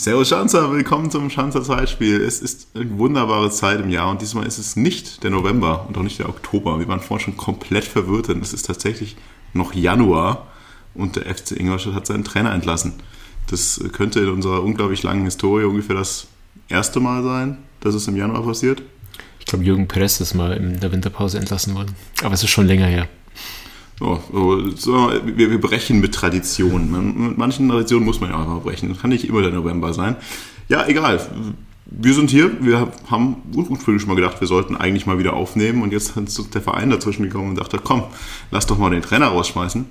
[0.00, 2.22] Servus Schanzer, willkommen zum Schanzer Zeitspiel.
[2.22, 5.98] Es ist eine wunderbare Zeit im Jahr und diesmal ist es nicht der November und
[5.98, 6.78] auch nicht der Oktober.
[6.78, 9.16] Wir waren vorhin schon komplett verwirrt, denn es ist tatsächlich
[9.52, 10.46] noch Januar
[10.94, 12.94] und der FC Ingolstadt hat seinen Trainer entlassen.
[13.50, 16.28] Das könnte in unserer unglaublich langen Historie ungefähr das
[16.70, 18.80] erste Mal sein, dass es im Januar passiert.
[19.38, 21.94] Ich glaube, Jürgen Perez ist mal in der Winterpause entlassen worden.
[22.22, 23.06] Aber es ist schon länger her.
[24.00, 24.18] Oh,
[24.76, 27.26] so, wir, wir, brechen mit Traditionen.
[27.26, 28.88] Mit manchen Traditionen muss man ja einfach brechen.
[28.88, 30.16] Das kann nicht immer der November sein.
[30.68, 31.20] Ja, egal.
[31.84, 32.50] Wir sind hier.
[32.64, 35.82] Wir haben ursprünglich mal gedacht, wir sollten eigentlich mal wieder aufnehmen.
[35.82, 38.04] Und jetzt ist der Verein dazwischen gekommen und dachte, komm,
[38.50, 39.84] lass doch mal den Trainer rausschmeißen.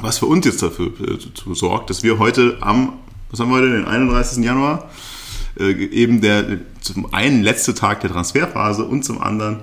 [0.00, 2.94] Was für uns jetzt dafür äh, sorgt, dass wir heute am,
[3.30, 4.42] was haben wir heute, den 31.
[4.42, 4.88] Januar,
[5.60, 9.60] äh, eben der zum einen letzte Tag der Transferphase und zum anderen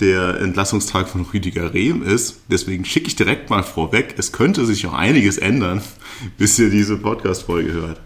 [0.00, 2.40] der Entlassungstag von Rüdiger Rehm ist.
[2.50, 5.82] Deswegen schicke ich direkt mal vorweg, es könnte sich auch einiges ändern,
[6.38, 8.00] bis ihr diese Podcast-Folge hört.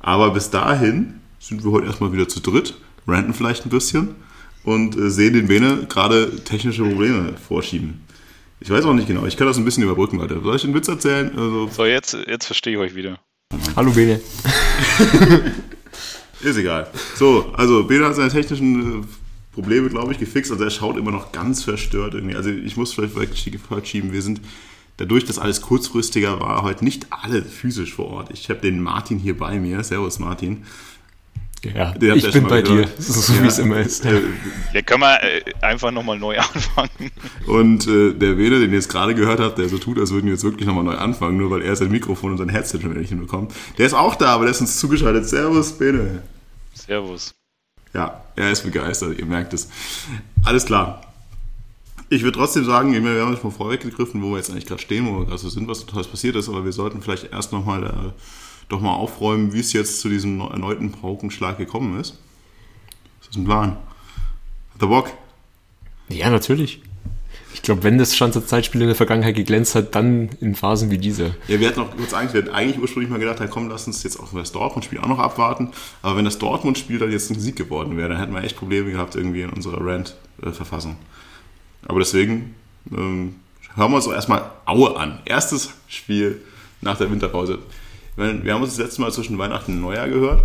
[0.00, 2.74] Aber bis dahin sind wir heute erstmal wieder zu dritt,
[3.06, 4.14] ranten vielleicht ein bisschen
[4.64, 8.00] und äh, sehen den Bene gerade technische Probleme vorschieben.
[8.60, 10.40] Ich weiß auch nicht genau, ich kann das ein bisschen überbrücken, Leute.
[10.40, 11.36] Soll ich einen Witz erzählen?
[11.36, 13.18] Also so, jetzt, jetzt verstehe ich euch wieder.
[13.74, 14.20] Hallo Bene.
[16.42, 16.88] Ist egal.
[17.16, 19.04] So, also Bene hat seine technischen äh,
[19.52, 20.50] Probleme, glaube ich, gefixt.
[20.50, 22.36] Also er schaut immer noch ganz verstört irgendwie.
[22.36, 23.38] Also ich muss vielleicht
[23.86, 24.40] schieben, wir sind
[24.96, 28.30] dadurch, dass alles kurzfristiger war, heute nicht alle physisch vor Ort.
[28.32, 29.82] Ich habe den Martin hier bei mir.
[29.84, 30.64] Servus Martin.
[31.62, 32.98] Ja, ich bin bei gehört.
[32.98, 34.04] dir, so ja, wie es immer ist.
[34.04, 34.12] Ja,
[34.72, 37.12] ja können wir äh, einfach nochmal neu anfangen.
[37.46, 40.26] Und äh, der Wede, den ihr jetzt gerade gehört habt, der so tut, als würden
[40.26, 42.92] wir jetzt wirklich nochmal neu anfangen, nur weil er sein Mikrofon und sein Headset schon
[42.94, 43.52] nicht hinbekommt.
[43.78, 45.28] Der ist auch da, aber der ist uns zugeschaltet.
[45.28, 46.22] Servus, Bene.
[46.74, 47.32] Servus.
[47.94, 49.68] Ja, er ist begeistert, ihr merkt es.
[50.44, 51.02] Alles klar.
[52.08, 55.06] Ich würde trotzdem sagen, wir haben jetzt mal vorweggegriffen, wo wir jetzt eigentlich gerade stehen,
[55.06, 57.84] wo wir gerade so sind, was total passiert ist, aber wir sollten vielleicht erst nochmal
[57.84, 58.12] äh,
[58.68, 62.18] doch mal aufräumen, wie es jetzt zu diesem erneuten Paukenschlag gekommen ist.
[63.20, 63.76] Ist das ein Plan?
[64.74, 65.10] Hat der Bock?
[66.08, 66.82] Ja, natürlich.
[67.54, 70.98] Ich glaube, wenn das Schanzer Zeitspiel in der Vergangenheit geglänzt hat, dann in Phasen wie
[70.98, 71.34] diese.
[71.48, 74.32] Ja, wir hatten noch kurz hatten eigentlich ursprünglich mal gedacht, komm, lass uns jetzt auch
[74.32, 75.70] das Dortmund-Spiel auch noch abwarten.
[76.00, 78.90] Aber wenn das Dortmund-Spiel dann jetzt ein Sieg geworden wäre, dann hätten wir echt Probleme
[78.90, 80.96] gehabt irgendwie in unserer Rant-Verfassung.
[81.86, 82.54] Aber deswegen
[82.90, 83.36] ähm,
[83.74, 85.18] hören wir uns doch erstmal Aue an.
[85.24, 86.40] Erstes Spiel
[86.80, 87.58] nach der Winterpause.
[88.16, 90.42] Wir haben uns das letzte Mal zwischen Weihnachten und Neujahr gehört.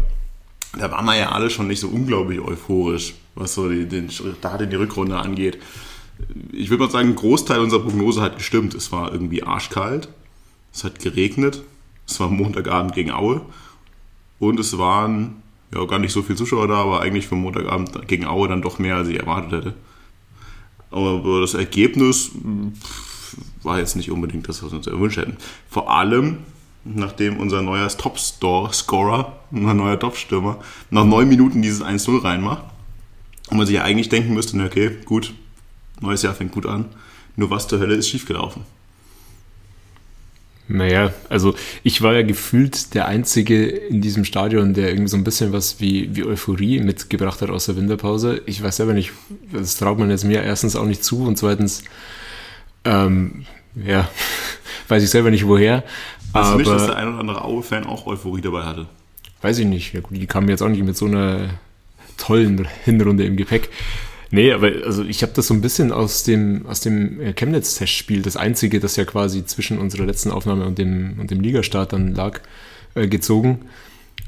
[0.78, 4.70] Da waren wir ja alle schon nicht so unglaublich euphorisch, was so den Start in
[4.70, 5.58] die Rückrunde angeht
[6.52, 8.74] ich würde mal sagen, ein Großteil unserer Prognose hat gestimmt.
[8.74, 10.10] Es war irgendwie arschkalt,
[10.74, 11.64] es hat geregnet,
[12.08, 13.42] es war Montagabend gegen Aue
[14.40, 15.42] und es waren
[15.74, 18.80] ja gar nicht so viele Zuschauer da, aber eigentlich für Montagabend gegen Aue dann doch
[18.80, 19.74] mehr, als ich erwartet hätte.
[20.90, 22.32] Aber das Ergebnis
[23.62, 25.38] war jetzt nicht unbedingt das, was wir uns erwünscht hätten.
[25.70, 26.38] Vor allem,
[26.86, 32.64] nachdem unser neuer Top-Scorer, unser neuer Top-Stürmer, nach neun Minuten dieses 1-0 reinmacht.
[33.50, 35.34] Und man sich ja eigentlich denken müsste, okay, gut,
[36.02, 36.86] neues Jahr fängt gut an.
[37.36, 38.64] Nur was zur Hölle ist schiefgelaufen?
[40.70, 45.24] Naja, also ich war ja gefühlt der Einzige in diesem Stadion, der irgendwie so ein
[45.24, 48.42] bisschen was wie, wie Euphorie mitgebracht hat aus der Winterpause.
[48.46, 49.14] Ich weiß selber nicht,
[49.54, 51.84] das traut man jetzt mir erstens auch nicht zu und zweitens,
[52.84, 54.10] ähm, ja,
[54.90, 55.86] weiß ich selber nicht woher.
[56.34, 58.88] Also aber, nicht, dass der ein oder andere Aue-Fan auch Euphorie dabei hatte?
[59.42, 59.94] Weiß ich nicht.
[59.94, 61.50] Ja, gut, die kamen jetzt auch nicht mit so einer
[62.18, 63.70] tollen Hinrunde im Gepäck.
[64.30, 68.22] Nee, aber also ich habe das so ein bisschen aus dem, aus dem äh, Chemnitz-Testspiel,
[68.22, 72.14] das einzige, das ja quasi zwischen unserer letzten Aufnahme und dem, und dem Ligastart dann
[72.14, 72.42] lag,
[72.96, 73.62] äh, gezogen.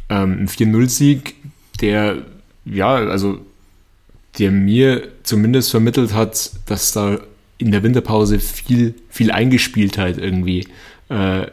[0.09, 1.35] Ähm, ein 4-0-Sieg,
[1.81, 2.23] der,
[2.65, 3.39] ja, also
[4.37, 7.19] der mir zumindest vermittelt hat, dass da
[7.57, 10.67] in der Winterpause viel, viel Eingespieltheit irgendwie
[11.09, 11.47] äh,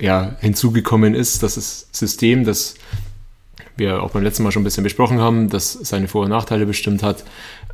[0.00, 2.76] ja, hinzugekommen ist, dass das System, das
[3.76, 6.66] wir auch beim letzten Mal schon ein bisschen besprochen haben, das seine Vor- und Nachteile
[6.66, 7.24] bestimmt hat,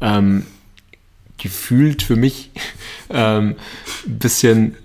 [0.01, 0.47] ähm,
[1.39, 2.51] gefühlt für mich
[3.11, 3.57] ähm,
[4.07, 4.77] ein bisschen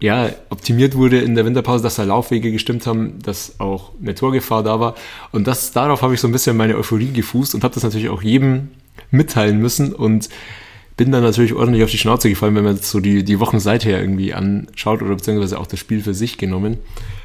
[0.00, 4.62] ja, optimiert wurde in der Winterpause, dass da Laufwege gestimmt haben, dass auch eine Torgefahr
[4.62, 4.94] da war.
[5.30, 8.08] Und das, darauf habe ich so ein bisschen meine Euphorie gefußt und habe das natürlich
[8.08, 8.70] auch jedem
[9.10, 9.92] mitteilen müssen.
[9.92, 10.30] Und
[11.00, 13.98] bin dann natürlich ordentlich auf die Schnauze gefallen, wenn man so die, die Wochen seither
[13.98, 16.76] irgendwie anschaut oder beziehungsweise auch das Spiel für sich genommen.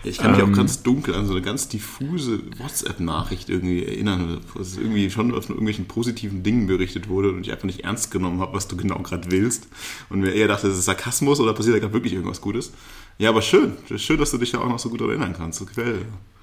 [0.05, 4.39] Ich kann mich ähm, auch ganz dunkel an so eine ganz diffuse WhatsApp-Nachricht irgendwie erinnern,
[4.53, 8.11] wo es irgendwie schon auf irgendwelchen positiven Dingen berichtet wurde und ich einfach nicht ernst
[8.11, 9.67] genommen habe, was du genau gerade willst.
[10.09, 12.71] Und mir eher dachte, das ist Sarkasmus oder passiert da gerade wirklich irgendwas Gutes.
[13.17, 13.73] Ja, aber schön.
[13.97, 15.59] Schön, dass du dich da auch noch so gut erinnern kannst.
[15.59, 15.97] Das gefällt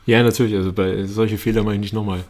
[0.04, 0.54] Ja, natürlich.
[0.54, 2.24] Also bei solche Fehler mache ich nicht nochmal.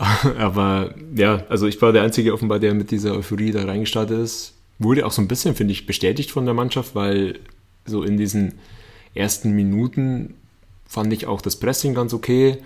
[0.38, 4.54] Aber ja, also ich war der Einzige offenbar, der mit dieser Euphorie da reingestartet ist.
[4.78, 7.38] Wurde auch so ein bisschen, finde ich, bestätigt von der Mannschaft, weil
[7.84, 8.54] so in diesen
[9.14, 10.34] ersten Minuten
[10.86, 12.58] fand ich auch das Pressing ganz okay.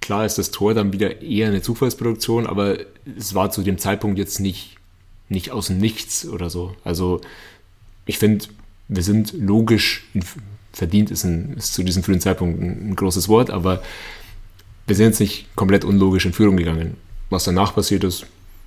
[0.00, 2.78] Klar ist das Tor dann wieder eher eine Zufallsproduktion, aber
[3.16, 4.76] es war zu dem Zeitpunkt jetzt nicht,
[5.28, 6.74] nicht aus dem Nichts oder so.
[6.82, 7.20] Also
[8.04, 8.46] ich finde,
[8.88, 10.08] wir sind logisch,
[10.72, 13.80] verdient ist, ein, ist zu diesem frühen Zeitpunkt ein, ein großes Wort, aber
[14.90, 16.96] wir sind jetzt nicht komplett unlogisch in Führung gegangen.
[17.30, 18.26] Was danach passiert ist,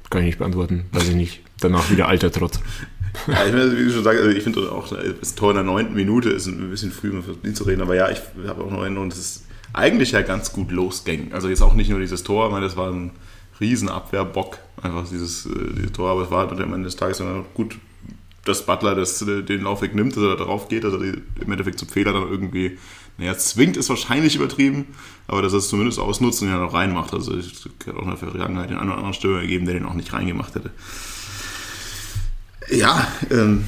[0.10, 0.86] kann ich nicht beantworten.
[0.94, 1.42] Weiß ich nicht.
[1.60, 2.62] Danach wieder alter Trott.
[3.28, 4.88] Ja, ich, meine, wie du schon sagst, also ich finde auch,
[5.20, 7.82] das Tor in der neunten Minute ist ein bisschen früh, um für ihn zu reden,
[7.82, 9.44] aber ja, ich habe auch noch Erinnerung, dass es
[9.74, 11.34] eigentlich ja ganz gut losging.
[11.34, 13.12] Also jetzt auch nicht nur dieses Tor, ich meine, das war ein
[13.60, 17.44] Riesenabwehrbock, einfach dieses, äh, dieses Tor, aber es war halt am Ende des Tages dann
[17.54, 17.76] gut,
[18.46, 21.52] dass Butler das, äh, den Laufweg nimmt, dass er da drauf geht, dass er im
[21.52, 22.78] Endeffekt zum Fehler dann irgendwie
[23.18, 24.88] naja, zwingt ist wahrscheinlich übertrieben,
[25.28, 27.14] aber dass er es zumindest ausnutzt und ihn dann auch reinmacht.
[27.14, 29.86] Also es hat auch in der Vergangenheit den einen oder anderen Stürmer gegeben, der den
[29.86, 30.72] auch nicht reingemacht hätte.
[32.72, 33.66] Ja, ähm,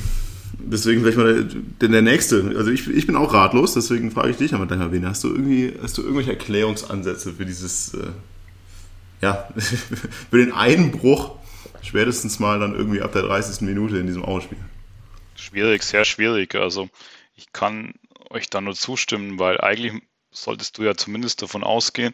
[0.57, 1.43] deswegen vielleicht mal
[1.81, 2.55] der, der, nächste.
[2.57, 5.29] Also ich, ich bin auch ratlos, deswegen frage ich dich aber gleich wen hast du
[5.29, 8.07] irgendwie, hast du irgendwelche Erklärungsansätze für dieses, äh,
[9.21, 11.35] ja, für den Einbruch
[11.81, 13.61] spätestens mal dann irgendwie ab der 30.
[13.61, 14.57] Minute in diesem Ausspiel?
[15.35, 16.55] Schwierig, sehr schwierig.
[16.55, 16.89] Also
[17.35, 17.93] ich kann
[18.35, 20.01] euch da nur zustimmen, weil eigentlich
[20.31, 22.13] solltest du ja zumindest davon ausgehen,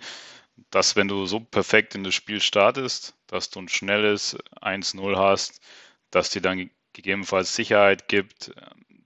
[0.70, 5.60] dass wenn du so perfekt in das Spiel startest, dass du ein schnelles 1-0 hast,
[6.12, 8.52] dass dir dann gegebenenfalls Sicherheit gibt,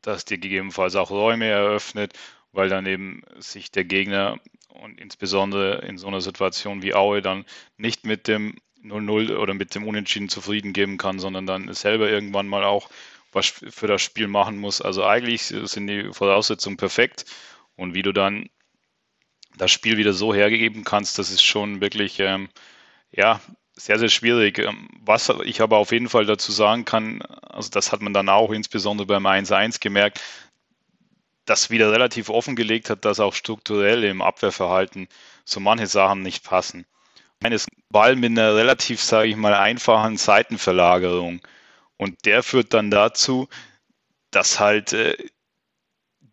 [0.01, 2.13] dass dir gegebenenfalls auch Räume eröffnet,
[2.51, 4.39] weil dann eben sich der Gegner
[4.69, 7.45] und insbesondere in so einer Situation wie Aue dann
[7.77, 12.47] nicht mit dem 0-0 oder mit dem Unentschieden zufrieden geben kann, sondern dann selber irgendwann
[12.47, 12.89] mal auch
[13.35, 14.81] was für das Spiel machen muss.
[14.81, 17.25] Also eigentlich sind die Voraussetzungen perfekt.
[17.75, 18.49] Und wie du dann
[19.57, 22.47] das Spiel wieder so hergegeben kannst, das ist schon wirklich, ähm,
[23.11, 23.41] ja,
[23.73, 24.59] sehr, sehr schwierig.
[24.59, 28.29] Ähm, was ich aber auf jeden Fall dazu sagen kann, also das hat man dann
[28.29, 30.21] auch insbesondere beim 1-1 gemerkt,
[31.43, 35.09] das wieder relativ offengelegt hat, dass auch strukturell im Abwehrverhalten
[35.43, 36.85] so manche Sachen nicht passen.
[37.43, 41.41] Eines Ball mit einer relativ, sage ich mal, einfachen Seitenverlagerung
[41.97, 43.47] und der führt dann dazu,
[44.31, 45.17] dass halt äh,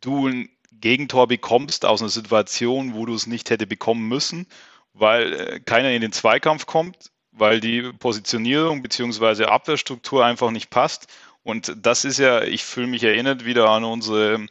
[0.01, 4.47] du ein Gegentor bekommst aus einer Situation, wo du es nicht hätte bekommen müssen,
[4.93, 9.45] weil äh, keiner in den Zweikampf kommt, weil die Positionierung bzw.
[9.45, 11.07] Abwehrstruktur einfach nicht passt.
[11.45, 14.47] Und das ist ja, ich fühle mich erinnert wieder an unsere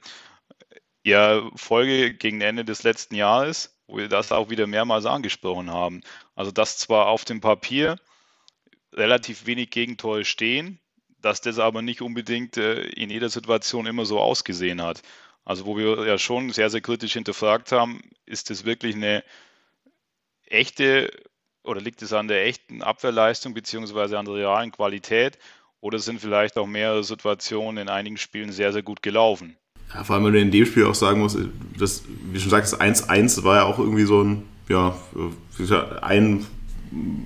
[1.03, 6.01] ja, Folge gegen Ende des letzten Jahres, wo wir das auch wieder mehrmals angesprochen haben.
[6.35, 7.97] Also dass zwar auf dem Papier
[8.93, 10.79] relativ wenig Gegentore stehen,
[11.21, 15.01] dass das aber nicht unbedingt äh, in jeder Situation immer so ausgesehen hat.
[15.43, 19.23] Also wo wir ja schon sehr, sehr kritisch hinterfragt haben, ist das wirklich eine
[20.45, 21.11] echte
[21.63, 25.37] oder liegt es an der echten Abwehrleistung beziehungsweise an der realen Qualität
[25.79, 29.57] oder sind vielleicht auch mehrere Situationen in einigen Spielen sehr, sehr gut gelaufen?
[29.93, 31.37] Ja, vor allem, wenn du in dem Spiel auch sagen musst,
[31.77, 34.95] das, wie schon sagst, 1-1 war ja auch irgendwie so ein, ja,
[36.01, 36.45] ein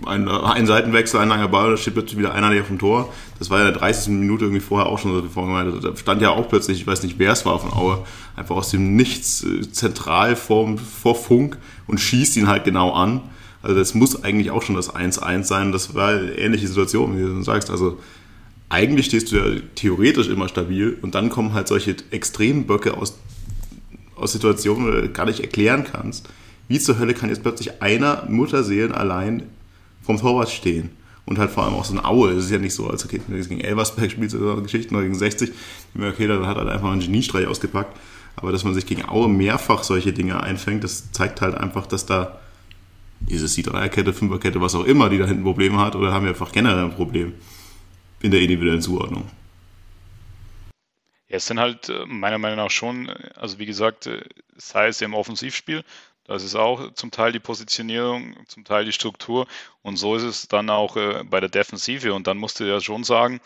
[0.06, 3.12] ein, ein Seitenwechsel, ein langer Ball, da steht plötzlich wieder einer näher vom Tor.
[3.40, 4.10] Das war ja in der 30.
[4.10, 5.84] Minute irgendwie vorher auch schon so vorgemeint.
[5.84, 8.06] Da stand ja auch plötzlich, ich weiß nicht, wer es war von Aue,
[8.36, 11.58] einfach aus dem Nichts äh, zentral vor, vor Funk
[11.88, 13.22] und schießt ihn halt genau an.
[13.64, 15.72] Also das muss eigentlich auch schon das 1-1 sein.
[15.72, 17.72] Das war eine ähnliche Situation, wie du sagst.
[17.72, 17.98] Also
[18.70, 23.18] eigentlich stehst du ja theoretisch immer stabil und dann kommen halt solche extremen Böcke aus,
[24.16, 26.30] aus Situationen, wo du gar nicht erklären kannst.
[26.68, 29.44] Wie zur Hölle kann jetzt plötzlich einer Mutterseelen allein
[30.02, 30.92] vom Torwart stehen.
[31.26, 32.32] Und halt vor allem auch so ein Aue.
[32.32, 35.52] Es ist ja nicht so, als okay, gegen Elversberg spielt so Geschichten oder gegen 60.
[36.00, 37.98] Okay, dann hat er halt einfach einen Geniestreich ausgepackt.
[38.36, 42.06] Aber dass man sich gegen Aue mehrfach solche Dinge einfängt, das zeigt halt einfach, dass
[42.06, 42.40] da
[43.22, 46.52] diese C3er-Kette, 5er-Kette, was auch immer, die da hinten Probleme hat, oder haben wir einfach
[46.52, 47.34] generell ein Problem
[48.22, 49.30] in der individuellen Zuordnung.
[51.28, 54.22] Ja, es sind halt äh, meiner Meinung nach schon, äh, also wie gesagt, äh,
[54.58, 55.84] sei es im Offensivspiel,
[56.26, 59.48] das ist auch zum Teil die Positionierung, zum Teil die Struktur.
[59.84, 62.14] Und so ist es dann auch äh, bei der Defensive.
[62.14, 63.40] Und dann musst du ja schon sagen,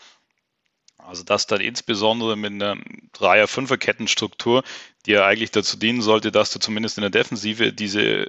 [0.98, 2.76] also das dann insbesondere mit einer
[3.12, 4.62] Dreier-, Fünfer-Kettenstruktur,
[5.06, 8.28] die ja eigentlich dazu dienen sollte, dass du zumindest in der Defensive diese,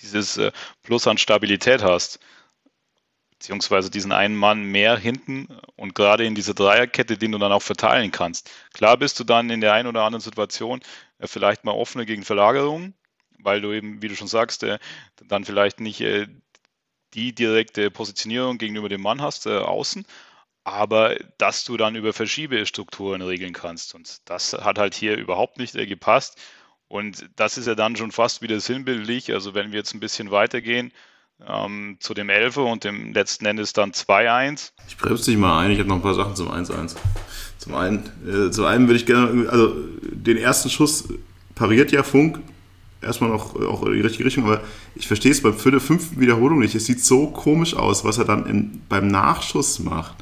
[0.00, 0.52] dieses äh,
[0.82, 2.20] Plus an Stabilität hast.
[3.30, 7.62] beziehungsweise diesen einen Mann mehr hinten und gerade in diese Dreierkette, den du dann auch
[7.62, 8.50] verteilen kannst.
[8.74, 10.80] Klar bist du dann in der einen oder anderen Situation
[11.18, 12.94] äh, vielleicht mal offener gegen Verlagerungen,
[13.42, 14.78] weil du eben, wie du schon sagst, äh,
[15.26, 16.26] dann vielleicht nicht äh,
[17.14, 20.04] die direkte Positionierung gegenüber dem Mann hast, außen,
[20.64, 23.94] aber dass du dann über Verschiebestrukturen regeln kannst.
[23.94, 26.38] Und das hat halt hier überhaupt nicht gepasst.
[26.86, 29.32] Und das ist ja dann schon fast wieder sinnbildlich.
[29.32, 30.92] Also wenn wir jetzt ein bisschen weitergehen,
[31.46, 34.72] ähm, zu dem 11 und dem letzten Endes dann 2-1.
[34.88, 36.96] Ich bremse dich mal ein, ich habe noch ein paar Sachen zum 1-1.
[37.58, 41.08] Zum einen, äh, zum einen würde ich gerne, also den ersten Schuss
[41.54, 42.40] pariert ja Funk
[43.02, 44.62] erstmal noch auch in die richtige Richtung, aber
[44.94, 46.74] ich verstehe es beim der fünften Wiederholung nicht.
[46.74, 50.16] Es sieht so komisch aus, was er dann in, beim Nachschuss macht.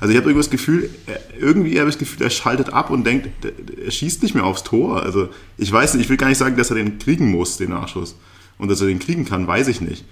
[0.00, 0.90] Also ich habe irgendwie das Gefühl,
[1.38, 4.64] irgendwie habe ich das Gefühl, er schaltet ab und denkt, er schießt nicht mehr aufs
[4.64, 5.00] Tor.
[5.00, 7.70] Also ich weiß nicht, ich will gar nicht sagen, dass er den kriegen muss, den
[7.70, 8.16] Nachschuss.
[8.58, 10.04] Und dass er den kriegen kann, weiß ich nicht.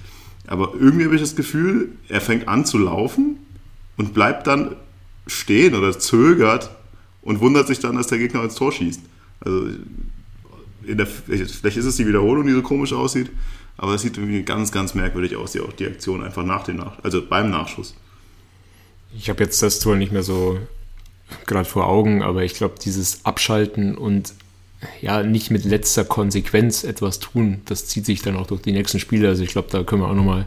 [0.46, 3.38] Aber irgendwie habe ich das Gefühl, er fängt an zu laufen
[3.96, 4.76] und bleibt dann
[5.26, 6.70] stehen oder zögert
[7.22, 9.00] und wundert sich dann, dass der Gegner ins Tor schießt.
[9.40, 9.70] Also
[10.82, 13.30] der, vielleicht ist es die Wiederholung, die so komisch aussieht,
[13.76, 16.76] aber es sieht irgendwie ganz, ganz merkwürdig aus, die, auch die Aktion einfach nach dem
[16.76, 17.94] Nach also beim Nachschuss.
[19.16, 20.58] Ich habe jetzt das Tor nicht mehr so
[21.46, 24.34] gerade vor Augen, aber ich glaube, dieses Abschalten und
[25.00, 28.98] ja, nicht mit letzter Konsequenz etwas tun, das zieht sich dann auch durch die nächsten
[28.98, 29.28] Spiele.
[29.28, 30.46] Also ich glaube, da können wir auch nochmal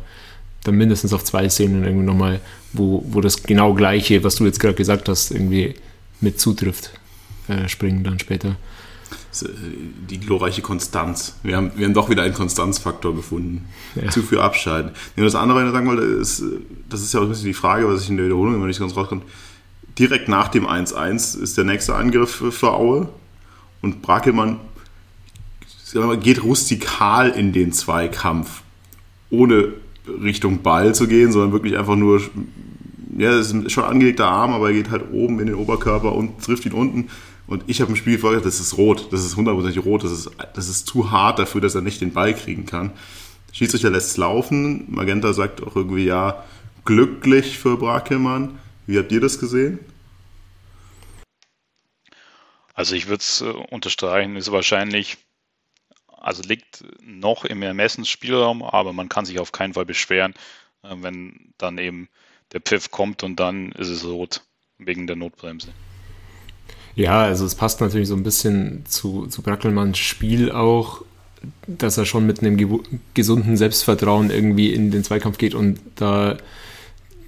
[0.63, 2.40] dann mindestens auf zwei Szenen irgendwie nochmal,
[2.72, 5.75] wo, wo das genau gleiche, was du jetzt gerade gesagt hast, irgendwie
[6.22, 6.92] mit zutrifft,
[7.48, 8.56] äh, springen dann später.
[9.42, 9.48] Äh,
[10.10, 11.36] die glorreiche Konstanz.
[11.44, 13.66] Wir haben, wir haben doch wieder einen Konstanzfaktor gefunden.
[13.96, 14.10] Ja.
[14.10, 14.92] Zu viel abschalten.
[15.16, 16.44] Und das andere, was ich sagen wollte, ist,
[16.90, 18.80] das ist ja auch ein bisschen die Frage, was ich in der Wiederholung immer nicht
[18.80, 19.22] ganz rauskomme.
[19.98, 23.10] Direkt nach dem 1-1 ist der nächste Angriff für Aue
[23.82, 24.60] und Brackelmann
[26.22, 28.63] geht rustikal in den Zweikampf,
[29.30, 29.74] ohne
[30.08, 32.22] Richtung Ball zu gehen, sondern wirklich einfach nur,
[33.18, 36.44] ja, es ist schon angelegter Arm, aber er geht halt oben in den Oberkörper und
[36.44, 37.10] trifft ihn unten.
[37.53, 40.31] Und ich habe im Spiel vorher das ist rot, das ist hundertprozentig rot, das ist,
[40.55, 42.93] das ist zu hart dafür, dass er nicht den Ball kriegen kann.
[43.51, 44.91] Schiedsrichter lässt es laufen.
[44.91, 46.43] Magenta sagt auch irgendwie, ja,
[46.83, 48.57] glücklich für Brackelmann.
[48.88, 49.77] Wie habt ihr das gesehen?
[52.74, 55.17] Also ich würde es äh, unterstreichen, ist wahrscheinlich,
[56.07, 60.33] also liegt noch im Ermessensspielraum, aber man kann sich auf keinen Fall beschweren,
[60.81, 62.10] äh, wenn dann eben
[62.51, 64.41] der Pfiff kommt und dann ist es rot
[64.79, 65.72] wegen der Notbremse.
[66.95, 71.01] Ja, also es passt natürlich so ein bisschen zu, zu Brackelmanns Spiel auch,
[71.67, 72.81] dass er schon mit einem
[73.13, 76.38] gesunden Selbstvertrauen irgendwie in den Zweikampf geht und da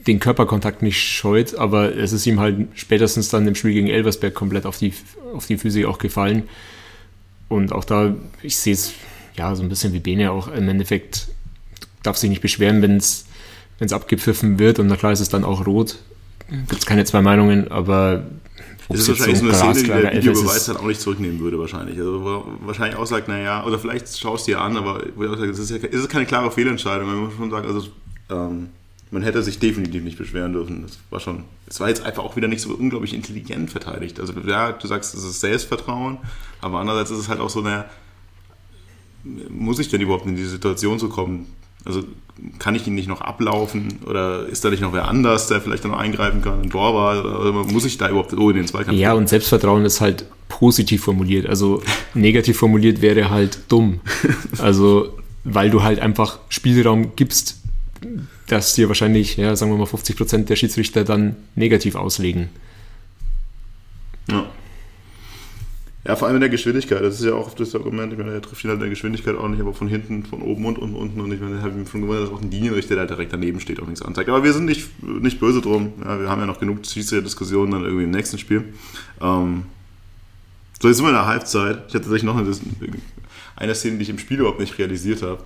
[0.07, 4.35] den Körperkontakt nicht scheut, aber es ist ihm halt spätestens dann im Spiel gegen Elversberg
[4.35, 4.93] komplett auf die,
[5.33, 6.43] auf die Füße auch gefallen.
[7.49, 8.93] Und auch da, ich sehe es
[9.35, 11.27] ja so ein bisschen wie Bene auch im Endeffekt,
[12.03, 13.25] darf sich nicht beschweren, wenn es
[13.91, 15.97] abgepfiffen wird und na klar ist es dann auch rot.
[16.49, 18.25] Gibt es keine zwei Meinungen, aber
[18.89, 21.97] das ist wahrscheinlich so eine Szene, die der Videobeweis dann auch nicht zurücknehmen würde, wahrscheinlich.
[21.97, 25.77] Also wahrscheinlich auch sagt, naja, oder vielleicht schaust du dir an, aber es ist, ja,
[25.77, 27.07] ist keine klare Fehlentscheidung.
[27.07, 27.87] Man muss schon sagen, also
[28.29, 28.69] ähm,
[29.11, 30.83] man hätte sich definitiv nicht beschweren dürfen.
[30.83, 34.19] Das war schon, es war jetzt einfach auch wieder nicht so unglaublich intelligent verteidigt.
[34.19, 36.17] Also ja, du sagst, es ist Selbstvertrauen,
[36.61, 37.85] aber andererseits ist es halt auch so, naja,
[39.49, 41.47] muss ich denn überhaupt in die Situation zu kommen?
[41.85, 42.03] Also
[42.59, 45.85] kann ich ihn nicht noch ablaufen oder ist da nicht noch wer anders, der vielleicht
[45.85, 48.97] noch eingreifen kann, ein Torwart oder muss ich da überhaupt so in den Zweikampf?
[48.97, 51.47] Ja, und Selbstvertrauen ist halt positiv formuliert.
[51.47, 51.81] Also
[52.13, 54.01] negativ formuliert wäre halt dumm.
[54.59, 55.13] Also
[55.45, 57.61] weil du halt einfach Spielraum gibst,
[58.47, 62.49] dass dir wahrscheinlich, ja, sagen wir mal 50 Prozent der Schiedsrichter dann negativ auslegen.
[64.29, 64.47] Ja.
[66.07, 67.01] Ja, vor allem in der Geschwindigkeit.
[67.01, 68.13] Das ist ja auch das Argument.
[68.13, 70.43] Ich meine, er trifft ihn halt in der Geschwindigkeit auch nicht, aber von hinten, von
[70.43, 71.19] oben und, und unten.
[71.19, 73.59] Und ich meine, ich habe ihm schon gewundert, dass auch ein Linienrichter, der direkt daneben
[73.59, 74.29] steht, auch nichts anzeigt.
[74.29, 75.93] Aber wir sind nicht, nicht böse drum.
[76.03, 78.65] Ja, wir haben ja noch genug Schiedsrichter-Diskussionen dann irgendwie im nächsten Spiel.
[79.19, 79.63] Ähm,
[80.79, 81.77] so, jetzt sind wir in der Halbzeit.
[81.87, 82.55] Ich hatte tatsächlich noch eine,
[83.55, 85.43] eine Szene, die ich im Spiel überhaupt nicht realisiert habe.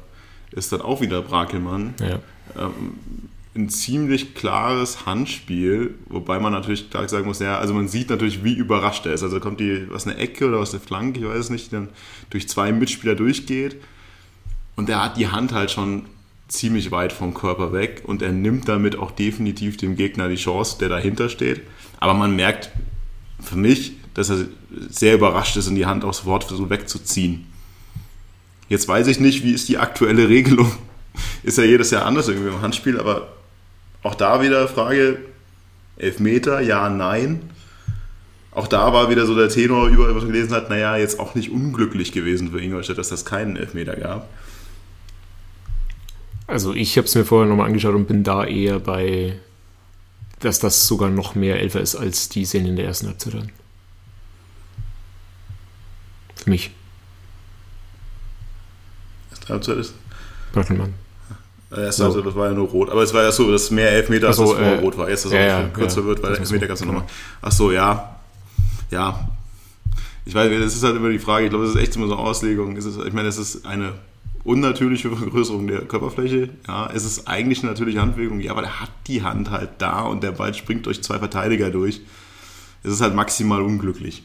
[0.51, 1.93] Ist dann auch wieder Brakelmann.
[2.01, 2.19] Ja.
[2.57, 8.09] Ähm, ein ziemlich klares Handspiel, wobei man natürlich klar sagen muss, ja, also man sieht
[8.09, 9.23] natürlich, wie überrascht er ist.
[9.23, 11.75] Also kommt die aus einer Ecke oder aus der Flanke, ich weiß es nicht, die
[11.75, 11.89] dann
[12.29, 13.77] durch zwei Mitspieler durchgeht
[14.75, 16.05] und er hat die Hand halt schon
[16.47, 20.77] ziemlich weit vom Körper weg und er nimmt damit auch definitiv dem Gegner die Chance,
[20.79, 21.61] der dahinter steht.
[21.99, 22.71] Aber man merkt
[23.41, 24.45] für mich, dass er
[24.89, 27.45] sehr überrascht ist und die Hand auch sofort versucht wegzuziehen.
[28.69, 30.71] Jetzt weiß ich nicht, wie ist die aktuelle Regelung.
[31.43, 33.27] Ist ja jedes Jahr anders irgendwie im Handspiel, aber
[34.03, 35.19] auch da wieder Frage,
[35.97, 37.41] Elfmeter, ja, nein.
[38.51, 41.35] Auch da war wieder so der Tenor, über was man gelesen hat, naja, jetzt auch
[41.35, 44.29] nicht unglücklich gewesen für Ingolstadt, dass das keinen Elfmeter gab.
[46.47, 49.39] Also ich habe es mir vorher nochmal angeschaut und bin da eher bei,
[50.39, 53.43] dass das sogar noch mehr Elfer ist als die Szene in der ersten Halbzeit.
[56.35, 56.71] Für mich.
[59.29, 59.93] Erste Halbzeit ist?
[61.69, 61.85] Bröckelmann.
[61.85, 62.89] Erste Halbzeit, das war ja nur rot.
[62.89, 65.09] Aber es war ja so, dass mehr Elfmeter als so, das äh, rot war.
[65.09, 66.07] Jetzt ist es ja, kürzer ja.
[66.07, 66.99] wird, weil Das der Elfmeter so, genau.
[66.99, 67.09] nochmal.
[67.41, 68.15] Ach so, ja.
[68.91, 69.29] Ja.
[70.25, 71.45] Ich weiß, das ist halt immer die Frage.
[71.45, 72.75] Ich glaube, das ist echt immer so eine Auslegung.
[72.75, 73.93] Es ich meine, es ist eine
[74.43, 76.49] unnatürliche Vergrößerung der Körperfläche.
[76.67, 78.39] Ja, es ist eigentlich eine natürliche Handbewegung.
[78.39, 81.69] Ja, aber der hat die Hand halt da und der Ball springt durch zwei Verteidiger
[81.69, 82.01] durch.
[82.83, 84.23] Es ist halt maximal unglücklich.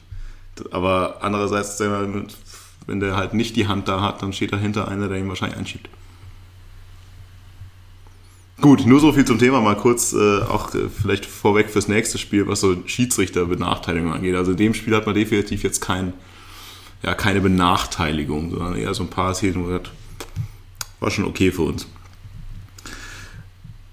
[0.70, 5.18] Aber andererseits, wenn der halt nicht die Hand da hat, dann steht dahinter einer, der
[5.18, 5.88] ihn wahrscheinlich einschiebt.
[8.60, 12.18] Gut, nur so viel zum Thema, mal kurz äh, auch äh, vielleicht vorweg fürs nächste
[12.18, 14.36] Spiel, was so Schiedsrichterbenachteiligung angeht.
[14.36, 16.12] Also in dem Spiel hat man definitiv jetzt kein,
[17.02, 19.90] ja, keine Benachteiligung, sondern eher so ein paar Szenen, wo sagt,
[21.00, 21.86] war schon okay für uns.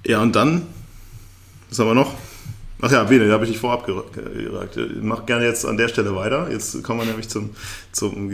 [0.05, 0.67] Ja, und dann,
[1.69, 2.13] was haben wir noch?
[2.81, 4.17] Ach ja, Bene, da habe ich dich vorab gesagt.
[5.01, 6.51] Mach gerne jetzt an der Stelle weiter.
[6.51, 7.51] Jetzt kommen wir nämlich zum,
[7.91, 8.31] zum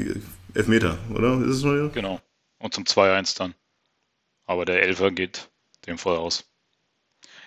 [0.53, 1.41] Elfmeter, oder?
[1.41, 1.89] Ist es schon wieder?
[1.89, 2.21] Genau.
[2.59, 3.55] Und zum 2-1 dann.
[4.45, 5.49] Aber der Elfer geht
[5.87, 6.45] dem voraus.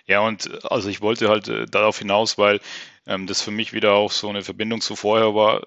[0.06, 2.60] Ja, und äh, also ich wollte halt äh, darauf hinaus, weil
[3.06, 5.66] ähm, das für mich wieder auch so eine Verbindung zu vorher war.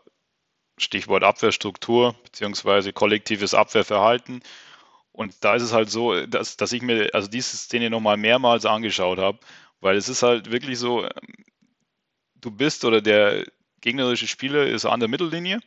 [0.78, 4.42] Stichwort Abwehrstruktur beziehungsweise kollektives Abwehrverhalten.
[5.12, 8.66] Und da ist es halt so, dass, dass ich mir also diese Szene nochmal mehrmals
[8.66, 9.40] angeschaut habe,
[9.80, 11.46] weil es ist halt wirklich so, ähm,
[12.36, 13.46] du bist oder der
[13.82, 15.62] gegnerische Spieler ist an der Mittellinie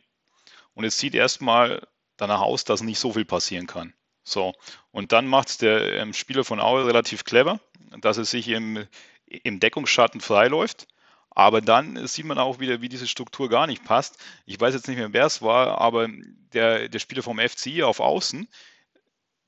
[0.73, 1.87] und es sieht erstmal
[2.17, 3.93] danach aus, dass nicht so viel passieren kann.
[4.23, 4.53] So,
[4.97, 7.59] und dann macht es der ähm, Spieler von Aue relativ clever,
[8.01, 8.87] dass er sich im,
[9.27, 10.87] im Deckungsschatten freiläuft.
[11.29, 14.17] Aber dann sieht man auch wieder, wie diese Struktur gar nicht passt.
[14.47, 16.07] Ich weiß jetzt nicht mehr, wer es war, aber
[16.51, 18.47] der, der Spieler vom FCI auf Außen,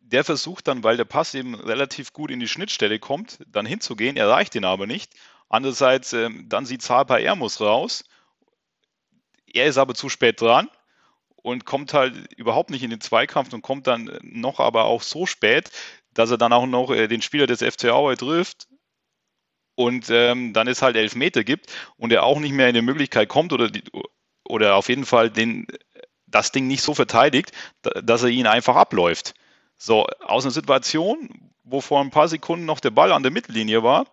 [0.01, 4.17] der versucht dann, weil der Pass eben relativ gut in die Schnittstelle kommt, dann hinzugehen,
[4.17, 5.13] erreicht ihn aber nicht.
[5.49, 8.03] Andererseits, ähm, dann sieht Zapa Ermus raus.
[9.51, 10.69] Er ist aber zu spät dran
[11.49, 15.25] und kommt halt überhaupt nicht in den Zweikampf und kommt dann noch aber auch so
[15.25, 15.71] spät,
[16.13, 18.67] dass er dann auch noch äh, den Spieler des FC Aue trifft
[19.75, 22.81] und ähm, dann es halt elf Meter gibt und er auch nicht mehr in die
[22.81, 23.83] Möglichkeit kommt oder, die,
[24.43, 25.65] oder auf jeden Fall den,
[26.27, 29.33] das Ding nicht so verteidigt, dass er ihn einfach abläuft.
[29.77, 33.81] So, aus einer Situation, wo vor ein paar Sekunden noch der Ball an der Mittellinie
[33.81, 34.05] war,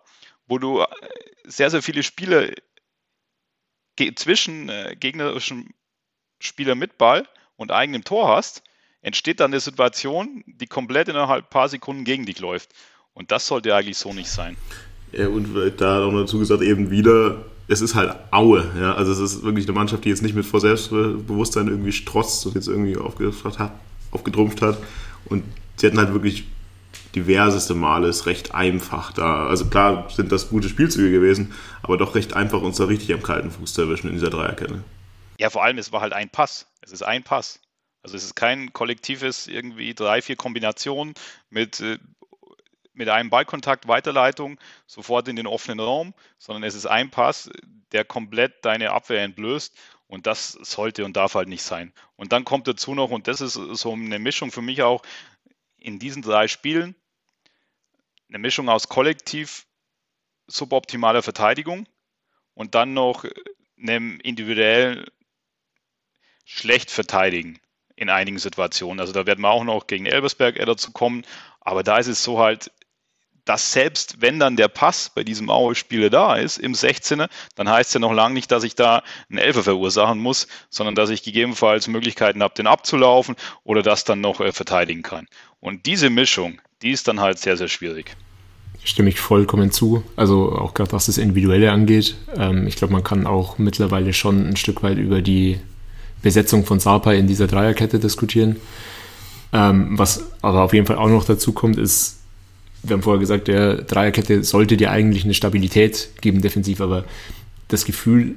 [0.47, 0.87] wo du äh,
[1.43, 2.49] sehr, sehr viele Spieler
[4.15, 5.73] zwischen äh, gegnerischen
[6.39, 8.63] Spieler mit Ball und eigenem Tor hast,
[9.01, 12.69] entsteht dann eine Situation, die komplett innerhalb ein paar Sekunden gegen dich läuft.
[13.13, 14.57] Und das sollte eigentlich so nicht sein.
[15.11, 18.69] Ja, und da noch dazu gesagt, eben wieder, es ist halt Aue.
[18.79, 18.93] Ja?
[18.93, 22.55] Also es ist wirklich eine Mannschaft, die jetzt nicht mit vor Selbstbewusstsein irgendwie strotzt und
[22.55, 23.71] jetzt irgendwie hat,
[24.11, 24.77] aufgedrumpft hat.
[25.25, 25.43] Und
[25.77, 26.45] sie hatten halt wirklich
[27.15, 29.47] diverseste Male es recht einfach da.
[29.47, 33.23] Also klar sind das gute Spielzüge gewesen, aber doch recht einfach, uns da richtig am
[33.23, 34.83] kalten Fuß zu erwischen in dieser Dreierkette.
[35.37, 36.67] Ja, vor allem, es war halt ein Pass.
[36.81, 37.61] Es ist ein Pass.
[38.01, 41.13] Also es ist kein kollektives irgendwie drei, vier Kombinationen
[41.49, 41.99] mit, äh,
[42.93, 47.49] mit einem Ballkontakt, Weiterleitung, sofort in den offenen Raum, sondern es ist ein Pass,
[47.91, 49.75] der komplett deine Abwehr entblößt
[50.07, 51.93] und das sollte und darf halt nicht sein.
[52.15, 55.03] Und dann kommt dazu noch, und das ist so eine Mischung für mich auch
[55.77, 56.95] in diesen drei Spielen,
[58.29, 59.67] eine Mischung aus kollektiv
[60.47, 61.87] suboptimaler Verteidigung
[62.53, 63.25] und dann noch
[63.79, 65.05] einem individuellen
[66.47, 67.59] schlecht verteidigen
[67.95, 68.99] in einigen Situationen.
[69.01, 71.23] Also da werden wir auch noch gegen Elbersberg dazu kommen.
[71.59, 72.71] Aber da ist es so halt,
[73.43, 77.89] dass selbst wenn dann der Pass bei diesem Aue-Spieler da ist, im 16er, dann heißt
[77.89, 81.23] es ja noch lange nicht, dass ich da einen Elfer verursachen muss, sondern dass ich
[81.23, 85.27] gegebenenfalls Möglichkeiten habe, den abzulaufen oder das dann noch äh, verteidigen kann.
[85.59, 88.15] Und diese Mischung, die ist dann halt sehr, sehr schwierig.
[88.83, 90.03] Stimme ich vollkommen zu.
[90.15, 92.15] Also auch gerade was das Individuelle angeht.
[92.35, 95.59] Ähm, ich glaube, man kann auch mittlerweile schon ein Stück weit über die
[96.21, 98.57] Besetzung von Sapa in dieser Dreierkette diskutieren.
[99.53, 102.17] Ähm, was aber auf jeden Fall auch noch dazu kommt, ist,
[102.83, 107.05] wir haben vorher gesagt, der Dreierkette sollte dir eigentlich eine Stabilität geben defensiv, aber
[107.67, 108.35] das Gefühl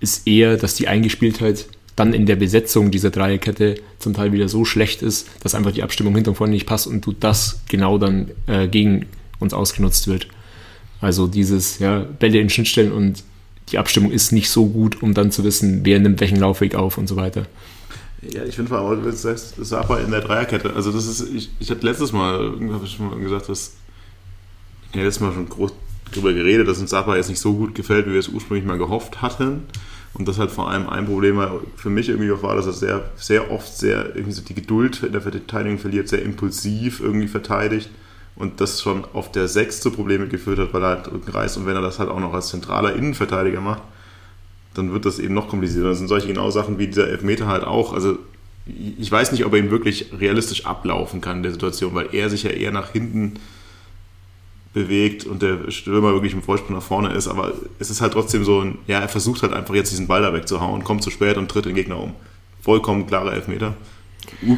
[0.00, 4.64] ist eher, dass die Eingespieltheit dann in der Besetzung dieser Dreierkette zum Teil wieder so
[4.64, 7.98] schlecht ist, dass einfach die Abstimmung hinter und vorne nicht passt und du das genau
[7.98, 9.06] dann äh, gegen
[9.38, 10.26] uns ausgenutzt wird.
[11.00, 13.22] Also dieses, ja, Bälle in Schnittstellen und
[13.70, 16.98] die Abstimmung ist nicht so gut, um dann zu wissen, wer nimmt welchen Laufweg auf
[16.98, 17.46] und so weiter.
[18.22, 20.72] Ja, ich finde vor allem, du sagst, Sapa in der Dreierkette.
[20.74, 23.74] Also das ist, ich, ich hatte letztes Mal, habe ich schon mal gesagt, dass
[24.94, 25.72] ja, letztes Mal schon groß
[26.10, 28.78] darüber geredet, dass uns Sapa jetzt nicht so gut gefällt, wie wir es ursprünglich mal
[28.78, 29.64] gehofft hatten.
[30.14, 31.40] Und das halt vor allem ein Problem
[31.74, 35.02] für mich irgendwie auch war, dass er sehr, sehr oft sehr irgendwie so die Geduld
[35.02, 37.90] in der Verteidigung verliert, sehr impulsiv irgendwie verteidigt
[38.36, 41.56] und das schon auf der 6 zu Probleme geführt hat, weil er halt Rücken reißt
[41.56, 43.82] und wenn er das halt auch noch als zentraler Innenverteidiger macht,
[44.74, 45.90] dann wird das eben noch komplizierter.
[45.90, 47.92] Das sind solche genau Sachen wie dieser Elfmeter halt auch.
[47.92, 48.18] Also
[48.98, 52.30] ich weiß nicht, ob er ihn wirklich realistisch ablaufen kann in der Situation, weil er
[52.30, 53.34] sich ja eher nach hinten
[54.72, 58.44] bewegt und der Stürmer wirklich im Vorsprung nach vorne ist, aber es ist halt trotzdem
[58.44, 61.36] so ein, ja, er versucht halt einfach jetzt diesen Ball da wegzuhauen, kommt zu spät
[61.36, 62.14] und tritt den Gegner um.
[62.60, 63.74] Vollkommen klare Elfmeter.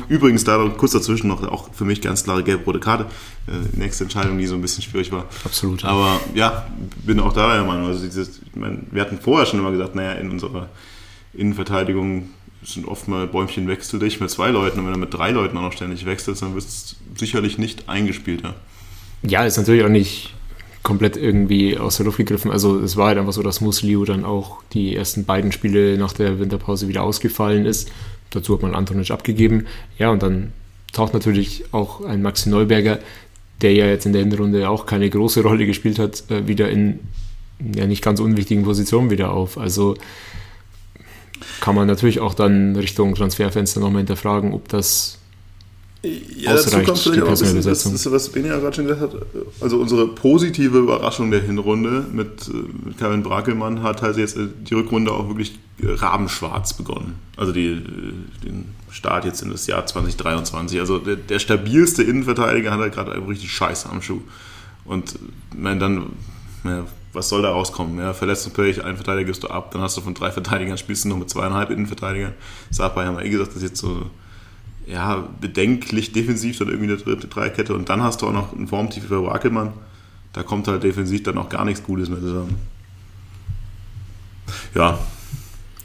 [0.09, 3.07] Übrigens, da kurz dazwischen noch auch für mich ganz klare gelb-rote Karte.
[3.46, 5.26] Äh, nächste Entscheidung, die so ein bisschen schwierig war.
[5.44, 5.85] Absolut.
[5.85, 6.66] Aber ja,
[7.05, 7.87] bin auch da der Meinung.
[7.87, 10.68] Also dieses, ich meine, wir hatten vorher schon immer gesagt, naja, in unserer
[11.35, 12.31] Innenverteidigung
[12.62, 15.57] sind oft mal Bäumchen wechsel dich mit zwei Leuten und wenn du mit drei Leuten
[15.57, 18.42] auch noch ständig wechselst, dann wird es sicherlich nicht eingespielt.
[18.42, 18.55] Ja.
[19.22, 20.35] ja, ist natürlich auch nicht
[20.83, 22.50] komplett irgendwie aus der Luft gegriffen.
[22.50, 26.12] Also es war halt einfach so, dass Musliu dann auch die ersten beiden Spiele nach
[26.12, 27.90] der Winterpause wieder ausgefallen ist.
[28.31, 29.67] Dazu hat man Antonic abgegeben.
[29.99, 30.53] Ja, und dann
[30.93, 32.99] taucht natürlich auch ein Maxi Neuberger,
[33.62, 37.01] der ja jetzt in der Hinrunde auch keine große Rolle gespielt hat, äh, wieder in
[37.59, 39.59] ja nicht ganz unwichtigen Positionen wieder auf.
[39.59, 39.97] Also
[41.61, 45.19] kann man natürlich auch dann Richtung Transferfenster nochmal hinterfragen, ob das
[46.37, 49.14] ja, dazu kommt vielleicht auch ein bisschen, das, das, was Bene ja gerade schon gesagt
[49.14, 49.27] hat,
[49.61, 52.49] also unsere positive Überraschung der Hinrunde mit,
[52.85, 57.19] mit Kevin Brakelmann hat halt jetzt die Rückrunde auch wirklich rabenschwarz begonnen.
[57.37, 57.83] Also die,
[58.45, 60.81] den Start jetzt in das Jahr 2023.
[60.81, 64.21] Also der, der stabilste Innenverteidiger hat halt gerade einfach richtig Scheiße am Schuh.
[64.85, 65.19] Und
[65.55, 66.07] man dann,
[66.64, 67.99] ja, was soll da rauskommen?
[67.99, 71.09] Ja, verletzungsfähig, einen Verteidiger gibst du ab, dann hast du von drei Verteidigern, spielst du
[71.09, 72.35] noch mit zweieinhalb Innenverteidigern.
[72.71, 74.11] Sapai haben wir eh gesagt, das ist jetzt so
[74.87, 78.68] ja, bedenklich defensiv dann irgendwie eine dritte Dreikette und dann hast du auch noch einen
[78.68, 79.72] Formtief für Wackelmann.
[80.33, 82.57] Da kommt halt defensiv dann auch gar nichts Gutes mehr zusammen.
[84.75, 84.99] Ja,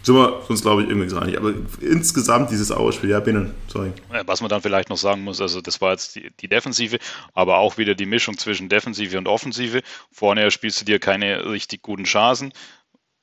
[0.03, 1.37] sind wir uns, glaube ich, irgendwie so einig.
[1.37, 3.91] Aber insgesamt dieses Ausspiel, ja, binnen, sorry.
[4.25, 6.97] Was man dann vielleicht noch sagen muss, also das war jetzt die, die, Defensive,
[7.33, 9.81] aber auch wieder die Mischung zwischen Defensive und Offensive.
[10.11, 12.51] Vorne spielst du dir keine richtig guten Chancen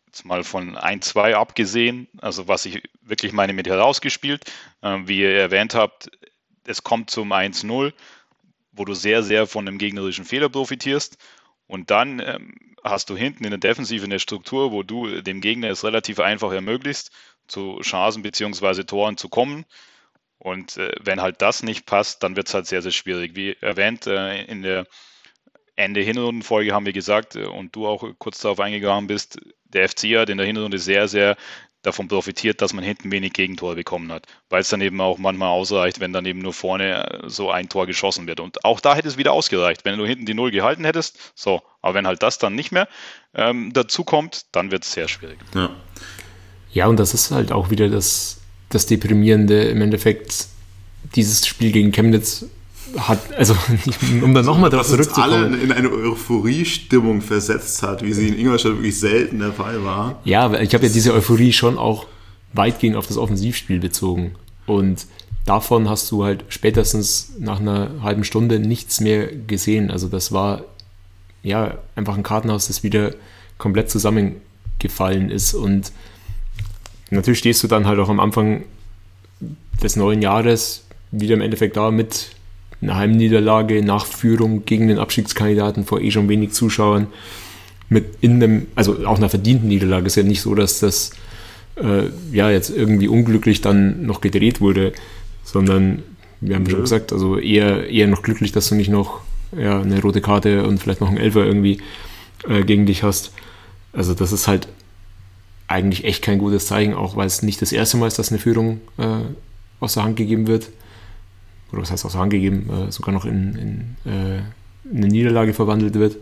[0.09, 4.51] jetzt mal von ein, zwei abgesehen, also was ich wirklich meine mit herausgespielt.
[4.83, 6.11] Ähm, wie ihr erwähnt habt,
[6.67, 7.93] es kommt zum 1-0,
[8.73, 11.19] wo du sehr, sehr von dem gegnerischen Fehler profitierst.
[11.67, 15.69] Und dann ähm, hast du hinten in der Defensive eine Struktur, wo du dem Gegner
[15.69, 17.11] es relativ einfach ermöglicht,
[17.47, 18.85] zu Chancen bzw.
[18.85, 19.67] Toren zu kommen.
[20.39, 23.37] Und äh, wenn halt das nicht passt, dann wird es halt sehr, sehr schwierig.
[23.37, 24.87] Wie erwähnt, äh, in der
[25.77, 29.39] Ende Hinrundenfolge haben wir gesagt äh, und du auch kurz darauf eingegangen bist,
[29.69, 31.37] der FC hat in der Hinrunde sehr, sehr
[31.83, 35.49] davon profitiert, dass man hinten wenig Gegentore bekommen hat, weil es dann eben auch manchmal
[35.49, 38.41] ausreicht, wenn dann eben nur vorne äh, so ein Tor geschossen wird.
[38.41, 41.33] Und auch da hätte es wieder ausgereicht, wenn du hinten die Null gehalten hättest.
[41.35, 42.89] So, aber wenn halt das dann nicht mehr
[43.35, 45.39] ähm, dazu kommt, dann wird es sehr schwierig.
[45.55, 45.71] Ja.
[46.73, 50.49] ja, und das ist halt auch wieder das, das Deprimierende im Endeffekt.
[51.15, 52.47] Dieses Spiel gegen Chemnitz
[52.97, 53.55] hat, also
[54.23, 55.33] um dann nochmal darauf zurückzukommen.
[55.33, 60.21] alle in eine Euphorie-Stimmung versetzt hat, wie sie in Ingolstadt wirklich selten der Fall war.
[60.25, 62.07] Ja, ich habe ja diese Euphorie schon auch
[62.53, 64.35] weitgehend auf das Offensivspiel bezogen.
[64.67, 65.07] Und
[65.45, 69.91] davon hast du halt spätestens nach einer halben Stunde nichts mehr gesehen.
[69.91, 70.63] Also das war
[71.43, 73.13] ja einfach ein Kartenhaus, das wieder
[73.59, 75.55] komplett zusammengefallen ist.
[75.55, 75.93] Und
[77.11, 78.65] natürlich stehst du dann halt auch am Anfang
[79.83, 82.31] des neuen Jahres wieder im Endeffekt da mit
[82.81, 87.09] eine Heimniederlage nach Führung gegen den Abstiegskandidaten vor eh schon wenig Zuschauern
[87.89, 90.07] mit in einem, also auch einer verdienten Niederlage.
[90.07, 91.13] Es ist ja nicht so, dass das
[91.77, 94.93] äh, ja jetzt irgendwie unglücklich dann noch gedreht wurde,
[95.45, 96.03] sondern
[96.41, 96.73] wir haben ja.
[96.73, 99.23] schon gesagt, also eher, eher noch glücklich, dass du nicht noch
[99.57, 101.79] ja, eine rote Karte und vielleicht noch einen Elfer irgendwie
[102.47, 103.33] äh, gegen dich hast.
[103.93, 104.69] Also das ist halt
[105.67, 108.39] eigentlich echt kein gutes Zeichen, auch weil es nicht das erste Mal ist, dass eine
[108.39, 109.21] Führung äh,
[109.81, 110.69] aus der Hand gegeben wird
[111.73, 114.43] oder was heißt auch so angegeben, äh, sogar noch in, in äh,
[114.95, 116.17] eine Niederlage verwandelt wird.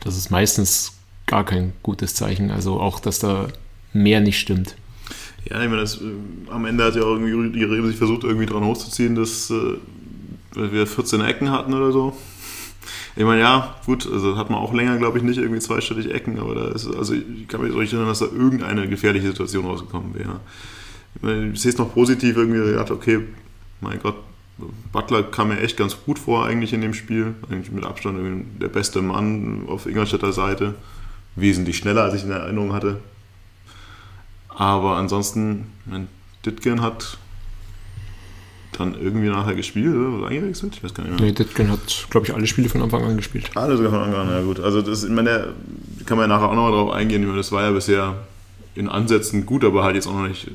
[0.00, 2.50] Das ist meistens gar kein gutes Zeichen.
[2.50, 3.48] Also auch, dass da
[3.92, 4.76] mehr nicht stimmt.
[5.48, 6.04] Ja, ich meine, das, äh,
[6.50, 9.76] am Ende hat ja auch irgendwie die Rebe sich versucht, irgendwie dran hochzuziehen, dass äh,
[10.54, 12.16] wir 14 Ecken hatten oder so.
[13.14, 16.38] Ich meine, ja, gut, also hat man auch länger, glaube ich, nicht irgendwie zweistellig Ecken,
[16.38, 20.14] aber da ist, also ich kann mich nicht erinnern, dass da irgendeine gefährliche Situation rausgekommen
[20.14, 20.40] wäre.
[21.14, 23.20] Ich, meine, ich sehe es noch positiv irgendwie, gedacht, okay,
[23.80, 24.16] mein Gott,
[24.92, 27.34] Butler kam mir echt ganz gut vor eigentlich in dem Spiel.
[27.50, 28.18] Eigentlich mit Abstand
[28.60, 30.74] der beste Mann auf Ingolstädter Seite.
[31.34, 32.98] Wesentlich schneller, als ich in Erinnerung hatte.
[34.48, 36.08] Aber ansonsten, mein
[36.44, 37.16] Ditgen hat
[38.72, 40.74] dann irgendwie nachher gespielt oder eingewechselt?
[40.76, 41.28] Ich weiß gar nicht mehr.
[41.28, 43.50] Nee, Ditgen hat, glaube ich, alle Spiele von Anfang an gespielt.
[43.54, 44.60] Alle sogar von Anfang an, ja gut.
[44.60, 45.54] Also das, ich meine,
[46.06, 47.34] kann man ja nachher auch nochmal drauf eingehen.
[47.36, 48.16] Das war ja bisher
[48.74, 50.50] in Ansätzen gut, aber halt jetzt auch noch nicht äh,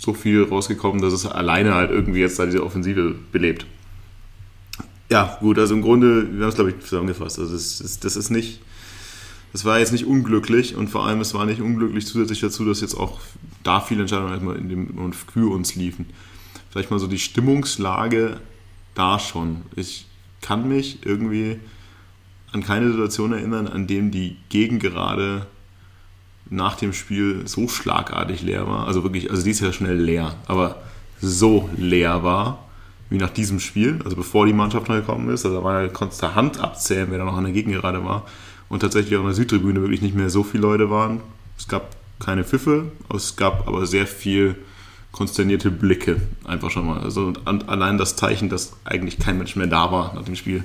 [0.00, 3.66] so viel rausgekommen, dass es alleine halt irgendwie jetzt da diese Offensive belebt.
[5.10, 7.38] Ja, gut, also im Grunde, wir haben es, glaube ich, zusammengefasst.
[7.38, 8.60] Also das ist, das ist nicht,
[9.52, 12.80] das war jetzt nicht unglücklich und vor allem es war nicht unglücklich zusätzlich dazu, dass
[12.80, 13.20] jetzt auch
[13.62, 16.06] da viele Entscheidungen erstmal in dem für uns liefen.
[16.70, 18.40] Vielleicht mal so die Stimmungslage
[18.94, 19.62] da schon.
[19.74, 20.06] Ich
[20.40, 21.58] kann mich irgendwie
[22.52, 25.46] an keine Situation erinnern, an dem die Gegengerade
[26.50, 28.86] nach dem Spiel so schlagartig leer war.
[28.86, 30.82] Also wirklich, also die ist ja schnell leer, aber
[31.20, 32.66] so leer war
[33.08, 35.44] wie nach diesem Spiel, also bevor die Mannschaft neu gekommen ist.
[35.44, 38.26] Also da war ja konstant Hand abzählen, wer da noch an der Gegengerade war.
[38.68, 41.20] Und tatsächlich auch in der Südtribüne wirklich nicht mehr so viele Leute waren.
[41.58, 44.56] Es gab keine Pfiffe, es gab aber sehr viel
[45.12, 46.20] konsternierte Blicke.
[46.44, 47.00] Einfach schon mal.
[47.00, 50.64] Also allein das Zeichen, dass eigentlich kein Mensch mehr da war nach dem Spiel,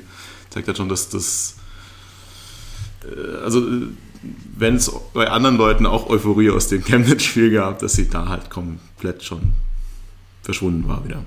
[0.50, 1.56] zeigt halt schon, dass das.
[3.04, 3.63] Äh, also,
[4.58, 8.50] wenn es bei anderen Leuten auch Euphorie aus dem Chemnitz-Spiel gab, dass sie da halt
[8.50, 9.54] komplett schon
[10.44, 11.24] verschwunden war wieder.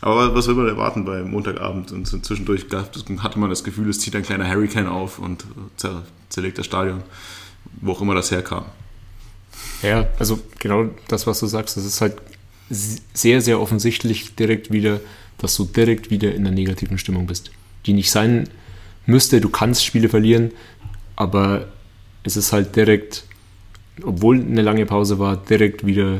[0.00, 1.90] Aber was will man erwarten bei Montagabend?
[1.90, 5.44] Und zwischendurch hatte man das Gefühl, es zieht ein kleiner Hurricane auf und
[6.28, 7.02] zerlegt das Stadion,
[7.80, 8.64] wo auch immer das herkam.
[9.82, 12.16] Ja, also genau das, was du sagst, das ist halt
[12.70, 15.00] sehr, sehr offensichtlich direkt wieder,
[15.38, 17.50] dass du direkt wieder in der negativen Stimmung bist.
[17.86, 18.48] Die nicht sein
[19.06, 20.52] müsste, du kannst Spiele verlieren,
[21.16, 21.66] aber
[22.22, 23.24] es ist halt direkt,
[24.02, 26.18] obwohl eine lange Pause war, direkt wieder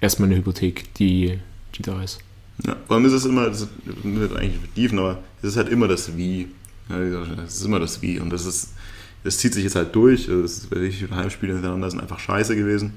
[0.00, 1.38] erstmal eine Hypothek, die,
[1.74, 2.20] die da ist.
[2.66, 3.68] Ja, vor allem ist es immer, das
[4.02, 6.48] wird eigentlich vertiefen, aber es ist halt immer das Wie.
[6.88, 8.74] es ist immer das Wie und das ist,
[9.22, 10.26] das zieht sich jetzt halt durch.
[10.26, 12.94] Viele Heimspiele hintereinander sind einfach scheiße gewesen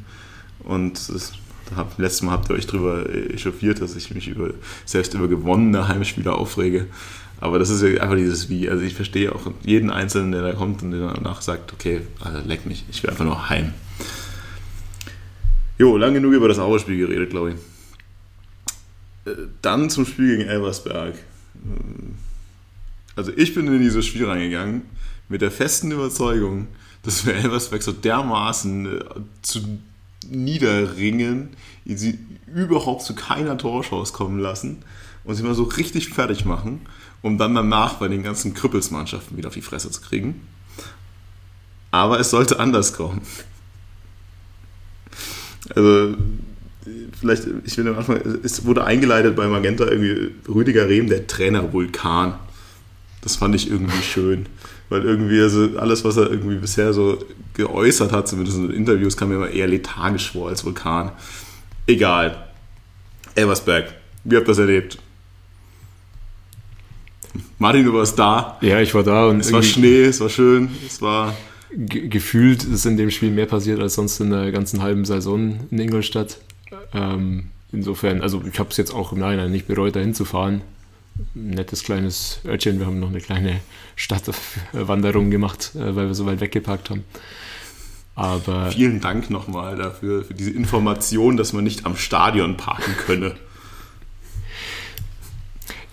[0.63, 1.33] und das,
[1.75, 4.51] hab, letztes Mal habt ihr euch darüber echauffiert, dass ich mich über,
[4.85, 6.87] selbst über gewonnene Heimspiele aufrege.
[7.41, 8.69] Aber das ist ja einfach dieses Wie.
[8.69, 12.39] Also ich verstehe auch jeden Einzelnen, der da kommt und der danach sagt, okay, also
[12.47, 13.73] leck mich, ich will einfach nur heim.
[15.79, 17.53] Jo, lang genug über das Auerspiel geredet, glaube
[19.25, 19.31] ich.
[19.31, 21.15] Äh, dann zum Spiel gegen Elversberg.
[21.15, 21.19] Äh,
[23.15, 24.83] also ich bin in dieses Spiel reingegangen
[25.27, 26.67] mit der festen Überzeugung,
[27.01, 29.03] dass wir Elversberg so dermaßen äh,
[29.41, 29.79] zu
[30.29, 31.49] niederringen,
[31.85, 32.19] sie
[32.53, 34.83] überhaupt zu keiner Torchance kommen lassen
[35.23, 36.81] und sie mal so richtig fertig machen,
[37.21, 40.41] um dann danach bei den ganzen Krüppelsmannschaften wieder auf die Fresse zu kriegen.
[41.91, 43.21] Aber es sollte anders kommen.
[45.75, 46.15] Also
[47.19, 51.71] vielleicht, ich will am Anfang, es wurde eingeleitet bei Magenta irgendwie Rüdiger Rehm, der Trainer
[51.73, 52.35] Vulkan.
[53.21, 54.47] Das fand ich irgendwie schön.
[54.89, 59.29] Weil irgendwie, also alles, was er irgendwie bisher so geäußert hat, zumindest in Interviews, kam
[59.29, 61.11] mir immer eher lethargisch vor als Vulkan.
[61.87, 62.47] Egal.
[63.35, 64.97] Elversberg, wie habt ihr das erlebt?
[67.59, 68.57] Martin, du warst da.
[68.61, 71.35] Ja, ich war da und es war Schnee, es war schön, es war
[71.73, 75.79] gefühlt ist in dem Spiel mehr passiert als sonst in der ganzen halben Saison in
[75.79, 76.37] Ingolstadt.
[76.93, 80.61] Ähm, insofern, also ich habe es jetzt auch im Nachhinein nicht bereut, da hinzufahren.
[81.33, 82.79] Nettes kleines Örtchen.
[82.79, 83.59] Wir haben noch eine kleine
[83.95, 87.03] Stadtwanderung gemacht, äh, weil wir so weit weggeparkt haben.
[88.15, 93.35] Aber Vielen Dank nochmal dafür, für diese Information, dass man nicht am Stadion parken könne.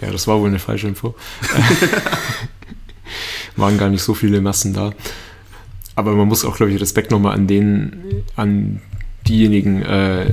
[0.01, 1.15] Ja, das war wohl eine falsche Info.
[3.57, 4.93] Waren gar nicht so viele Massen da.
[5.97, 8.81] Aber man muss auch, glaube ich, Respekt nochmal an den, an
[9.27, 10.33] diejenigen äh, äh,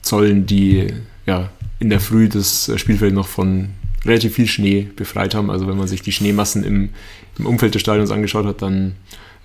[0.00, 0.86] Zollen, die
[1.26, 3.70] ja in der Früh das Spielfeld noch von
[4.06, 5.50] relativ viel Schnee befreit haben.
[5.50, 6.90] Also wenn man sich die Schneemassen im,
[7.38, 8.94] im Umfeld des Stadions angeschaut hat, dann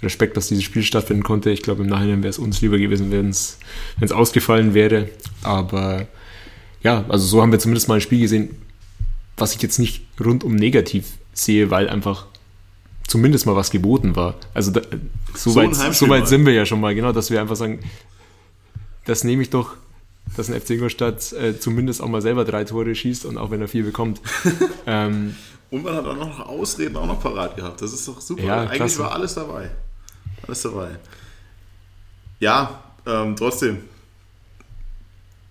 [0.01, 1.49] Respekt, dass dieses Spiel stattfinden konnte.
[1.49, 3.57] Ich glaube, im Nachhinein wäre es uns lieber gewesen, wenn es
[4.11, 5.09] ausgefallen wäre.
[5.43, 6.07] Aber
[6.83, 8.49] ja, also so haben wir zumindest mal ein Spiel gesehen,
[9.39, 12.25] was ich jetzt nicht rundum negativ sehe, weil einfach
[13.07, 14.35] zumindest mal was geboten war.
[14.53, 14.81] Also da,
[15.35, 17.79] so, so, weit, so weit sind wir ja schon mal, genau, dass wir einfach sagen,
[19.05, 19.75] das nehme ich doch,
[20.37, 23.61] dass ein FC Ingolstadt äh, zumindest auch mal selber drei Tore schießt und auch wenn
[23.61, 24.21] er vier bekommt.
[24.85, 25.35] ähm,
[25.71, 27.81] und man hat auch noch Ausreden auch noch parat gehabt.
[27.81, 28.43] Das ist doch super.
[28.43, 28.99] Ja, Eigentlich klasse.
[28.99, 29.69] war alles dabei.
[30.47, 30.89] Alles dabei.
[32.39, 33.79] Ja, ähm, trotzdem.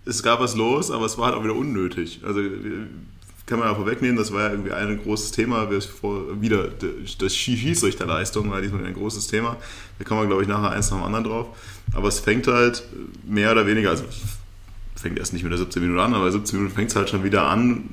[0.04, 2.20] Es gab was los, aber es war halt auch wieder unnötig.
[2.24, 2.40] Also
[3.48, 5.68] kann man ja vorwegnehmen, das war ja irgendwie ein großes Thema.
[5.70, 6.68] Wieder
[7.18, 9.56] das Schiedsrichterleistung war diesmal ein großes Thema.
[9.98, 11.46] Da kommen wir, glaube ich, nachher eins nach dem anderen drauf.
[11.94, 12.84] Aber es fängt halt
[13.26, 14.04] mehr oder weniger, also
[14.94, 17.24] fängt erst nicht mit der 17 Minuten an, aber 17 Minuten fängt es halt schon
[17.24, 17.88] wieder an.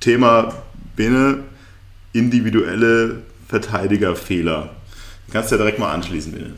[0.00, 0.54] Thema
[0.94, 1.44] Bene,
[2.12, 4.70] individuelle Verteidigerfehler.
[5.26, 6.54] Du kannst ja direkt mal anschließen, Bene.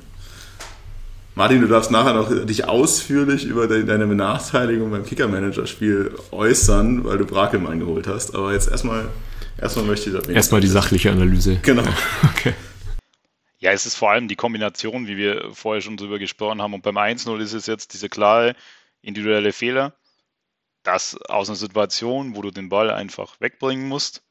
[1.38, 7.26] Martin, du darfst nachher noch dich ausführlich über deine Benachteiligung beim Kicker-Manager-Spiel äußern, weil du
[7.26, 8.34] Brakelmann geholt hast.
[8.34, 9.08] Aber jetzt erstmal,
[9.56, 11.60] erstmal möchte ich das Erstmal die sachliche Analyse.
[11.62, 11.84] Genau.
[12.24, 12.54] okay.
[13.60, 16.74] Ja, es ist vor allem die Kombination, wie wir vorher schon drüber gesprochen haben.
[16.74, 18.56] Und beim 1-0 ist es jetzt dieser klare
[19.00, 19.94] individuelle Fehler.
[20.82, 24.24] dass aus einer Situation, wo du den Ball einfach wegbringen musst,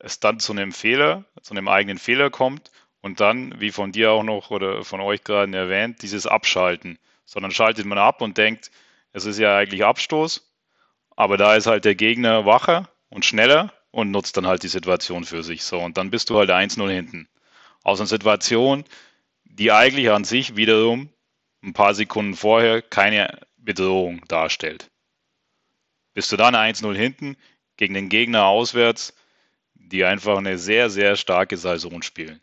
[0.00, 4.12] es dann zu einem Fehler, zu einem eigenen Fehler kommt und dann, wie von dir
[4.12, 6.98] auch noch oder von euch gerade erwähnt, dieses Abschalten.
[7.24, 8.70] Sondern schaltet man ab und denkt,
[9.12, 10.50] es ist ja eigentlich Abstoß,
[11.16, 15.24] aber da ist halt der Gegner wacher und schneller und nutzt dann halt die Situation
[15.24, 15.64] für sich.
[15.64, 17.28] So, und dann bist du halt 1-0 hinten.
[17.82, 18.84] Aus einer Situation,
[19.44, 21.08] die eigentlich an sich wiederum
[21.62, 24.90] ein paar Sekunden vorher keine Bedrohung darstellt.
[26.14, 27.36] Bist du dann 1-0 hinten
[27.76, 29.14] gegen den Gegner auswärts,
[29.74, 32.40] die einfach eine sehr, sehr starke Saison spielen.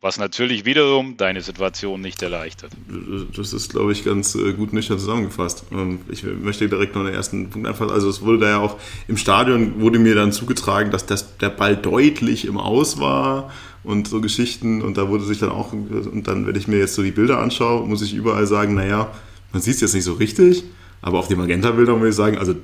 [0.00, 2.70] Was natürlich wiederum deine Situation nicht erleichtert.
[3.36, 5.64] Das ist, glaube ich, ganz äh, gut nüchtern zusammengefasst.
[6.08, 7.90] Ich möchte direkt noch den ersten Punkt anfassen.
[7.90, 11.50] Also es wurde da ja auch im Stadion wurde mir dann zugetragen, dass das, der
[11.50, 13.50] Ball deutlich im Aus war
[13.82, 14.82] und so Geschichten.
[14.82, 17.40] Und da wurde sich dann auch, und dann, wenn ich mir jetzt so die Bilder
[17.40, 19.12] anschaue, muss ich überall sagen, naja,
[19.52, 20.62] man sieht es jetzt nicht so richtig,
[21.02, 22.54] aber auf den Magenta-Bildern muss ich sagen, also,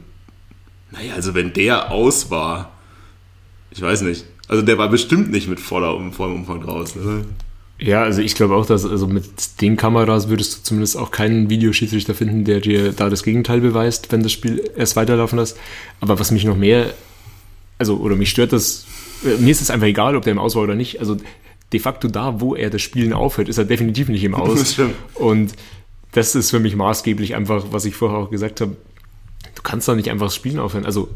[0.92, 2.70] naja, also wenn der aus war,
[3.72, 7.02] ich weiß nicht, also der war bestimmt nicht mit voller, vollem Umfang draußen.
[7.02, 7.24] Oder?
[7.78, 11.50] Ja, also ich glaube auch, dass also mit den Kameras würdest du zumindest auch keinen
[11.50, 15.59] Videoschiedsrichter finden, der dir da das Gegenteil beweist, wenn das Spiel erst weiterlaufen lässt.
[16.00, 16.94] Aber was mich noch mehr,
[17.78, 18.87] also oder mich stört das,
[19.24, 21.00] äh, mir ist es einfach egal, ob der im Aus war oder nicht.
[21.00, 21.16] Also
[21.72, 24.76] de facto da, wo er das Spielen aufhört, ist er definitiv nicht im Aus.
[24.76, 24.87] Das.
[25.14, 25.54] Und
[26.12, 28.76] das ist für mich maßgeblich einfach, was ich vorher auch gesagt habe.
[29.57, 30.87] Du kannst da nicht einfach das Spielen aufhören.
[30.87, 31.09] Also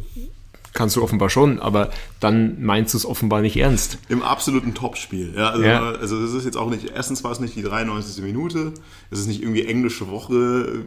[0.73, 3.99] kannst du offenbar schon, aber dann meinst du es offenbar nicht ernst.
[4.09, 5.35] Im absoluten Topspiel.
[5.37, 5.91] Ja, also, ja.
[5.93, 8.23] also das ist jetzt auch nicht, erstens war es nicht die 93.
[8.23, 8.73] Minute,
[9.11, 10.85] es ist nicht irgendwie englische Woche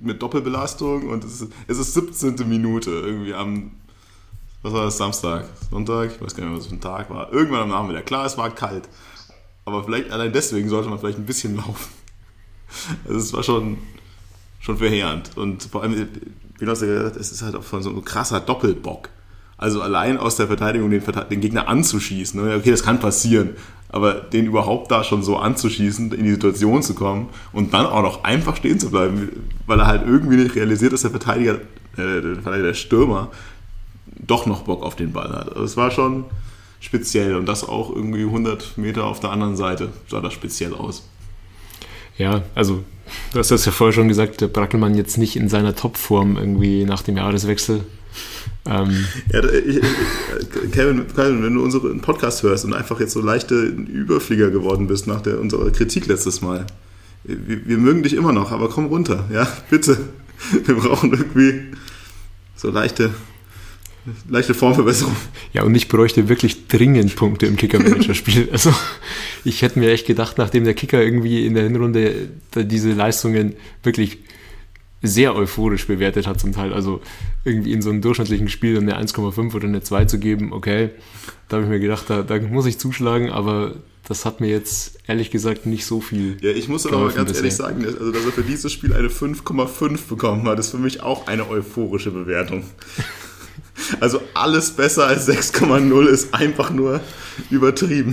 [0.00, 2.48] mit Doppelbelastung und es ist, es ist 17.
[2.48, 3.72] Minute irgendwie am,
[4.62, 7.32] was war das, Samstag, Sonntag, ich weiß gar nicht mehr, was für ein Tag war,
[7.32, 8.06] irgendwann am Nachmittag.
[8.06, 8.88] Klar, es war kalt,
[9.64, 11.92] aber vielleicht allein deswegen sollte man vielleicht ein bisschen laufen.
[13.06, 13.78] Also es war schon,
[14.60, 16.08] schon verheerend und vor allem,
[16.58, 19.10] wie du hast ja gesagt, es ist halt auch von so ein krasser Doppelbock.
[19.58, 22.42] Also allein aus der Verteidigung den, den Gegner anzuschießen.
[22.42, 22.56] Ne?
[22.56, 23.50] Okay, das kann passieren.
[23.90, 28.02] Aber den überhaupt da schon so anzuschießen, in die Situation zu kommen und dann auch
[28.02, 29.30] noch einfach stehen zu bleiben,
[29.66, 33.30] weil er halt irgendwie nicht realisiert, dass der Verteidiger, äh, der, Verteidiger, der Stürmer,
[34.18, 35.48] doch noch Bock auf den Ball hat.
[35.48, 36.24] Also es war schon
[36.80, 41.08] speziell und das auch irgendwie 100 Meter auf der anderen Seite sah das speziell aus.
[42.16, 42.84] Ja, also
[43.32, 46.84] du hast das ja vorher schon gesagt, der Brackelmann jetzt nicht in seiner Topform irgendwie
[46.84, 47.84] nach dem Jahreswechsel.
[48.66, 49.80] Ähm, ja, ich,
[50.72, 55.06] Kevin, Kevin, wenn du unseren Podcast hörst und einfach jetzt so leichte Überflieger geworden bist
[55.06, 56.66] nach der, unserer Kritik letztes Mal,
[57.24, 59.98] wir, wir mögen dich immer noch, aber komm runter, ja, bitte.
[60.64, 61.62] Wir brauchen irgendwie
[62.54, 63.10] so leichte
[64.28, 65.14] leichte Formverbesserung.
[65.52, 68.48] Ja, und ich bräuchte wirklich dringend Punkte im Kicker-Manager-Spiel.
[68.52, 68.72] Also,
[69.44, 74.18] ich hätte mir echt gedacht, nachdem der Kicker irgendwie in der Hinrunde diese Leistungen wirklich
[75.02, 76.72] sehr euphorisch bewertet hat zum Teil.
[76.72, 77.00] Also
[77.44, 80.90] irgendwie in so einem durchschnittlichen Spiel eine 1,5 oder eine 2 zu geben, okay,
[81.48, 84.98] da habe ich mir gedacht, da, da, muss ich zuschlagen, aber das hat mir jetzt
[85.06, 86.36] ehrlich gesagt nicht so viel.
[86.40, 90.08] Ja, ich muss aber ganz ehrlich sagen, also dass er für dieses Spiel eine 5,5
[90.08, 92.64] bekommen hat, ist für mich auch eine euphorische Bewertung.
[94.00, 97.00] Also alles besser als 6,0 ist einfach nur
[97.48, 98.12] übertrieben.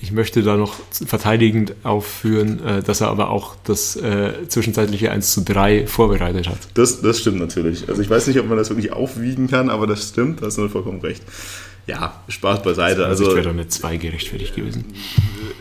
[0.00, 5.34] Ich möchte da noch verteidigend aufführen, äh, dass er aber auch das äh, zwischenzeitliche 1
[5.34, 6.58] zu 3 vorbereitet hat.
[6.74, 7.86] Das, das stimmt natürlich.
[7.86, 10.56] Also ich weiß nicht, ob man das wirklich aufwiegen kann, aber das stimmt, da hast
[10.56, 11.22] du vollkommen recht.
[11.86, 13.06] Ja, Spaß beiseite.
[13.06, 14.86] Also wäre doch eine 2 gerechtfertigt gewesen.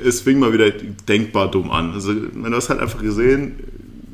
[0.03, 1.91] Es fing mal wieder denkbar dumm an.
[1.91, 3.59] Also man hast halt einfach gesehen,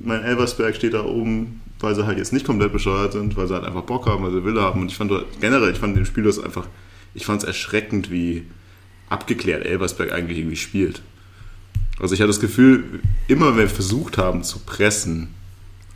[0.04, 3.54] mein Elversberg steht da oben, weil sie halt jetzt nicht komplett bescheuert sind, weil sie
[3.54, 4.82] halt einfach Bock haben, weil sie Wille haben.
[4.82, 6.68] Und ich fand generell, ich fand den Spiel das einfach,
[7.14, 8.46] ich fand es erschreckend, wie
[9.12, 11.02] abgeklärt Elversberg eigentlich irgendwie spielt.
[12.00, 15.30] Also ich hatte das Gefühl, immer wenn wir versucht haben zu pressen,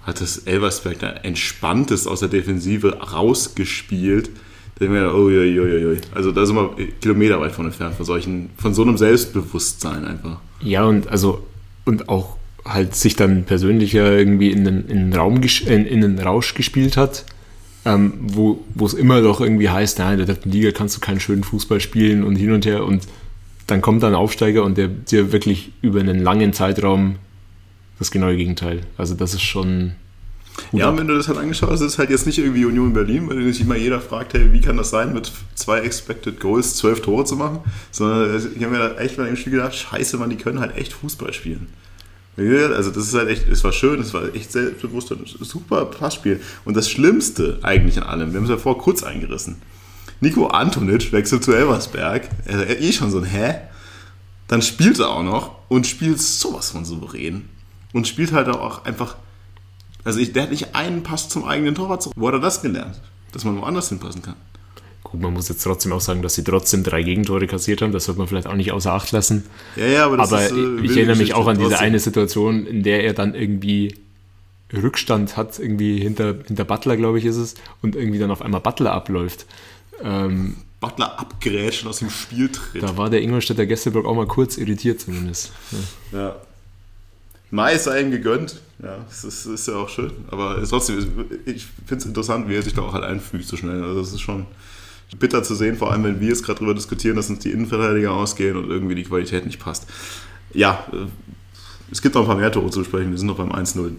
[0.03, 4.29] hat das Elversberg da entspanntes aus der Defensive rausgespielt.
[4.77, 5.97] Da mir, oh, oi, oi, oi.
[6.13, 10.39] Also da sind wir kilometerweit von entfernt, von solchen, von so einem Selbstbewusstsein einfach.
[10.61, 11.45] Ja, und also,
[11.85, 16.01] und auch halt sich dann persönlich ja irgendwie in den, in den Raum, in, in
[16.01, 17.25] den Rausch gespielt hat
[17.85, 21.19] ähm, wo es immer doch irgendwie heißt, na, in der dritten Liga kannst du keinen
[21.19, 23.07] schönen Fußball spielen und hin und her und
[23.67, 27.15] dann kommt da ein Aufsteiger und der dir wirklich über einen langen Zeitraum
[27.99, 28.81] das genaue Gegenteil.
[28.97, 29.93] Also das ist schon.
[30.71, 32.93] Ja, und wenn du das halt angeschaut hast, ist es halt jetzt nicht irgendwie Union
[32.93, 36.75] Berlin, weil sich immer jeder fragt, hey, wie kann das sein, mit zwei Expected Goals
[36.75, 37.59] zwölf Tore zu machen?
[37.91, 40.77] Sondern ich habe mir da echt bei dem Spiel gedacht, scheiße, man, die können halt
[40.77, 41.67] echt Fußball spielen.
[42.37, 46.41] Also das ist halt echt, es war schön, es war echt selbstbewusst und super Passspiel.
[46.65, 49.61] Und das Schlimmste eigentlich an allem, wir haben es ja vor kurz eingerissen.
[50.19, 52.29] Nico Antonic wechselt zu Elversberg.
[52.45, 53.55] Er hat eh schon so ein Hä?
[54.47, 57.49] Dann spielt er auch noch und spielt sowas von souverän.
[57.93, 59.15] Und spielt halt auch einfach
[60.03, 62.15] Also ich, der hat nicht einen Pass zum eigenen Torwart zurück.
[62.17, 62.99] Wo hat er das gelernt?
[63.31, 64.35] Dass man woanders hinpassen kann.
[65.05, 67.91] Gut, man muss jetzt trotzdem auch sagen, dass sie trotzdem drei Gegentore kassiert haben.
[67.91, 69.45] Das sollte man vielleicht auch nicht außer Acht lassen.
[69.75, 71.85] Ja, ja, aber das Aber ist, äh, ich erinnere mich auch an diese trotzdem.
[71.85, 73.95] eine Situation, in der er dann irgendwie
[74.73, 77.53] Rückstand hat, irgendwie hinter, hinter Butler, glaube ich, ist es,
[77.83, 79.45] und irgendwie dann auf einmal Butler abläuft.
[80.01, 82.81] Ähm, Butler abgrätscht und aus dem Spiel tritt.
[82.81, 85.51] da war der Ingolstädter Gästeblock auch mal kurz irritiert zumindest.
[86.11, 86.19] Ja.
[86.19, 86.35] Ja.
[87.51, 88.59] Mai sei ihm gegönnt.
[88.81, 90.11] Ja, das ist, ist ja auch schön.
[90.31, 93.83] Aber trotzdem, ich finde es interessant, wie er sich da auch halt einfügt so schnell.
[93.83, 94.47] Also das ist schon
[95.19, 98.11] bitter zu sehen, vor allem wenn wir jetzt gerade darüber diskutieren, dass uns die Innenverteidiger
[98.11, 99.87] ausgehen und irgendwie die Qualität nicht passt.
[100.53, 101.07] Ja, äh,
[101.91, 103.11] es gibt noch ein paar mehr Tore zu besprechen.
[103.11, 103.91] Wir sind noch beim 1-0.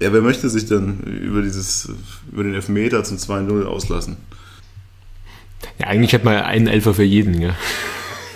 [0.00, 1.90] Ja, wer möchte sich denn über dieses,
[2.30, 4.16] über den Elfmeter zum 2-0 auslassen?
[5.78, 7.54] ja, eigentlich hätte man einen Elfer für jeden, ja.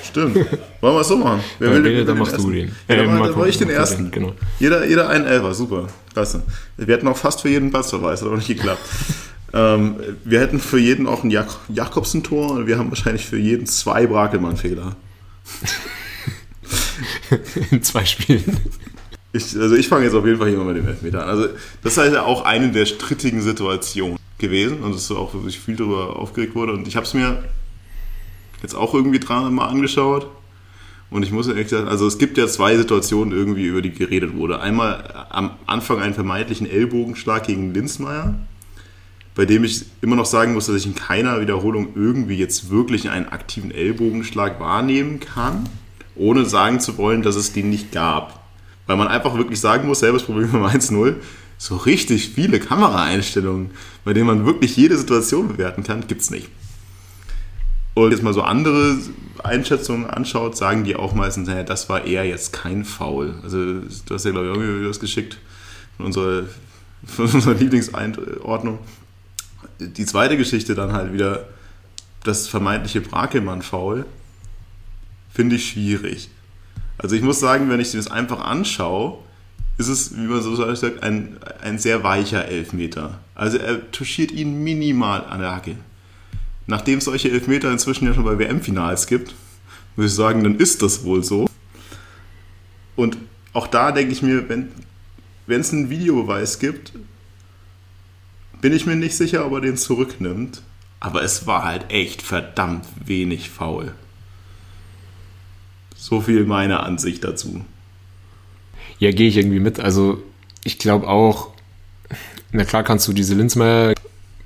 [0.02, 0.36] Stimmt.
[0.36, 1.40] Wollen wir es so machen?
[1.58, 2.68] Wer Ja, will wer dann machst du den.
[2.88, 4.10] Ja, dann, dann mache ich den ersten.
[4.10, 4.34] Genau.
[4.60, 5.88] Jeder, jeder einen Elfer, super.
[6.12, 6.42] Klasse.
[6.76, 8.82] Wir hätten auch fast für jeden Platzverweis, hat aber nicht geklappt.
[9.54, 13.66] Ähm, wir hätten für jeden auch ein Jak Jakobsen-Tor und wir haben wahrscheinlich für jeden
[13.66, 14.96] zwei Brakelmann-Fehler.
[17.70, 18.58] In zwei Spielen.
[19.32, 21.28] Ich, also ich fange jetzt auf jeden Fall hier mal mit dem Elfmeter an.
[21.28, 21.48] Also
[21.82, 25.60] das ist halt auch eine der strittigen Situationen gewesen und es ist auch, wo sich
[25.60, 26.72] viel darüber aufgeregt wurde.
[26.72, 27.44] Und ich habe es mir
[28.62, 30.28] jetzt auch irgendwie dran mal angeschaut.
[31.10, 34.34] Und ich muss ehrlich sagen, also es gibt ja zwei Situationen irgendwie, über die geredet
[34.34, 34.60] wurde.
[34.60, 38.34] Einmal am Anfang einen vermeintlichen Ellbogenschlag gegen Linzmeier,
[39.34, 43.10] bei dem ich immer noch sagen muss, dass ich in keiner Wiederholung irgendwie jetzt wirklich
[43.10, 45.68] einen aktiven Ellbogenschlag wahrnehmen kann,
[46.14, 48.44] ohne sagen zu wollen, dass es den nicht gab.
[48.86, 51.16] Weil man einfach wirklich sagen muss, selbes Problem beim 1-0,
[51.58, 53.70] so richtig viele Kameraeinstellungen,
[54.04, 56.48] bei denen man wirklich jede Situation bewerten kann, gibt's nicht.
[57.94, 58.98] Und jetzt mal so andere
[59.42, 63.34] Einschätzungen anschaut, sagen die auch meistens, naja, das war eher jetzt kein Foul.
[63.42, 65.38] Also du hast ja, glaube ich, irgendwie das geschickt
[65.96, 66.44] von unserer,
[67.06, 68.78] von unserer Lieblingseinordnung.
[69.88, 71.48] Die zweite Geschichte dann halt wieder,
[72.22, 74.06] das vermeintliche Brakelmann-Foul,
[75.32, 76.30] finde ich schwierig.
[76.98, 79.18] Also ich muss sagen, wenn ich das einfach anschaue,
[79.76, 83.18] ist es, wie man so sagt, ein, ein sehr weicher Elfmeter.
[83.34, 85.76] Also er touchiert ihn minimal an der Hacke.
[86.66, 89.34] Nachdem es solche Elfmeter inzwischen ja schon bei WM-Finals gibt,
[89.96, 91.46] muss ich sagen, dann ist das wohl so.
[92.96, 93.18] Und
[93.52, 96.92] auch da denke ich mir, wenn es einen Videobeweis gibt,
[98.64, 100.62] bin ich mir nicht sicher, ob er den zurücknimmt.
[100.98, 103.92] Aber es war halt echt verdammt wenig faul.
[105.94, 107.62] So viel meine Ansicht dazu.
[108.98, 109.80] Ja, gehe ich irgendwie mit.
[109.80, 110.22] Also
[110.62, 111.50] ich glaube auch,
[112.52, 113.92] na klar kannst du diese Linzmeier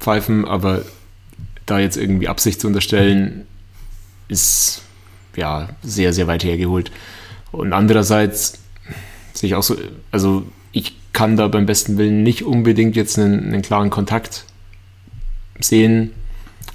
[0.01, 0.83] pfeifen, aber
[1.65, 3.47] da jetzt irgendwie Absicht zu unterstellen,
[4.27, 4.83] ist
[5.37, 6.91] ja sehr, sehr weit hergeholt.
[7.53, 8.59] Und andererseits
[9.33, 9.77] sehe ich auch so,
[10.11, 14.45] also ich kann da beim besten Willen nicht unbedingt jetzt einen, einen klaren Kontakt
[15.61, 16.13] sehen.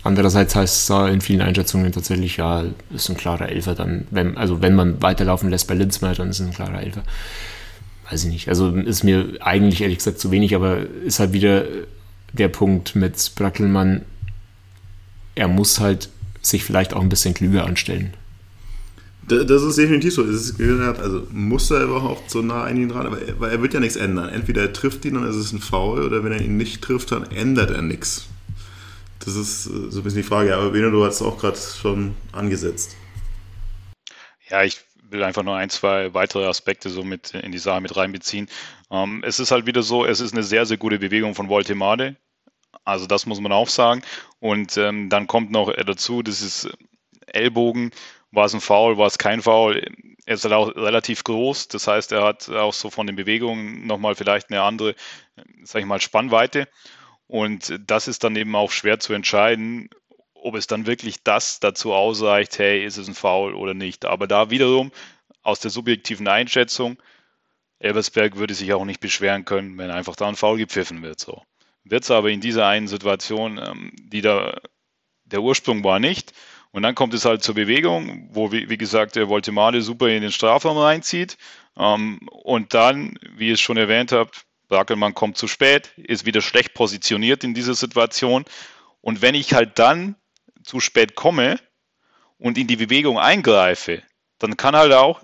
[0.03, 4.37] Andererseits heißt es da in vielen Einschätzungen tatsächlich, ja, ist ein klarer Elfer dann, wenn,
[4.37, 7.03] also wenn man weiterlaufen lässt bei Linzmeier, dann ist es ein klarer Elfer.
[8.09, 8.49] Weiß ich nicht.
[8.49, 11.65] Also ist mir eigentlich ehrlich gesagt zu wenig, aber ist halt wieder
[12.33, 14.01] der Punkt mit Brackelmann,
[15.35, 16.09] er muss halt
[16.41, 18.13] sich vielleicht auch ein bisschen klüger anstellen.
[19.27, 20.23] Das ist definitiv so.
[20.23, 23.61] Es ist, also muss er überhaupt so nah an ihn dran, aber er, weil er
[23.61, 24.29] wird ja nichts ändern.
[24.29, 27.11] Entweder er trifft ihn, dann ist es ein Foul, oder wenn er ihn nicht trifft,
[27.11, 28.27] dann ändert er nichts.
[29.19, 30.55] Das ist so ein bisschen die Frage.
[30.55, 32.95] Aber Beno, du hast es auch gerade schon angesetzt.
[34.49, 37.95] Ja, ich will einfach nur ein, zwei weitere Aspekte so mit in die Sache mit
[37.95, 38.49] reinbeziehen.
[38.91, 42.17] Ähm, es ist halt wieder so, es ist eine sehr, sehr gute Bewegung von Voltemade.
[42.83, 44.01] Also das muss man auch sagen.
[44.39, 46.69] Und ähm, dann kommt noch dazu, das ist
[47.27, 47.91] Ellbogen.
[48.33, 49.85] War es ein Foul, war es kein Foul?
[50.25, 51.67] Er ist halt auch relativ groß.
[51.67, 54.95] Das heißt, er hat auch so von den Bewegungen nochmal vielleicht eine andere,
[55.63, 56.67] sag ich mal, Spannweite.
[57.27, 59.89] Und das ist dann eben auch schwer zu entscheiden,
[60.33, 64.05] ob es dann wirklich das dazu ausreicht, hey, ist es ein Foul oder nicht.
[64.05, 64.91] Aber da wiederum
[65.43, 66.97] aus der subjektiven Einschätzung,
[67.77, 71.19] Elversberg würde sich auch nicht beschweren können, wenn einfach da ein Foul gepfiffen wird.
[71.19, 71.43] So.
[71.83, 74.57] Wird es aber in dieser einen Situation, ähm, die da
[75.25, 76.33] der Ursprung war nicht.
[76.73, 80.23] Und dann kommt es halt zur Bewegung, wo, wie, wie gesagt, der Voltemade super in
[80.23, 81.37] den Strafraum reinzieht.
[81.77, 86.41] Ähm, und dann, wie ihr es schon erwähnt habt, Brackelmann kommt zu spät, ist wieder
[86.41, 88.43] schlecht positioniert in dieser Situation.
[89.01, 90.15] Und wenn ich halt dann
[90.63, 91.59] zu spät komme
[92.39, 94.01] und in die Bewegung eingreife,
[94.39, 95.21] dann kann halt auch,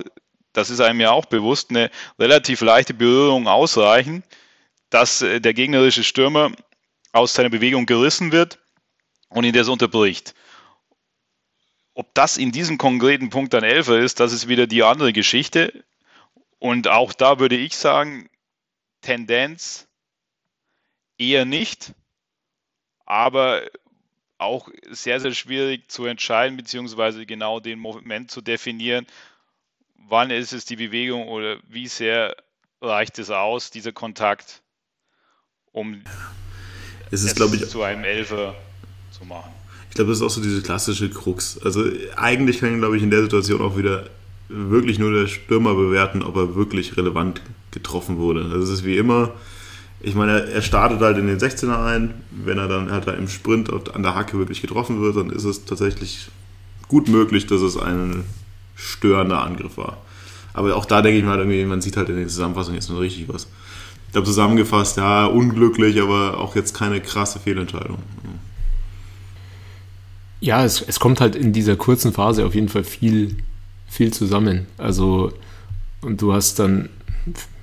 [0.53, 1.89] das ist einem ja auch bewusst, eine
[2.19, 4.23] relativ leichte Berührung ausreichen,
[4.91, 6.51] dass der gegnerische Stürmer
[7.11, 8.59] aus seiner Bewegung gerissen wird
[9.29, 10.35] und ihn das unterbricht.
[11.99, 15.83] Ob das in diesem konkreten Punkt ein Elfer ist, das ist wieder die andere Geschichte.
[16.57, 18.29] Und auch da würde ich sagen,
[19.01, 19.85] Tendenz
[21.17, 21.93] eher nicht,
[23.05, 23.63] aber
[24.37, 29.05] auch sehr, sehr schwierig zu entscheiden, beziehungsweise genau den Moment zu definieren,
[29.95, 32.33] wann ist es die Bewegung oder wie sehr
[32.79, 34.61] reicht es aus, dieser Kontakt,
[35.73, 36.01] um
[37.11, 38.55] es, ist, es ich, zu einem Elfer
[39.11, 39.58] zu machen.
[39.89, 41.59] Ich glaube, das ist auch so diese klassische Krux.
[41.63, 41.83] Also
[42.15, 44.09] eigentlich kann, glaube ich, in der Situation auch wieder
[44.47, 48.43] wirklich nur der Stürmer bewerten, ob er wirklich relevant getroffen wurde.
[48.45, 49.31] Also es ist wie immer,
[50.01, 52.13] ich meine, er startet halt in den 16er ein.
[52.31, 55.65] Wenn er dann halt im Sprint an der Hacke wirklich getroffen wird, dann ist es
[55.65, 56.29] tatsächlich
[56.87, 58.23] gut möglich, dass es ein
[58.75, 59.97] störender Angriff war.
[60.53, 63.01] Aber auch da denke ich mal, irgendwie, man sieht halt in der Zusammenfassung jetzt nur
[63.01, 63.47] richtig was.
[64.09, 67.99] Ich habe zusammengefasst, ja, unglücklich, aber auch jetzt keine krasse Fehlentscheidung.
[70.41, 73.35] Ja, es, es kommt halt in dieser kurzen Phase auf jeden Fall viel,
[73.87, 74.67] viel zusammen.
[74.77, 75.33] Also,
[76.01, 76.89] und du hast dann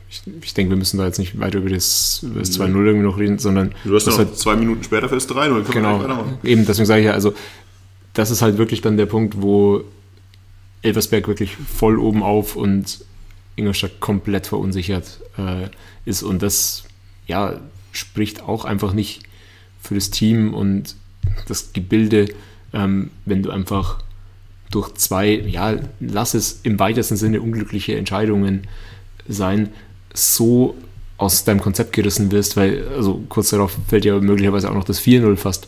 [0.09, 3.07] ich, ich denke, wir müssen da jetzt nicht weiter über das, über das 2-0 irgendwie
[3.07, 3.75] noch reden, sondern.
[3.85, 5.71] Du hast ja halt, zwei Minuten später fürs 3-0.
[5.73, 6.25] Genau.
[6.45, 7.35] Eben, deswegen sage ich ja, also,
[8.15, 9.83] das ist halt wirklich dann der Punkt, wo
[10.83, 13.05] Elversberg wirklich voll oben auf und
[13.57, 15.69] Ingolstadt komplett verunsichert äh,
[16.05, 16.23] ist.
[16.23, 16.85] Und das,
[17.27, 17.61] ja,
[17.93, 19.23] spricht auch einfach nicht
[19.81, 20.95] für das Team und
[21.49, 22.29] das Gebilde,
[22.73, 24.03] ähm, wenn du einfach
[24.71, 28.67] durch zwei, ja, lass es im weitesten Sinne unglückliche Entscheidungen
[29.29, 29.71] sein,
[30.13, 30.77] so
[31.19, 35.01] aus deinem Konzept gerissen wirst, weil, also kurz darauf fällt ja möglicherweise auch noch das
[35.01, 35.67] 4-0 fast.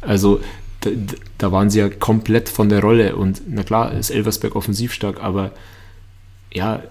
[0.00, 0.40] Also
[0.80, 0.90] da,
[1.38, 5.22] da, waren sie ja komplett von der Rolle und na klar ist Elversberg offensiv stark,
[5.22, 5.52] aber
[6.52, 6.82] ja,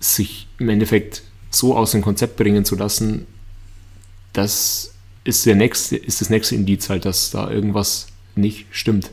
[0.00, 3.26] sich im Endeffekt so aus dem Konzept bringen zu lassen,
[4.32, 4.94] das
[5.24, 9.10] ist, der nächste, ist das nächste Indiz halt, dass da irgendwas nicht stimmt.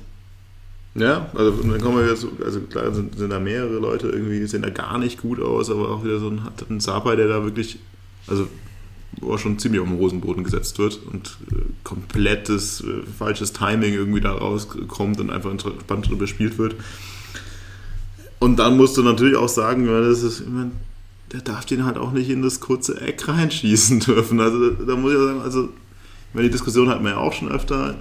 [0.95, 4.61] Ja, also dann kommen wir jetzt, also klar sind, sind da mehrere Leute irgendwie, sehen
[4.61, 7.43] da gar nicht gut aus, aber auch wieder so ein, hat ein Sapai, der da
[7.43, 7.79] wirklich,
[8.27, 8.47] also
[9.19, 14.21] wo schon ziemlich auf den Rosenboden gesetzt wird und äh, komplettes äh, falsches Timing irgendwie
[14.21, 16.75] da rauskommt und einfach entspannt überspielt wird.
[18.39, 20.71] Und dann musst du natürlich auch sagen, das ist, ich meine,
[21.31, 24.39] der darf den halt auch nicht in das kurze Eck reinschießen dürfen.
[24.39, 25.69] Also da muss ich sagen, also,
[26.33, 27.95] ich die Diskussion hatten wir ja auch schon öfter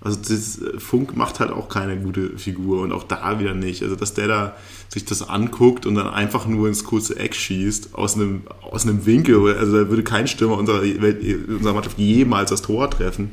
[0.00, 3.82] also das Funk macht halt auch keine gute Figur und auch da wieder nicht.
[3.82, 4.56] Also dass der da
[4.88, 9.06] sich das anguckt und dann einfach nur ins kurze Eck schießt aus einem, aus einem
[9.06, 13.32] Winkel, also da würde kein Stürmer unserer, Welt, unserer Mannschaft jemals das Tor treffen,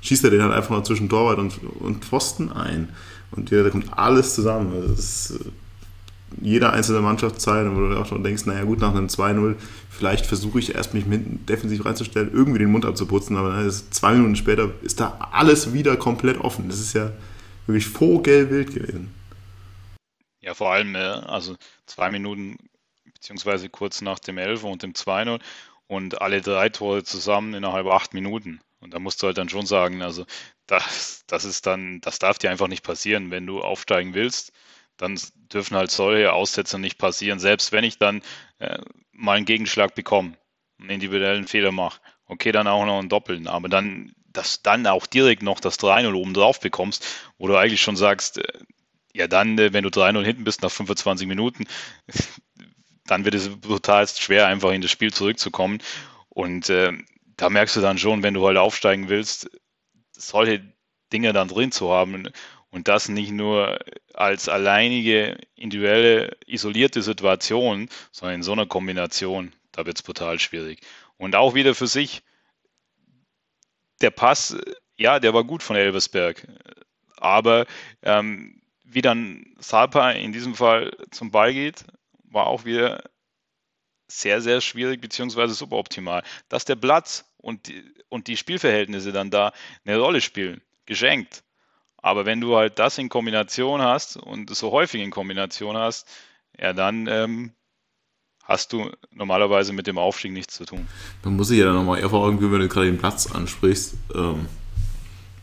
[0.00, 2.88] schießt er den halt einfach nur zwischen Torwart und, und Pfosten ein.
[3.32, 4.72] Und ja, da kommt alles zusammen.
[4.74, 5.50] Also das ist, äh,
[6.40, 9.56] jeder einzelne Mannschaftsteil, wo du auch schon denkst, naja gut, nach einem 2-0,
[9.90, 14.12] vielleicht versuche ich erst mich hinten defensiv reinzustellen, irgendwie den Mund abzuputzen, aber ist zwei
[14.12, 16.68] Minuten später ist da alles wieder komplett offen.
[16.68, 17.12] Das ist ja
[17.66, 19.14] wirklich vogelwild gewesen.
[20.40, 21.56] Ja, vor allem, äh, also
[21.86, 22.56] zwei Minuten
[23.14, 25.40] beziehungsweise kurz nach dem 11 und dem 2-0
[25.86, 28.60] und alle drei Tore zusammen innerhalb acht Minuten.
[28.80, 30.26] Und da musst du halt dann schon sagen, also
[30.66, 34.52] das, das ist dann, das darf dir einfach nicht passieren, wenn du aufsteigen willst
[34.96, 35.18] dann
[35.52, 37.38] dürfen halt solche Aussetzer nicht passieren.
[37.38, 38.22] Selbst wenn ich dann
[38.58, 38.78] äh,
[39.12, 40.36] mal einen Gegenschlag bekomme,
[40.78, 45.06] einen individuellen Fehler mache, okay, dann auch noch einen Doppeln, aber dann, dass dann auch
[45.06, 47.06] direkt noch das 3-0 oben drauf bekommst,
[47.38, 48.58] wo du eigentlich schon sagst, äh,
[49.14, 51.64] ja dann, äh, wenn du 3-0 hinten bist nach 25 Minuten,
[53.06, 55.78] dann wird es brutalst schwer, einfach in das Spiel zurückzukommen.
[56.28, 56.92] Und äh,
[57.36, 59.50] da merkst du dann schon, wenn du halt aufsteigen willst,
[60.12, 60.62] solche
[61.12, 62.28] Dinge dann drin zu haben.
[62.70, 63.78] Und das nicht nur
[64.16, 70.80] als alleinige, individuelle, isolierte Situation, sondern in so einer Kombination, da wird es brutal schwierig.
[71.18, 72.22] Und auch wieder für sich,
[74.00, 74.56] der Pass,
[74.96, 76.46] ja, der war gut von Elversberg.
[77.16, 77.66] Aber
[78.02, 81.84] ähm, wie dann Salpa in diesem Fall zum Ball geht,
[82.24, 83.02] war auch wieder
[84.08, 86.22] sehr, sehr schwierig beziehungsweise suboptimal.
[86.48, 89.52] Dass der Platz und die, und die Spielverhältnisse dann da
[89.84, 91.42] eine Rolle spielen, geschenkt.
[92.02, 96.06] Aber wenn du halt das in Kombination hast und so häufig in Kombination hast,
[96.58, 97.52] ja, dann ähm,
[98.44, 100.86] hast du normalerweise mit dem Aufstieg nichts zu tun.
[101.24, 103.26] Man muss sich ja dann nochmal eher vor Augen gewöhnen, wenn du gerade den Platz
[103.26, 104.46] ansprichst, ähm,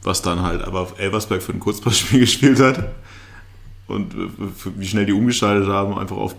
[0.01, 2.93] was dann halt aber auf Elversberg für ein Kurzpassspiel gespielt hat
[3.88, 4.16] und
[4.78, 6.36] wie schnell die umgeschaltet haben, einfach auf.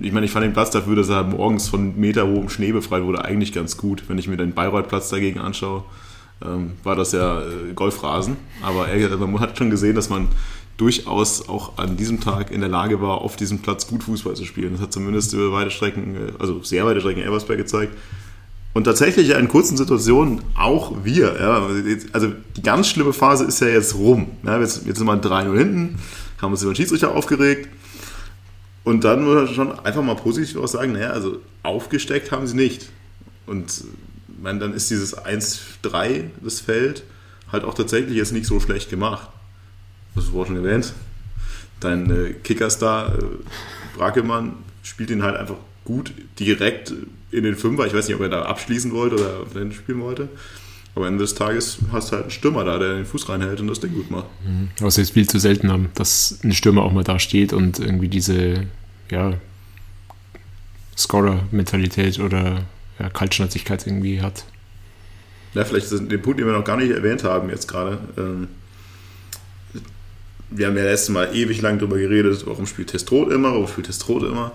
[0.00, 3.24] Ich meine, ich fand den Platz dafür, dass er morgens von meterhohem Schnee befreit wurde,
[3.24, 5.84] eigentlich ganz gut, wenn ich mir den Bayreuth-Platz dagegen anschaue
[6.44, 8.36] ähm, war das ja äh, Golfrasen.
[8.62, 10.28] Aber er, man hat schon gesehen, dass man
[10.76, 14.44] durchaus auch an diesem Tag in der Lage war, auf diesem Platz gut Fußball zu
[14.44, 14.72] spielen.
[14.72, 17.96] Das hat zumindest über weite Strecken, äh, also sehr weite Strecken Eversberg gezeigt.
[18.74, 21.36] Und tatsächlich in kurzen Situationen auch wir.
[21.40, 21.66] Ja,
[22.12, 24.32] also die ganz schlimme Phase ist ja jetzt rum.
[24.42, 25.98] Ja, jetzt, jetzt sind wir 3-0 hinten,
[26.42, 27.70] haben uns über den Schiedsrichter aufgeregt.
[28.84, 32.54] Und dann muss man schon einfach mal positiv auch sagen, naja, also aufgesteckt haben sie
[32.54, 32.90] nicht.
[33.46, 33.84] Und
[34.46, 37.02] meine, dann ist dieses 1-3, das Feld,
[37.50, 39.28] halt auch tatsächlich jetzt nicht so schlecht gemacht.
[40.14, 40.94] Das wurde schon erwähnt.
[41.80, 43.22] Dein äh, Kickerstar äh,
[43.96, 46.94] Brackemann spielt ihn halt einfach gut direkt
[47.32, 47.86] in den Fünfer.
[47.86, 50.28] Ich weiß nicht, ob er da abschließen wollte oder den spielen wollte.
[50.94, 53.66] Aber Ende des Tages hast du halt einen Stürmer da, der den Fuß reinhält und
[53.66, 54.26] das Ding gut macht.
[54.78, 57.78] Was wir jetzt viel zu selten haben, dass ein Stürmer auch mal da steht und
[57.80, 58.66] irgendwie diese,
[59.10, 59.34] ja,
[60.96, 62.64] Scorer-Mentalität oder
[62.98, 64.44] ja, Kaltschnäuzigkeit irgendwie hat.
[65.54, 67.98] Ja, vielleicht den Punkt, den wir noch gar nicht erwähnt haben jetzt gerade.
[68.16, 68.48] Ähm,
[70.50, 73.86] wir haben ja letztes Mal ewig lang darüber geredet, warum spielt Testrot immer, warum spielt
[73.86, 74.52] Testrot immer.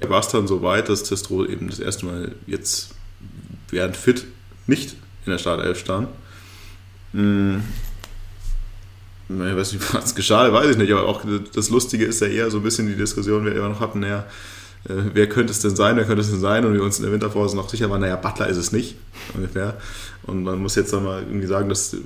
[0.00, 2.90] War es dann so weit, dass Testrot eben das erste Mal jetzt
[3.70, 4.24] während fit
[4.66, 6.08] nicht in der Startelf stand.
[7.12, 7.62] Hm.
[9.28, 11.22] Ich weiß nicht, was geschah, weiß ich nicht, aber auch
[11.54, 14.20] das Lustige ist ja eher so ein bisschen die Diskussion, wir immer noch hatten, naja,
[14.20, 14.24] äh,
[14.84, 16.64] wer könnte es denn sein, wer könnte es denn sein?
[16.64, 18.96] Und wir uns in der Winterpause noch sicher waren, naja, Butler ist es nicht,
[19.34, 19.78] ungefähr.
[20.24, 21.96] Und man muss jetzt mal irgendwie sagen, dass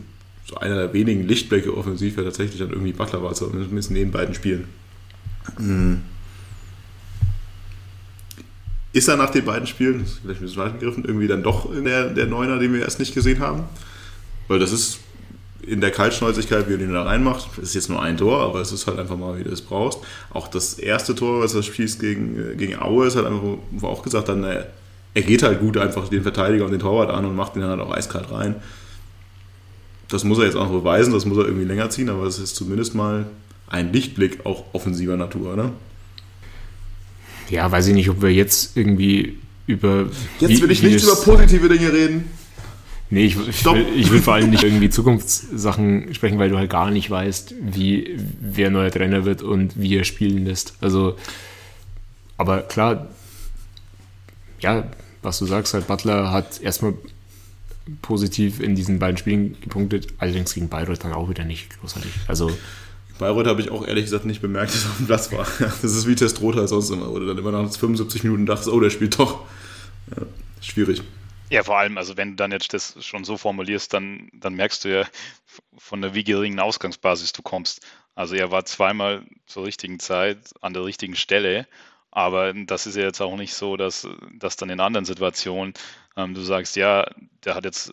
[0.44, 4.10] so einer der wenigen Lichtblicke offensiv ja tatsächlich dann irgendwie Butler war, zumindest in den
[4.10, 4.68] beiden Spielen.
[5.56, 6.02] Hm.
[8.92, 12.10] Ist er nach den beiden Spielen, vielleicht ein bisschen weit gegriffen, irgendwie dann doch der,
[12.10, 13.64] der Neuner, den wir erst nicht gesehen haben?
[14.48, 15.00] Weil das ist
[15.66, 18.72] in der Kaltschnäuzigkeit, wie er den da reinmacht, ist jetzt nur ein Tor, aber es
[18.72, 19.98] ist halt einfach mal, wie du es brauchst.
[20.30, 24.02] Auch das erste Tor, was er schießt gegen, gegen Aue, ist halt einfach, wo auch
[24.02, 24.68] gesagt dann, er,
[25.14, 27.70] er geht halt gut einfach den Verteidiger und den Torwart an und macht den dann
[27.70, 28.56] halt auch eiskalt rein.
[30.08, 32.38] Das muss er jetzt auch noch beweisen, das muss er irgendwie länger ziehen, aber es
[32.38, 33.26] ist zumindest mal
[33.68, 35.72] ein Lichtblick auch offensiver Natur, oder?
[37.50, 40.06] Ja, weiß ich nicht, ob wir jetzt irgendwie über.
[40.40, 42.30] Jetzt will ich nicht über positive Dinge reden.
[43.08, 46.70] Nee, ich, ich, will, ich, will, vor allem nicht irgendwie Zukunftssachen sprechen, weil du halt
[46.70, 50.74] gar nicht weißt, wie wer neuer Trainer wird und wie er spielen lässt.
[50.80, 51.16] Also,
[52.36, 53.08] aber klar,
[54.60, 54.90] ja,
[55.22, 56.94] was du sagst, halt Butler hat erstmal
[58.02, 62.10] positiv in diesen beiden Spielen gepunktet, allerdings gegen Bayreuth dann auch wieder nicht großartig.
[62.26, 62.50] Also
[63.18, 65.46] Bayreuth habe ich auch ehrlich gesagt nicht bemerkt, dass er auf dem Platz war.
[65.60, 68.90] Das ist wie Testrota sonst immer, oder dann immer nach 75 Minuten dachtest, oh, der
[68.90, 69.44] spielt doch.
[70.10, 70.26] Ja,
[70.60, 71.02] schwierig.
[71.48, 74.84] Ja, vor allem, also wenn du dann jetzt das schon so formulierst, dann, dann merkst
[74.84, 75.06] du ja
[75.78, 77.86] von der wie geringen Ausgangsbasis du kommst.
[78.14, 81.66] Also er war zweimal zur richtigen Zeit an der richtigen Stelle,
[82.10, 85.74] aber das ist ja jetzt auch nicht so, dass, dass dann in anderen Situationen
[86.16, 87.06] ähm, du sagst, ja,
[87.44, 87.92] der hat jetzt,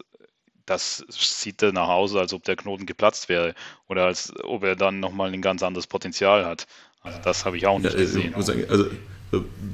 [0.66, 3.54] das sieht er nach Hause, als ob der Knoten geplatzt wäre
[3.88, 6.66] oder als ob er dann nochmal ein ganz anderes Potenzial hat.
[7.02, 8.34] Also das habe ich auch nicht ja, gesehen.
[8.34, 8.54] Also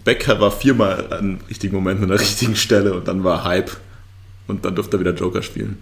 [0.04, 3.72] Becker war viermal an richtigen Momenten an der richtigen Stelle und dann war Hype
[4.48, 5.78] und dann durfte er wieder Joker spielen.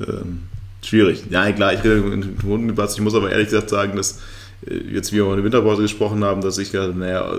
[0.00, 0.42] Ähm,
[0.82, 1.24] schwierig.
[1.30, 2.94] Ja, klar, ich rede in Knotenplatz.
[2.94, 4.20] Ich muss aber ehrlich gesagt sagen, dass
[4.66, 7.30] äh, jetzt, wie wir über eine Winterpause gesprochen haben, dass ich gesagt naja,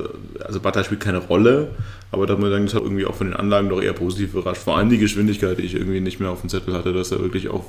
[0.44, 1.72] also Bata spielt keine Rolle,
[2.12, 4.62] aber da man dann irgendwie auch von den Anlagen doch eher positiv überrascht.
[4.62, 7.22] Vor allem die Geschwindigkeit, die ich irgendwie nicht mehr auf dem Zettel hatte, dass er
[7.22, 7.66] wirklich auch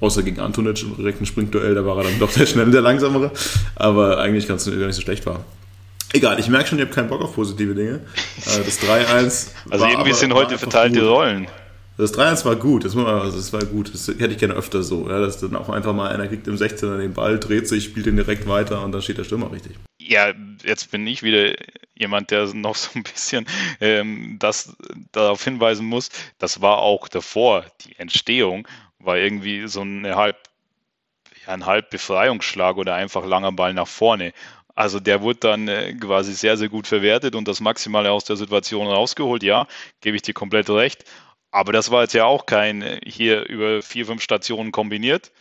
[0.00, 3.30] außer gegen Antonic direkt ein Sprintduell, da war er dann doch der schnelle, der langsamere,
[3.76, 5.44] aber eigentlich ganz gar nicht so schlecht war.
[6.12, 8.00] Egal, ich merke schon, ihr habt keinen Bock auf positive Dinge.
[8.46, 9.48] Äh, das 3-1.
[9.70, 11.48] Also irgendwie sind heute verteilt die Rollen.
[11.98, 13.92] Das 3-1 war gut, das, das war gut.
[13.92, 15.08] Das hätte ich gerne öfter so.
[15.08, 18.06] Ja, dass dann auch einfach mal einer kriegt im 16er den Ball, dreht sich, spielt
[18.06, 19.76] ihn direkt weiter und dann steht der Stürmer richtig.
[19.98, 20.32] Ja,
[20.62, 21.54] jetzt bin ich wieder
[21.94, 23.46] jemand, der noch so ein bisschen
[23.80, 24.76] ähm, das
[25.12, 26.10] darauf hinweisen muss.
[26.38, 30.36] Das war auch davor, die Entstehung, war irgendwie so eine halb,
[31.46, 34.34] ja, ein halb Befreiungsschlag oder einfach langer Ball nach vorne.
[34.76, 38.36] Also der wurde dann äh, quasi sehr, sehr gut verwertet und das Maximale aus der
[38.36, 39.42] Situation rausgeholt.
[39.42, 39.66] Ja,
[40.02, 41.04] gebe ich dir komplett recht.
[41.50, 45.32] Aber das war jetzt ja auch kein äh, hier über vier, fünf Stationen kombiniert.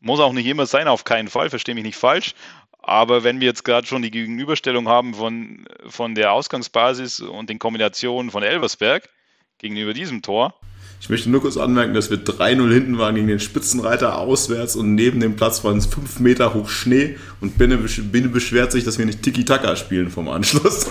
[0.00, 2.34] Muss auch nicht immer sein, auf keinen Fall, verstehe mich nicht falsch.
[2.78, 7.58] Aber wenn wir jetzt gerade schon die Gegenüberstellung haben von, von der Ausgangsbasis und den
[7.58, 9.08] Kombinationen von Elversberg
[9.56, 10.60] gegenüber diesem Tor,
[11.04, 14.94] ich möchte nur kurz anmerken, dass wir 3-0 hinten waren gegen den Spitzenreiter auswärts und
[14.94, 18.96] neben dem Platz waren es 5 Meter hoch Schnee und Binne, Binne beschwert sich, dass
[18.96, 20.90] wir nicht Tiki-Taka spielen vom Anschluss.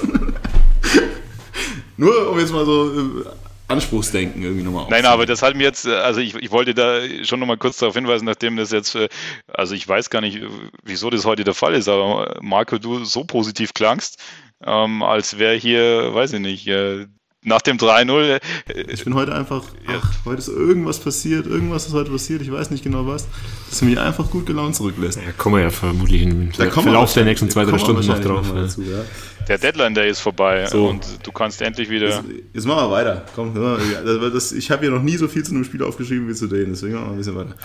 [1.97, 3.26] nur um jetzt mal so äh,
[3.70, 7.39] Anspruchsdenken irgendwie nochmal Nein, aber das hat mir jetzt, also ich, ich wollte da schon
[7.39, 9.09] nochmal kurz darauf hinweisen, nachdem das jetzt, äh,
[9.51, 10.41] also ich weiß gar nicht,
[10.84, 14.22] wieso das heute der Fall ist, aber Marco, du so positiv klangst,
[14.64, 17.07] ähm, als wäre hier, weiß ich nicht, äh,
[17.44, 18.39] nach dem 3-0.
[18.68, 22.52] Äh, ich bin heute einfach, ach, heute ist irgendwas passiert, irgendwas ist heute passiert, ich
[22.52, 23.28] weiß nicht genau was,
[23.70, 25.18] das mich einfach gut gelaunt zurücklässt.
[25.18, 28.48] Ja, kommen wir ja vermutlich im Verlauf der nächsten zwei, drei Stunden noch drauf.
[28.48, 29.04] Noch dazu, ja.
[29.48, 30.88] Der Deadline Day ist vorbei so.
[30.88, 32.08] und du kannst endlich wieder.
[32.08, 32.24] Jetzt,
[32.54, 33.26] jetzt machen wir weiter.
[33.36, 36.48] Komm, das, ich habe hier noch nie so viel zu einem Spiel aufgeschrieben wie zu
[36.48, 37.56] denen, deswegen machen wir ein bisschen weiter.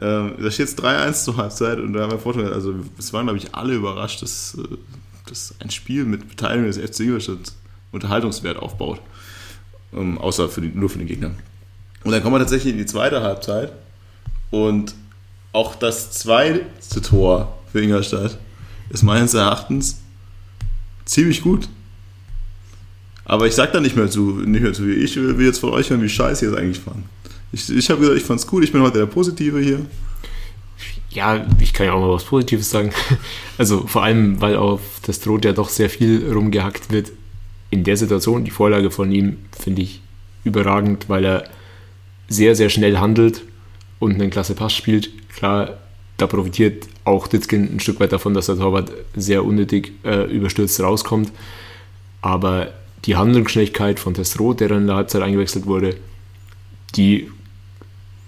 [0.00, 3.26] Ähm, da steht jetzt 3-1 zur Halbzeit und da haben wir vorhin, also es waren,
[3.26, 4.58] glaube ich, alle überrascht, dass,
[5.28, 7.52] dass ein Spiel mit Beteiligung des FC Ingolstadt
[7.94, 9.00] Unterhaltungswert aufbaut.
[9.94, 11.30] Ähm, außer für die, nur für den Gegner.
[12.04, 13.72] Und dann kommen wir tatsächlich in die zweite Halbzeit.
[14.50, 14.94] Und
[15.52, 18.38] auch das zweite Tor für Ingolstadt
[18.90, 20.00] ist meines Erachtens
[21.04, 21.68] ziemlich gut.
[23.24, 24.86] Aber ich sag da nicht mehr zu, nicht mehr zu.
[24.86, 27.04] Ich will jetzt von euch hören, wie scheiße ihr es eigentlich fand.
[27.52, 29.80] Ich, ich habe gesagt, ich fand's cool, ich bin heute der Positive hier.
[31.10, 32.92] Ja, ich kann ja auch mal was Positives sagen.
[33.56, 37.12] Also vor allem, weil auf das Droht ja doch sehr viel rumgehackt wird.
[37.70, 40.00] In der Situation, die Vorlage von ihm finde ich
[40.44, 41.44] überragend, weil er
[42.28, 43.42] sehr, sehr schnell handelt
[43.98, 45.10] und einen klasse Pass spielt.
[45.28, 45.78] Klar,
[46.16, 50.80] da profitiert auch Ditzkin ein Stück weit davon, dass der Torwart sehr unnötig äh, überstürzt
[50.80, 51.32] rauskommt.
[52.22, 52.72] Aber
[53.04, 55.96] die Handlungsschnelligkeit von Testro, der dann in der Halbzeit eingewechselt wurde,
[56.96, 57.30] die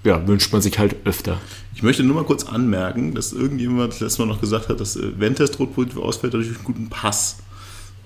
[0.04, 1.40] ja, wünscht man sich halt öfter.
[1.74, 4.96] Ich möchte nur mal kurz anmerken, dass irgendjemand das letzte Mal noch gesagt hat, dass
[4.96, 7.38] äh, wenn Testro positiv ausfällt, dadurch einen guten Pass.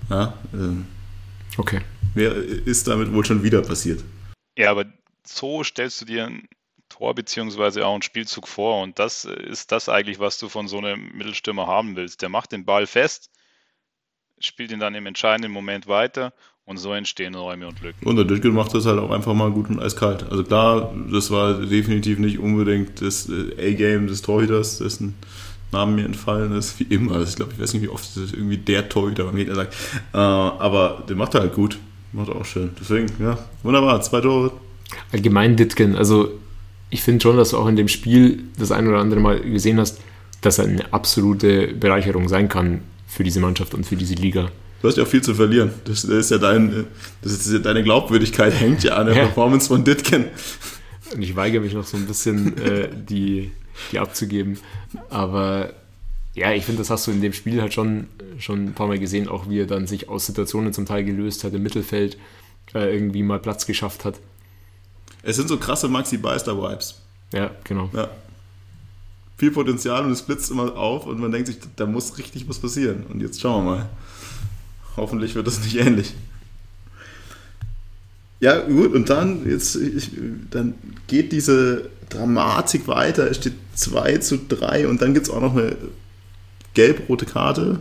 [0.09, 0.85] Ja, ähm,
[1.61, 1.81] okay.
[2.13, 4.03] Wer ist damit wohl schon wieder passiert?
[4.57, 4.85] Ja, aber
[5.25, 6.47] so stellst du dir ein
[6.89, 10.79] Tor beziehungsweise auch einen Spielzug vor und das ist das eigentlich, was du von so
[10.79, 12.21] einem Mittelstürmer haben willst.
[12.21, 13.29] Der macht den Ball fest,
[14.39, 16.33] spielt ihn dann im entscheidenden Moment weiter
[16.65, 18.05] und so entstehen Räume und Lücken.
[18.05, 20.29] Und der Dütgen macht das halt auch einfach mal gut und eiskalt.
[20.29, 25.15] Also klar, das war definitiv nicht unbedingt das äh, A-Game des Torhüters, dessen
[25.71, 27.13] Namen mir entfallen ist, wie immer.
[27.13, 29.73] Also ich glaube, ich weiß nicht, wie oft das irgendwie der Torhüter beim Gegner sagt.
[30.13, 31.77] Äh, aber den macht er halt gut.
[32.13, 32.71] Macht er auch schön.
[32.79, 34.01] Deswegen, ja, wunderbar.
[34.01, 34.51] Zwei Tore.
[35.11, 36.31] Allgemein Ditken, also
[36.89, 39.79] ich finde schon, dass du auch in dem Spiel das ein oder andere Mal gesehen
[39.79, 39.99] hast,
[40.41, 44.51] dass er eine absolute Bereicherung sein kann für diese Mannschaft und für diese Liga.
[44.81, 45.71] Du hast ja auch viel zu verlieren.
[45.85, 46.87] Das, ist ja dein,
[47.21, 49.23] das ist ja deine Glaubwürdigkeit hängt ja an der ja.
[49.23, 50.25] Performance von Ditken.
[51.13, 53.51] Und ich weigere mich noch so ein bisschen, äh, die,
[53.91, 54.59] die abzugeben.
[55.09, 55.73] Aber
[56.33, 58.07] ja, ich finde, das hast du in dem Spiel halt schon,
[58.39, 61.43] schon ein paar Mal gesehen, auch wie er dann sich aus Situationen zum Teil gelöst
[61.43, 62.17] hat, im Mittelfeld
[62.73, 64.19] äh, irgendwie mal Platz geschafft hat.
[65.23, 67.01] Es sind so krasse Maxi Beister-Vibes.
[67.33, 67.89] Ja, genau.
[67.93, 68.09] Ja.
[69.37, 72.59] Viel Potenzial und es blitzt immer auf und man denkt sich, da muss richtig was
[72.59, 73.05] passieren.
[73.09, 73.89] Und jetzt schauen wir mal.
[74.97, 76.13] Hoffentlich wird das nicht ähnlich.
[78.41, 80.09] Ja, gut, und dann, jetzt, ich,
[80.49, 80.73] dann
[81.05, 83.29] geht diese Dramatik weiter.
[83.29, 85.77] Es steht 2 zu 3 und dann gibt es auch noch eine
[86.73, 87.79] gelb-rote Karte.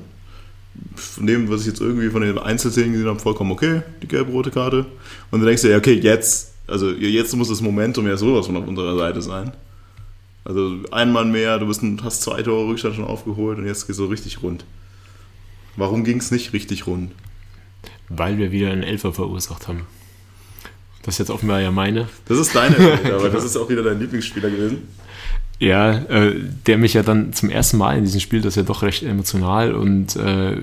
[0.95, 4.51] Von dem, was ich jetzt irgendwie von den Einzelszenen gesehen habe, vollkommen okay, die gelb-rote
[4.51, 4.85] Karte.
[5.31, 8.57] Und dann denkst du ja, okay, jetzt, also jetzt muss das Momentum ja sowas von
[8.59, 9.53] auf unserer Seite sein.
[10.45, 13.93] Also ein Mann mehr, du bist, hast zwei Tore Rückstand schon aufgeholt und jetzt geht
[13.93, 14.67] es so richtig rund.
[15.77, 17.13] Warum ging es nicht richtig rund?
[18.11, 19.87] Weil wir wieder einen Elfer verursacht haben.
[21.03, 22.09] Das ist jetzt offenbar ja meine.
[22.27, 24.89] Das ist deine, Welt, aber das ist auch wieder dein Lieblingsspieler gewesen.
[25.59, 26.37] Ja, äh,
[26.67, 29.03] der mich ja dann zum ersten Mal in diesem Spiel, das ist ja doch recht
[29.03, 30.57] emotional und äh,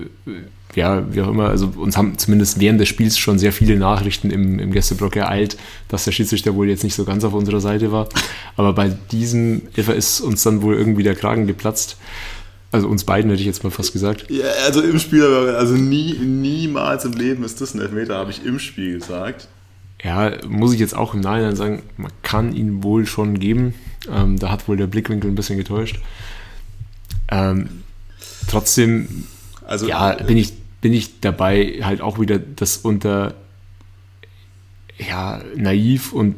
[0.74, 4.30] ja, wie auch immer, also uns haben zumindest während des Spiels schon sehr viele Nachrichten
[4.30, 5.56] im, im Gästeblock ereilt,
[5.88, 8.08] dass der Schiedsrichter wohl jetzt nicht so ganz auf unserer Seite war.
[8.56, 11.96] Aber bei diesem Elfer ist uns dann wohl irgendwie der Kragen geplatzt.
[12.70, 14.26] Also uns beiden hätte ich jetzt mal fast gesagt.
[14.28, 18.44] Ja, also im Spiel, also nie, niemals im Leben ist das ein Elfmeter, habe ich
[18.44, 19.48] im Spiel gesagt.
[20.02, 23.74] Ja, muss ich jetzt auch im Nachhinein sagen, man kann ihn wohl schon geben.
[24.10, 26.00] Ähm, da hat wohl der Blickwinkel ein bisschen getäuscht.
[27.30, 27.68] Ähm,
[28.48, 29.24] trotzdem,
[29.66, 33.34] also, ja, bin ich, bin ich dabei halt auch wieder das unter
[34.98, 36.36] ja, naiv und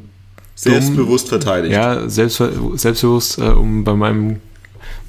[0.55, 1.73] selbstbewusst dumm, verteidigt.
[1.73, 2.43] Ja, selbst,
[2.75, 4.41] selbstbewusst, äh, um bei meinem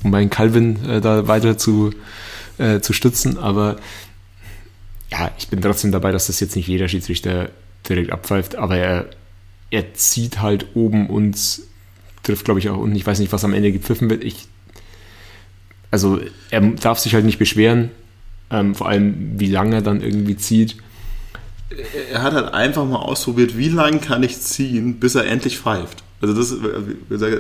[0.03, 1.91] um meinen Calvin äh, da weiter zu,
[2.57, 3.37] äh, zu stützen.
[3.37, 3.77] Aber
[5.11, 7.49] ja, ich bin trotzdem dabei, dass das jetzt nicht jeder Schiedsrichter
[7.91, 9.05] direkt abpfeift, aber er,
[9.69, 11.37] er zieht halt oben und
[12.23, 12.95] trifft, glaube ich, auch unten.
[12.95, 14.23] Ich weiß nicht, was am Ende gepfiffen wird.
[14.23, 14.47] Ich,
[15.89, 16.19] also
[16.49, 17.91] er darf sich halt nicht beschweren,
[18.49, 20.77] ähm, vor allem wie lange er dann irgendwie zieht.
[22.11, 26.03] Er hat halt einfach mal ausprobiert, wie lange kann ich ziehen, bis er endlich pfeift.
[26.21, 26.55] Also das,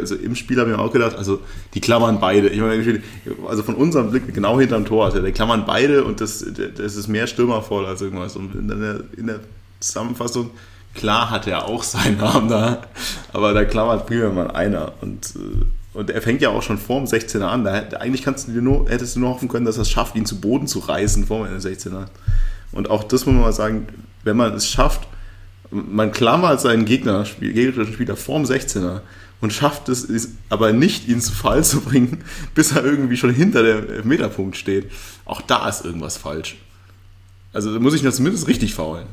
[0.01, 1.41] also im Spiel haben wir auch gedacht, also
[1.75, 2.49] die klammern beide.
[2.49, 3.01] Ich meine,
[3.47, 6.43] also von unserem Blick genau hinterm Tor, also die klammern beide und das,
[6.77, 8.35] das ist mehr stürmervoll als irgendwas.
[8.35, 9.39] Und in der, in der
[9.81, 10.51] Zusammenfassung,
[10.93, 12.83] klar hat er auch seinen Namen da,
[13.33, 14.93] aber da klammert mal einer.
[15.01, 17.63] Und, äh, und er fängt ja auch schon vorm 16er an.
[17.65, 20.15] Da, eigentlich kannst du dir nur, hättest du nur hoffen können, dass er es schafft,
[20.15, 22.05] ihn zu Boden zu reißen vor dem 16er.
[22.71, 23.87] Und auch das muss man mal sagen,
[24.23, 25.07] wenn man es schafft,
[25.71, 29.01] man klammert seinen Gegner, gegnerischen Spieler vorm 16er
[29.39, 30.07] und schafft es
[30.49, 32.23] aber nicht, ihn zu Fall zu bringen,
[32.55, 34.91] bis er irgendwie schon hinter dem Meterpunkt steht.
[35.25, 36.57] Auch da ist irgendwas falsch.
[37.53, 39.07] Also da muss ich das zumindest richtig faulen.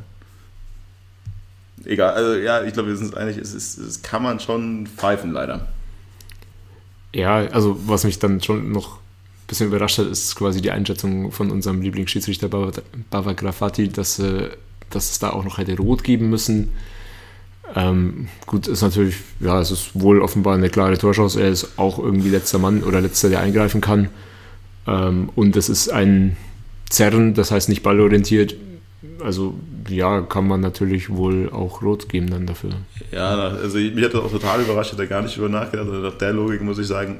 [1.84, 4.86] Egal, also ja, ich glaube, wir sind uns einig, es, ist, es kann man schon
[4.96, 5.68] pfeifen, leider.
[7.14, 11.32] Ja, also was mich dann schon noch ein bisschen überrascht hat, ist quasi die Einschätzung
[11.32, 14.50] von unserem Lieblingsschiedsrichter Bava Grafati, dass äh,
[14.90, 16.70] dass es da auch noch hätte rot geben müssen.
[17.74, 21.40] Ähm, gut, ist natürlich, ja, es ist wohl offenbar eine klare Torchance.
[21.40, 24.08] Er ist auch irgendwie letzter Mann oder letzter, der eingreifen kann.
[24.86, 26.36] Ähm, und es ist ein
[26.88, 28.54] Zerren, das heißt nicht ballorientiert.
[29.20, 29.54] Also
[29.88, 32.70] ja, kann man natürlich wohl auch rot geben dann dafür.
[33.10, 35.88] Ja, also mich hat das auch total überrascht, habe da gar nicht über nachgedacht.
[35.88, 37.18] Also nach der Logik muss ich sagen,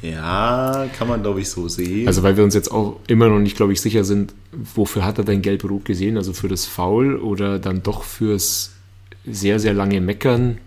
[0.00, 2.06] ja, kann man glaube ich so sehen.
[2.06, 5.18] Also weil wir uns jetzt auch immer noch nicht, glaube ich, sicher sind, wofür hat
[5.18, 6.16] er denn gelb-rot gesehen?
[6.16, 8.72] Also für das Foul oder dann doch fürs
[9.26, 10.58] sehr, sehr lange Meckern?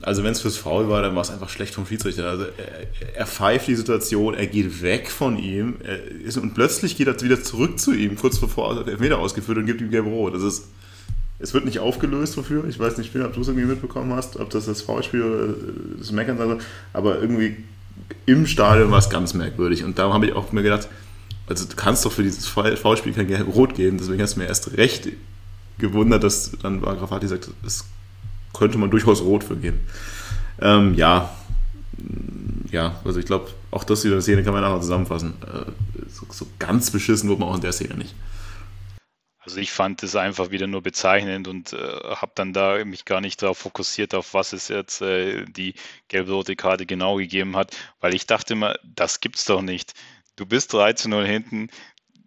[0.00, 2.28] Also wenn es fürs Foul war, dann war es einfach schlecht vom Schiedsrichter.
[2.28, 5.76] Also er, er, pfeift die Situation, er geht weg von ihm
[6.24, 9.66] ist, und plötzlich geht er wieder zurück zu ihm, kurz bevor er Elfmeter ausgeführt und
[9.66, 10.34] gibt ihm gelb-rot.
[10.34, 10.68] Das ist
[11.40, 12.64] es wird nicht aufgelöst wofür.
[12.64, 15.54] Ich weiß nicht, ob du es irgendwie mitbekommen hast, ob das das Foulspiel oder
[15.98, 16.58] das Meckern war,
[16.92, 17.56] aber irgendwie
[18.26, 19.84] im Stadion war es ganz merkwürdig.
[19.84, 20.88] Und da habe ich auch mir gedacht,
[21.46, 24.76] also du kannst doch für dieses Foulspiel kein Gelb-Rot geben, deswegen hast du mir erst
[24.76, 25.08] recht
[25.78, 27.84] gewundert, dass dann Grafati sagt, es
[28.52, 29.80] könnte man durchaus rot für geben.
[30.60, 31.30] Ähm, ja,
[32.70, 35.34] ja, also ich glaube, auch das wieder Szene kann man nachher zusammenfassen.
[35.42, 35.70] Äh,
[36.08, 38.14] so, so, ganz beschissen wird man auch in der Szene nicht.
[39.40, 43.22] Also ich fand es einfach wieder nur bezeichnend und äh, habe dann da mich gar
[43.22, 45.74] nicht darauf fokussiert, auf was es jetzt äh, die
[46.08, 49.94] gelb-rote Karte genau gegeben hat, weil ich dachte immer, das gibt's doch nicht.
[50.36, 51.68] Du bist 3 zu 0 hinten,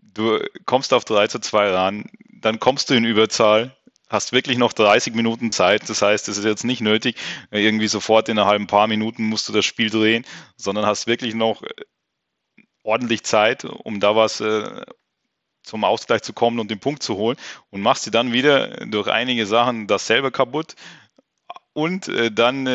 [0.01, 2.09] du kommst auf 3 zu 2 ran,
[2.41, 3.75] dann kommst du in Überzahl,
[4.11, 5.89] hast wirklich noch 30 Minuten Zeit.
[5.89, 7.15] Das heißt, es ist jetzt nicht nötig,
[7.49, 10.25] irgendwie sofort in einer halben paar Minuten musst du das Spiel drehen,
[10.57, 11.69] sondern hast wirklich noch äh,
[12.83, 14.81] ordentlich Zeit, um da was äh,
[15.63, 17.37] zum Ausgleich zu kommen und den Punkt zu holen
[17.69, 20.75] und machst dir dann wieder durch einige Sachen dasselbe kaputt.
[21.73, 22.65] Und äh, dann,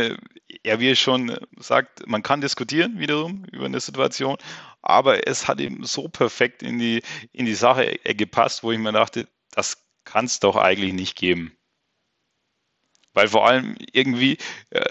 [0.65, 4.39] ja, wie er schon sagt, man kann diskutieren wiederum über eine Situation,
[4.81, 8.93] aber es hat eben so perfekt in die, in die Sache gepasst, wo ich mir
[8.93, 11.53] dachte, das kann es doch eigentlich nicht geben.
[13.13, 14.39] Weil vor allem irgendwie,
[14.71, 14.89] äh,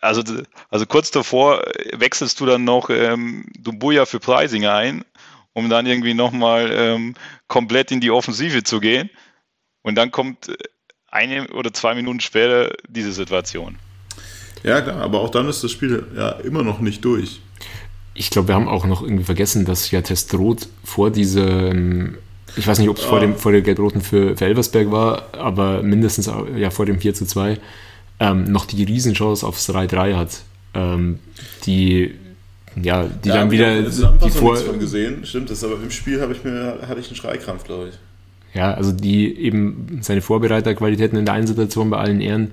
[0.00, 0.22] also,
[0.70, 5.04] also kurz davor wechselst du dann noch ähm, Dumbuya für Preisinger ein,
[5.52, 7.14] um dann irgendwie nochmal ähm,
[7.48, 9.10] komplett in die Offensive zu gehen.
[9.82, 10.56] Und dann kommt äh,
[11.08, 13.78] eine oder zwei Minuten später diese Situation.
[14.62, 17.40] Ja, klar, aber auch dann ist das Spiel ja immer noch nicht durch.
[18.14, 22.18] Ich glaube, wir haben auch noch irgendwie vergessen, dass ja Testrot vor diesem
[22.56, 25.82] ich weiß nicht, ob es vor, dem, vor der Gelb-Roten für, für Elversberg war, aber
[25.82, 27.58] mindestens ja, vor dem 4 zu 2
[28.20, 30.42] ähm, noch die Riesenchance aufs 3-3 hat.
[30.74, 31.18] Ähm,
[31.66, 32.14] die
[32.82, 36.32] ja, die ja, dann wieder die vor von gesehen, stimmt das, aber im Spiel habe
[36.32, 37.94] ich mir hatte ich einen Schreikrampf, glaube ich.
[38.58, 42.52] Ja, also die eben seine Vorbereiterqualitäten in der einen Situation bei allen Ehren,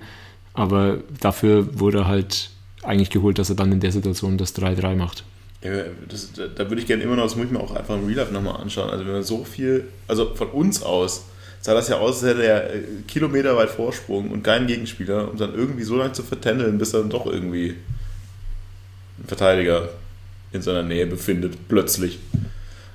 [0.53, 2.51] aber dafür wurde halt
[2.83, 5.23] eigentlich geholt, dass er dann in der Situation das 3-3 macht.
[5.63, 5.71] Ja,
[6.09, 8.17] das, da würde ich gerne immer noch, das muss ich mir auch einfach im Real
[8.17, 8.89] Life nochmal anschauen.
[8.89, 11.25] Also wenn man so viel, also von uns aus,
[11.61, 15.53] sah das ja aus, als hätte er äh, kilometerweit Vorsprung und keinen Gegenspieler, um dann
[15.53, 17.75] irgendwie so lange zu vertändeln, bis dann doch irgendwie
[19.19, 19.89] ein Verteidiger
[20.51, 22.17] in seiner Nähe befindet, plötzlich.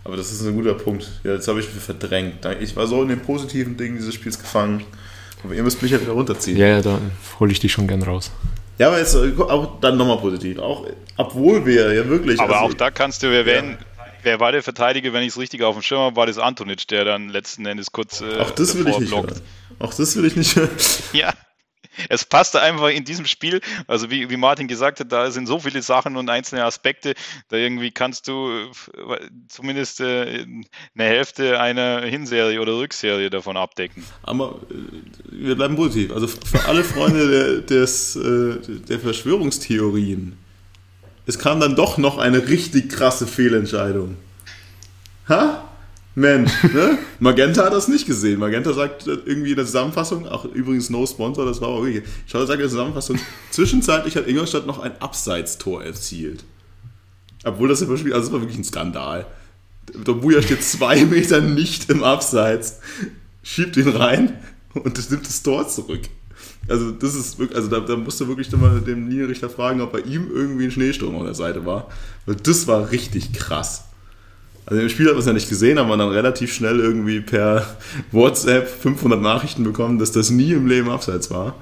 [0.03, 1.09] Aber das ist ein guter Punkt.
[1.25, 2.47] Ja, jetzt habe ich mich verdrängt.
[2.61, 4.85] Ich war so in den positiven Dingen dieses Spiels gefangen.
[5.43, 6.57] Aber ihr müsst mich ja wieder runterziehen.
[6.57, 7.01] Ja, ja, da
[7.39, 8.31] hole ich dich schon gern raus.
[8.79, 10.59] Ja, aber jetzt äh, auch dann nochmal positiv.
[10.59, 12.41] Auch, obwohl wir ja wirklich.
[12.41, 14.05] Aber also, auch da kannst du erwähnen, ja.
[14.23, 16.87] wer war der Verteidiger, wenn ich es richtig auf dem Schirm habe, war das Antonic,
[16.89, 18.21] der dann letzten Endes kurz.
[18.21, 19.31] Äh, auch das will ich nicht blockt.
[19.31, 19.43] hören.
[19.79, 20.71] Auch das will ich nicht hören.
[21.13, 21.33] Ja.
[22.09, 25.59] Es passte einfach in diesem Spiel, also wie, wie Martin gesagt hat, da sind so
[25.59, 27.15] viele Sachen und einzelne Aspekte,
[27.49, 29.19] da irgendwie kannst du äh,
[29.49, 30.47] zumindest äh,
[30.95, 34.05] eine Hälfte einer Hinserie oder Rückserie davon abdecken.
[34.23, 34.75] Aber äh,
[35.31, 36.13] wir bleiben positiv.
[36.13, 40.37] Also für alle Freunde der, des, der Verschwörungstheorien,
[41.27, 44.17] es kam dann doch noch eine richtig krasse Fehlentscheidung.
[45.29, 45.66] Ha?
[46.17, 46.97] Mensch, ne?
[47.21, 48.41] Magenta hat das nicht gesehen.
[48.41, 52.05] Magenta sagt irgendwie in der Zusammenfassung, auch übrigens no sponsor, das war auch wirklich.
[52.27, 53.19] Schau, sagt in der Zusammenfassung,
[53.51, 56.43] zwischenzeitlich hat Ingolstadt noch ein Abseitstor erzielt.
[57.45, 59.27] Obwohl das im Spiel, also das war wirklich ein Skandal.
[59.95, 62.81] Der Buja steht zwei Meter nicht im Abseits,
[63.43, 64.39] schiebt ihn rein
[64.73, 66.01] und nimmt das Tor zurück.
[66.67, 69.93] Also das ist wirklich, also da, da musst du wirklich mal dem Linienrichter fragen, ob
[69.93, 71.91] bei ihm irgendwie ein Schneesturm auf der Seite war.
[72.25, 73.86] Weil das war richtig krass.
[74.67, 77.77] Also im Spiel hat man es ja nicht gesehen, aber dann relativ schnell irgendwie per
[78.11, 81.55] WhatsApp 500 Nachrichten bekommen, dass das nie im Leben abseits war.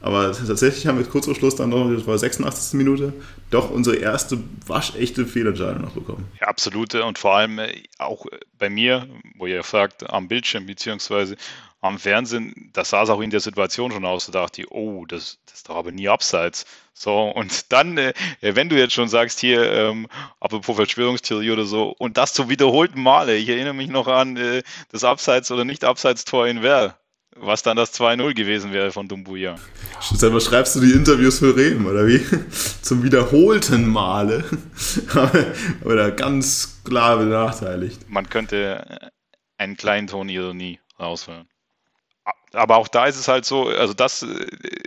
[0.00, 2.74] Aber tatsächlich haben wir kurz vor Schluss dann noch, das war 86.
[2.74, 3.12] Minute,
[3.50, 6.26] doch unsere erste waschechte Fehlentscheidung noch bekommen.
[6.40, 7.04] Ja, absolute.
[7.04, 8.24] Und vor allem äh, auch
[8.58, 11.36] bei mir, wo ihr fragt, am Bildschirm beziehungsweise
[11.80, 14.26] am Fernsehen, das sah es auch in der Situation schon aus.
[14.26, 16.66] Da dachte ich, oh, das, das ist doch aber nie abseits.
[16.92, 20.08] So, und dann, äh, wenn du jetzt schon sagst, hier, ähm,
[20.40, 24.62] apropos Verschwörungstheorie oder so, und das zu wiederholten Male, ich erinnere mich noch an äh,
[24.90, 26.94] das Abseits- oder Nicht-Abseits-Tor in Werl,
[27.36, 29.54] was dann das 2-0 gewesen wäre von Dumbuya.
[30.00, 32.20] Selber schreibst du die Interviews für Rehm, oder wie?
[32.82, 34.42] Zum wiederholten Male.
[35.84, 38.10] oder ganz klar benachteiligt.
[38.10, 39.12] Man könnte
[39.56, 41.46] einen kleinen Ton Ironie raushören
[42.52, 44.26] aber auch da ist es halt so, also das,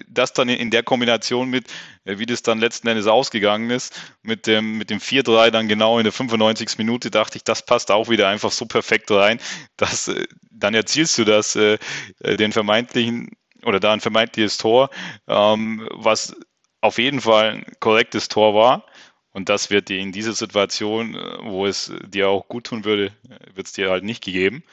[0.07, 1.67] das dann in der Kombination mit,
[2.05, 5.97] äh, wie das dann letzten Endes ausgegangen ist, mit dem, mit dem 4-3 dann genau
[5.97, 6.77] in der 95.
[6.77, 9.39] Minute, dachte ich, das passt auch wieder einfach so perfekt rein,
[9.77, 11.77] dass äh, dann erzielst du das, äh,
[12.23, 13.29] den vermeintlichen
[13.63, 14.89] oder da ein vermeintliches Tor,
[15.27, 16.35] ähm, was
[16.81, 18.85] auf jeden Fall ein korrektes Tor war.
[19.33, 23.13] Und das wird dir in dieser Situation, wo es dir auch gut tun würde,
[23.53, 24.63] wird es dir halt nicht gegeben.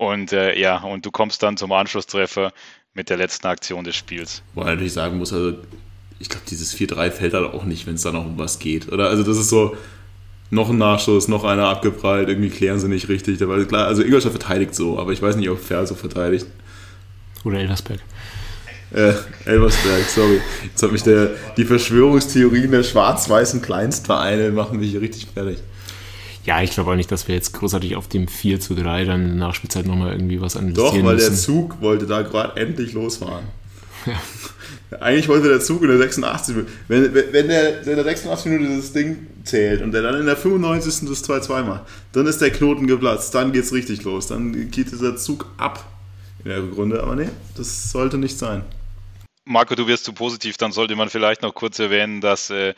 [0.00, 2.54] Und äh, ja, und du kommst dann zum Anschlusstreffer
[2.94, 4.42] mit der letzten Aktion des Spiels.
[4.54, 5.58] Wo man natürlich sagen muss, also
[6.18, 8.90] ich glaube, dieses 4-3 fällt halt auch nicht, wenn es da noch um was geht.
[8.90, 9.76] Oder also das ist so,
[10.48, 13.36] noch ein Nachschuss, noch einer abgeprallt, irgendwie klären sie nicht richtig.
[13.36, 16.46] Klar, also Ingolstadt verteidigt so, aber ich weiß nicht, ob Fair so verteidigt.
[17.44, 18.00] Oder Elversberg.
[18.92, 19.12] Äh,
[19.44, 20.40] Elversberg, sorry.
[20.64, 25.58] Jetzt hat mich der, die Verschwörungstheorien der schwarz-weißen Kleinstvereine machen mich hier richtig fertig.
[26.44, 29.22] Ja, ich glaube auch nicht, dass wir jetzt großartig auf dem 4 zu 3 dann
[29.22, 31.30] in der Nachspielzeit nochmal irgendwie was analysieren Doch, weil müssen.
[31.30, 33.44] der Zug wollte da gerade endlich losfahren.
[34.06, 34.18] Ja.
[34.98, 36.56] Eigentlich wollte der Zug in der 86.
[36.88, 40.36] Wenn, wenn, der in der 86 Minute das Ding zählt und der dann in der
[40.36, 41.08] 95.
[41.08, 41.82] das 2-2 macht,
[42.12, 44.26] dann ist der Knoten geplatzt, dann geht's richtig los.
[44.26, 45.84] Dann geht dieser Zug ab
[46.44, 47.02] in der Grunde.
[47.02, 48.64] Aber nee, das sollte nicht sein.
[49.44, 52.74] Marco, du wirst zu positiv, dann sollte man vielleicht noch kurz erwähnen, dass äh,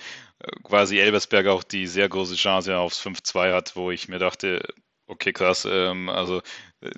[0.62, 4.62] quasi Elbersberg auch die sehr große Chance aufs 5-2 hat, wo ich mir dachte,
[5.07, 6.43] okay, krass, ähm, also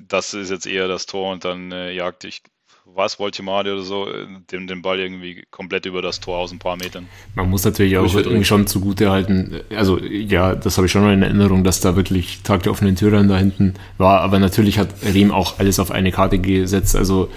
[0.00, 2.42] das ist jetzt eher das Tor und dann äh, jagt ich,
[2.86, 6.58] was, Voltimade oder so, äh, den, den Ball irgendwie komplett über das Tor aus ein
[6.58, 7.08] paar Metern.
[7.34, 11.12] Man muss natürlich auch irgendwie schon zugute halten, also ja, das habe ich schon noch
[11.12, 14.90] in Erinnerung, dass da wirklich Tag der offenen Türen da hinten war, aber natürlich hat
[15.02, 17.30] Rehm auch alles auf eine Karte gesetzt, also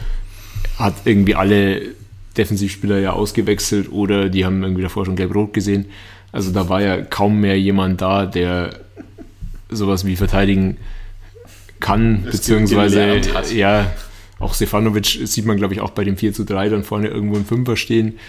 [0.77, 1.96] hat irgendwie alle
[2.37, 5.85] Defensivspieler ja ausgewechselt oder die haben irgendwie davor schon gelb-rot gesehen.
[6.31, 8.79] Also da war ja kaum mehr jemand da, der
[9.69, 10.77] sowas wie verteidigen
[11.79, 13.21] kann, das beziehungsweise
[13.53, 13.91] ja,
[14.39, 17.37] auch Stefanovic sieht man, glaube ich, auch bei dem 4 zu 3 dann vorne irgendwo
[17.37, 18.19] ein Fünfer stehen.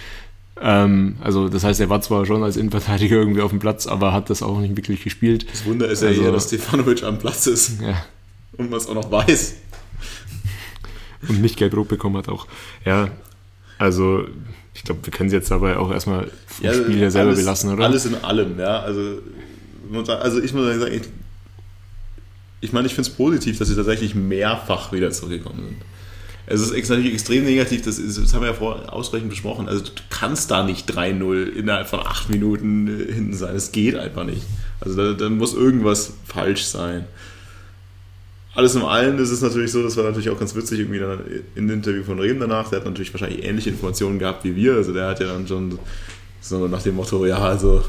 [0.60, 4.12] Ähm, also das heißt, er war zwar schon als Innenverteidiger irgendwie auf dem Platz, aber
[4.12, 5.46] hat das auch nicht wirklich gespielt.
[5.50, 8.02] Das Wunder ist ja also, eher, dass Stefanovic am Platz ist ja.
[8.56, 9.56] und man es auch noch weiß.
[11.28, 12.46] Und nicht gelb-rot bekommen hat auch.
[12.84, 13.08] Ja,
[13.78, 14.26] also,
[14.74, 17.40] ich glaube, wir können es jetzt dabei auch erstmal vom ja, Spiel ja selber alles,
[17.40, 17.84] belassen, oder?
[17.84, 18.80] Alles in allem, ja.
[18.80, 19.20] Also,
[20.20, 21.02] also ich muss sagen, ich,
[22.60, 25.76] ich meine, ich finde es positiv, dass sie tatsächlich mehrfach wieder zurückgekommen sind.
[26.50, 29.68] Es ist natürlich extrem negativ, das, ist, das haben wir ja vorher ausreichend besprochen.
[29.68, 33.52] Also du kannst da nicht 3-0 innerhalb von 8 Minuten hinten sein.
[33.52, 34.42] Das geht einfach nicht.
[34.80, 37.04] Also da, da muss irgendwas falsch sein
[38.58, 41.20] alles in allem ist es natürlich so, das war natürlich auch ganz witzig, irgendwie dann
[41.54, 44.74] in dem Interview von Rehm danach, der hat natürlich wahrscheinlich ähnliche Informationen gehabt wie wir,
[44.74, 45.78] also der hat ja dann schon
[46.40, 47.84] so nach dem Motto, ja, also,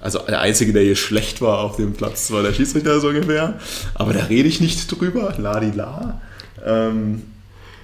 [0.00, 3.60] also der Einzige, der hier schlecht war auf dem Platz, war der Schiedsrichter so ungefähr,
[3.92, 6.22] aber da rede ich nicht drüber, la di la.
[6.64, 7.20] Ähm,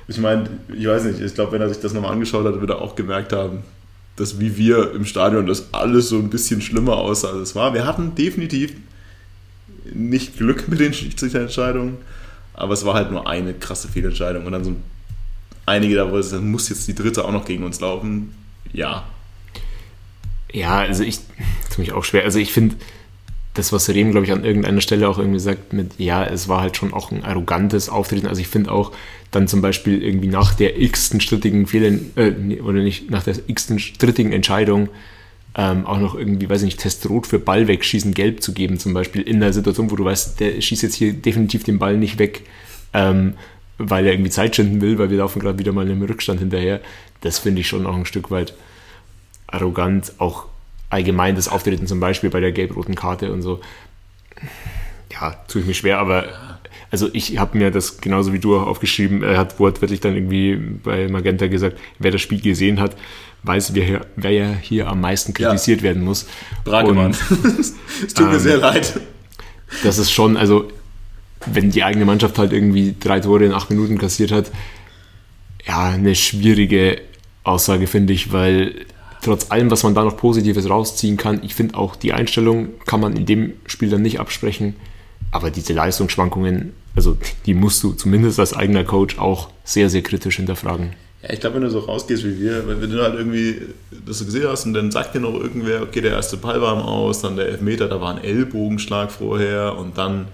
[0.09, 2.70] ich meine, ich weiß nicht, ich glaube, wenn er sich das nochmal angeschaut hat, wird
[2.70, 3.59] er auch gemerkt haben,
[4.16, 7.74] dass wie wir im Stadion das alles so ein bisschen schlimmer aussah, als es war.
[7.74, 8.72] Wir hatten definitiv
[9.93, 11.99] nicht Glück mit den Schiedsrichterentscheidungen.
[12.55, 14.46] Aber es war halt nur eine krasse Fehlentscheidung.
[14.46, 14.76] Und dann so
[15.66, 18.34] einige da, wo es dann muss jetzt die dritte auch noch gegen uns laufen.
[18.72, 19.05] Ja.
[20.53, 21.18] Ja, also ich
[21.70, 22.24] tue mich auch schwer.
[22.24, 22.76] Also ich finde,
[23.55, 26.62] das, was Rehm, glaube ich, an irgendeiner Stelle auch irgendwie sagt, mit, ja, es war
[26.62, 28.26] halt schon auch ein arrogantes Auftreten.
[28.26, 28.92] Also ich finde auch
[29.30, 33.78] dann zum Beispiel irgendwie nach der x-ten strittigen Fehlen, äh, oder nicht, nach der x-ten
[33.78, 34.88] strittigen Entscheidung,
[35.55, 38.78] ähm, auch noch irgendwie, weiß ich nicht, Test rot für Ball wegschießen, gelb zu geben,
[38.78, 41.96] zum Beispiel in der Situation, wo du weißt, der schießt jetzt hier definitiv den Ball
[41.96, 42.42] nicht weg,
[42.94, 43.34] ähm,
[43.78, 46.80] weil er irgendwie Zeit schinden will, weil wir laufen gerade wieder mal im Rückstand hinterher.
[47.20, 48.55] Das finde ich schon auch ein Stück weit
[49.46, 50.46] arrogant, auch
[50.88, 53.61] allgemein das Auftreten zum Beispiel bei der gelb-roten Karte und so.
[55.12, 56.26] Ja, tue ich mir schwer, aber
[56.90, 60.57] also ich habe mir das genauso wie du auch aufgeschrieben, er hat wortwörtlich dann irgendwie
[60.57, 62.96] bei Magenta gesagt, wer das Spiel gesehen hat,
[63.45, 65.84] weiß, wer, wer ja hier am meisten kritisiert ja.
[65.84, 66.26] werden muss.
[66.64, 67.11] Bragemann.
[68.07, 69.01] es tut mir ähm, sehr leid.
[69.82, 70.68] Das ist schon, also
[71.47, 74.51] wenn die eigene Mannschaft halt irgendwie drei Tore in acht Minuten kassiert hat,
[75.66, 77.01] ja, eine schwierige
[77.45, 78.86] Aussage, finde ich, weil
[79.22, 83.01] trotz allem, was man da noch Positives rausziehen kann, ich finde auch die Einstellung kann
[83.01, 84.74] man in dem Spiel dann nicht absprechen,
[85.30, 87.16] aber diese Leistungsschwankungen, also
[87.47, 90.90] die musst du zumindest als eigener Coach auch sehr, sehr kritisch hinterfragen.
[91.23, 93.62] Ja, ich glaube, wenn du so rausgehst wie wir, wenn, du halt irgendwie
[94.05, 96.73] das so gesehen hast und dann sagt dir noch irgendwer, okay, der erste Ball war
[96.73, 100.27] im Aus, dann der Elfmeter, da war ein Ellbogenschlag vorher und dann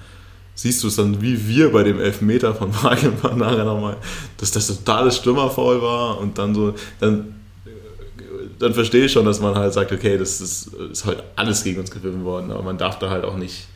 [0.54, 3.96] siehst du es dann wie wir bei dem Elfmeter von Wagemann nachher nochmal,
[4.38, 7.34] dass das totales Stürmerfaul war und dann so, dann,
[8.58, 11.80] dann verstehe ich schon, dass man halt sagt, okay, das ist, ist halt alles gegen
[11.80, 13.68] uns gefilmt worden, aber man darf da halt auch nicht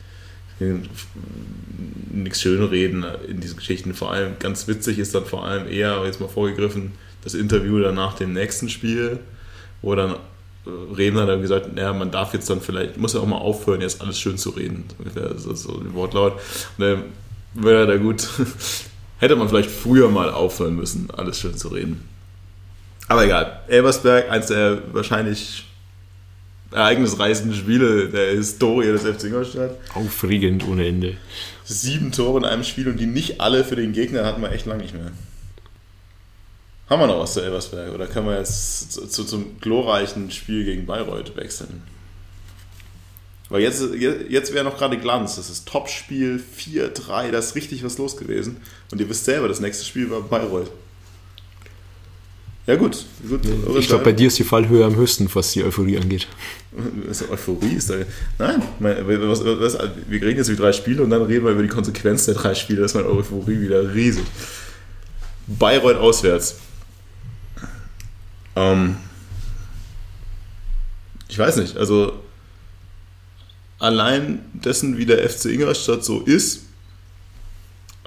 [2.11, 3.93] nichts schönreden in diesen Geschichten.
[3.93, 6.91] Vor allem ganz witzig ist dann vor allem eher, jetzt mal vorgegriffen,
[7.23, 9.19] das Interview dann nach dem nächsten Spiel,
[9.81, 13.19] wo dann äh, Reden hat er gesagt, naja, man darf jetzt dann vielleicht, muss ja
[13.19, 14.85] auch mal aufhören, jetzt alles schön zu reden.
[15.15, 16.33] Das ist so ein Wortlaut.
[16.77, 17.03] Und dann
[17.53, 18.27] wäre da gut,
[19.19, 22.07] hätte man vielleicht früher mal aufhören müssen, alles schön zu reden.
[23.07, 23.61] Aber egal.
[23.67, 25.65] Elversberg, eins der wahrscheinlich
[26.73, 29.77] ereignisreichenden Spiele der Historie des FC Ingolstadt.
[29.93, 31.17] Aufregend ohne Ende.
[31.63, 34.65] Sieben Tore in einem Spiel und die nicht alle für den Gegner hatten wir echt
[34.65, 35.11] lange nicht mehr.
[36.89, 40.65] Haben wir noch was zu Elversberg oder können wir jetzt zu, zu, zum glorreichen Spiel
[40.65, 41.83] gegen Bayreuth wechseln?
[43.49, 43.83] Weil jetzt,
[44.29, 45.35] jetzt wäre noch gerade Glanz.
[45.35, 48.57] Das ist Topspiel 4-3, da ist richtig was los gewesen.
[48.91, 50.71] Und ihr wisst selber, das nächste Spiel war Bayreuth.
[52.65, 53.05] Ja, gut.
[53.27, 53.41] gut
[53.77, 56.27] ich glaube, bei dir ist die Fallhöhe am höchsten, was die Euphorie angeht.
[57.07, 57.95] Was Euphorie ist da.
[58.39, 61.67] Nein, was, was, wir reden jetzt über drei Spiele und dann reden wir über die
[61.67, 62.79] Konsequenz der drei Spiele.
[62.79, 64.23] Da ist meine Euphorie wieder riesig.
[65.47, 66.55] Bayreuth auswärts.
[68.55, 68.95] Ähm,
[71.27, 72.13] ich weiß nicht, also
[73.79, 76.61] allein dessen, wie der FC Ingolstadt so ist,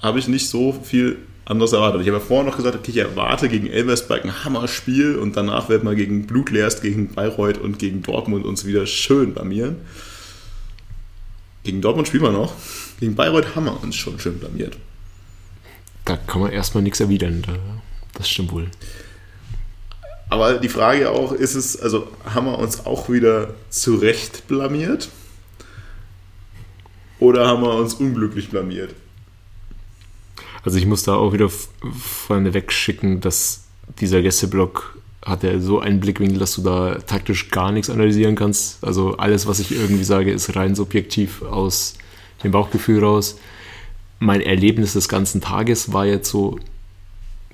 [0.01, 2.03] habe ich nicht so viel anderes erwartet.
[2.03, 5.69] Ich habe ja vorher noch gesagt, okay, ich erwarte gegen Elversberg ein Hammerspiel und danach
[5.69, 9.77] werden wir gegen Blutleerst, gegen Bayreuth und gegen Dortmund uns wieder schön blamieren.
[11.63, 12.53] Gegen Dortmund spielen wir noch.
[13.01, 14.77] Gegen Bayreuth haben wir uns schon schön blamiert.
[16.05, 17.45] Da kann man erstmal nichts erwidern.
[18.15, 18.67] Das stimmt wohl.
[20.29, 25.09] Aber die Frage auch, ist es, also haben wir uns auch wieder zurecht blamiert?
[27.21, 28.95] Oder haben wir uns unglücklich blamiert?
[30.67, 33.63] Also ich muss da auch wieder vorne wegschicken, dass
[34.01, 38.83] dieser Gästeblock hat ja so einen Blickwinkel, dass du da taktisch gar nichts analysieren kannst.
[38.83, 41.95] Also alles, was ich irgendwie sage, ist rein subjektiv aus
[42.43, 43.39] dem Bauchgefühl raus.
[44.19, 46.59] Mein Erlebnis des ganzen Tages war jetzt so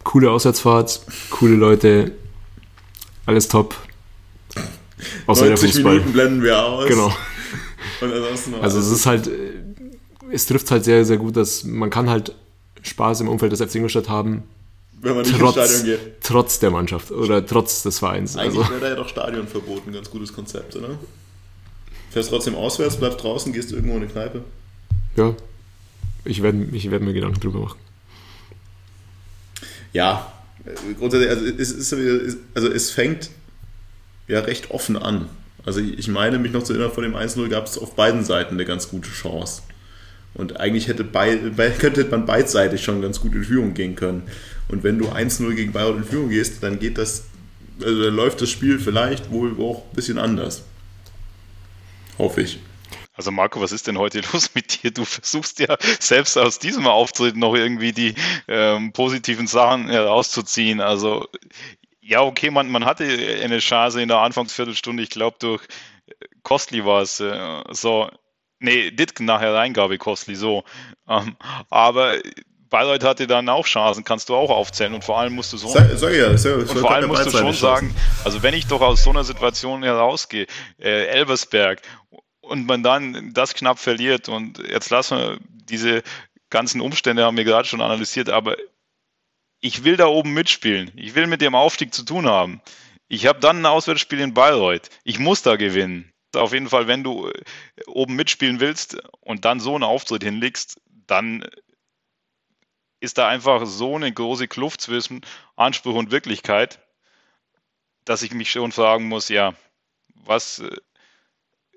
[0.04, 2.12] coole Auswärtsfahrt, coole Leute,
[3.26, 3.76] alles top.
[5.26, 5.94] Außer 90 der Fußball.
[5.96, 6.88] Minuten blenden wir aus.
[6.88, 7.12] Genau.
[8.62, 9.28] also es ist halt,
[10.30, 12.34] es trifft halt sehr, sehr gut, dass man kann halt
[12.82, 14.42] Spaß im Umfeld des FC Ingolstadt haben.
[15.00, 16.20] Wenn man nicht trotz, ins Stadion geht.
[16.22, 18.36] Trotz der Mannschaft oder trotz des Vereins.
[18.36, 18.70] Eigentlich also.
[18.70, 20.90] wäre da ja doch Stadion verboten, ganz gutes Konzept, oder?
[22.10, 24.44] Fährst trotzdem auswärts, bleibst draußen, gehst irgendwo in eine Kneipe.
[25.16, 25.34] Ja,
[26.24, 27.78] ich werde ich werd mir Gedanken drüber machen.
[29.92, 30.32] Ja,
[30.98, 31.92] grundsätzlich, also es, ist,
[32.54, 33.30] also es fängt
[34.28, 35.28] ja recht offen an.
[35.64, 38.54] Also ich meine, mich noch zu erinnern, vor dem 1-0 gab es auf beiden Seiten
[38.54, 39.62] eine ganz gute Chance.
[40.34, 41.36] Und eigentlich hätte bei,
[41.78, 44.22] könnte man beidseitig schon ganz gut in Führung gehen können.
[44.68, 47.24] Und wenn du 1-0 gegen Bayern in Führung gehst, dann geht das,
[47.82, 50.64] also dann läuft das Spiel vielleicht wohl auch ein bisschen anders.
[52.18, 52.60] Hoffe ich.
[53.14, 54.90] Also Marco, was ist denn heute los mit dir?
[54.90, 58.14] Du versuchst ja selbst aus diesem Auftritt noch irgendwie die
[58.48, 60.80] ähm, positiven Sachen herauszuziehen.
[60.80, 61.28] Also
[62.00, 65.62] ja, okay, man, man hatte eine Chance in der Anfangsviertelstunde, ich glaube durch
[66.42, 68.10] Costly war es äh, so,
[68.62, 70.64] nee, Ditken nachher Reingabe Costly so.
[71.08, 71.36] Ähm,
[71.70, 72.16] aber
[72.70, 75.68] Bayreuth hatte dann auch Chancen, kannst du auch aufzählen und vor allem musst du so
[75.68, 77.94] sag, sag ja, sag, und vor allem musst du schon sagen,
[78.24, 80.46] also wenn ich doch aus so einer Situation herausgehe,
[80.78, 81.82] äh, Elversberg
[82.40, 85.38] und man dann das knapp verliert und jetzt lassen wir
[85.68, 86.02] diese
[86.48, 88.56] ganzen Umstände haben wir gerade schon analysiert, aber
[89.60, 90.90] ich will da oben mitspielen.
[90.96, 92.60] Ich will mit dem Aufstieg zu tun haben.
[93.08, 94.89] Ich habe dann ein Auswärtsspiel in Bayreuth.
[95.05, 96.11] Ich muss da gewinnen.
[96.36, 97.32] Auf jeden Fall, wenn du äh,
[97.86, 101.44] oben mitspielen willst und dann so einen Auftritt hinlegst, dann
[103.00, 105.22] ist da einfach so eine große Kluft zwischen
[105.56, 106.78] Anspruch und Wirklichkeit,
[108.04, 109.54] dass ich mich schon fragen muss, ja,
[110.24, 110.76] was, äh,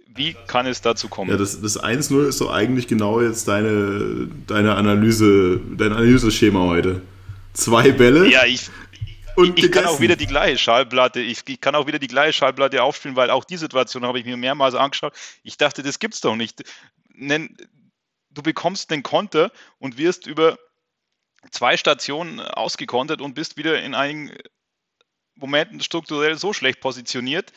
[0.07, 1.31] wie kann es dazu kommen?
[1.31, 7.01] Ja, das, das 1-0 ist so eigentlich genau jetzt deine, deine Analyse, dein Analyseschema heute.
[7.53, 8.29] Zwei Bälle.
[8.29, 8.69] Ja, ich,
[9.35, 12.33] und ich, kann auch wieder die gleiche Schallplatte, ich, ich, kann auch wieder die gleiche
[12.33, 15.13] Schallplatte aufspielen, weil auch die Situation habe ich mir mehrmals angeschaut.
[15.43, 16.63] Ich dachte, das gibt's doch nicht.
[17.09, 20.57] Du bekommst den Konter und wirst über
[21.51, 24.31] zwei Stationen ausgekontert und bist wieder in einigen
[25.35, 27.51] Momenten strukturell so schlecht positioniert,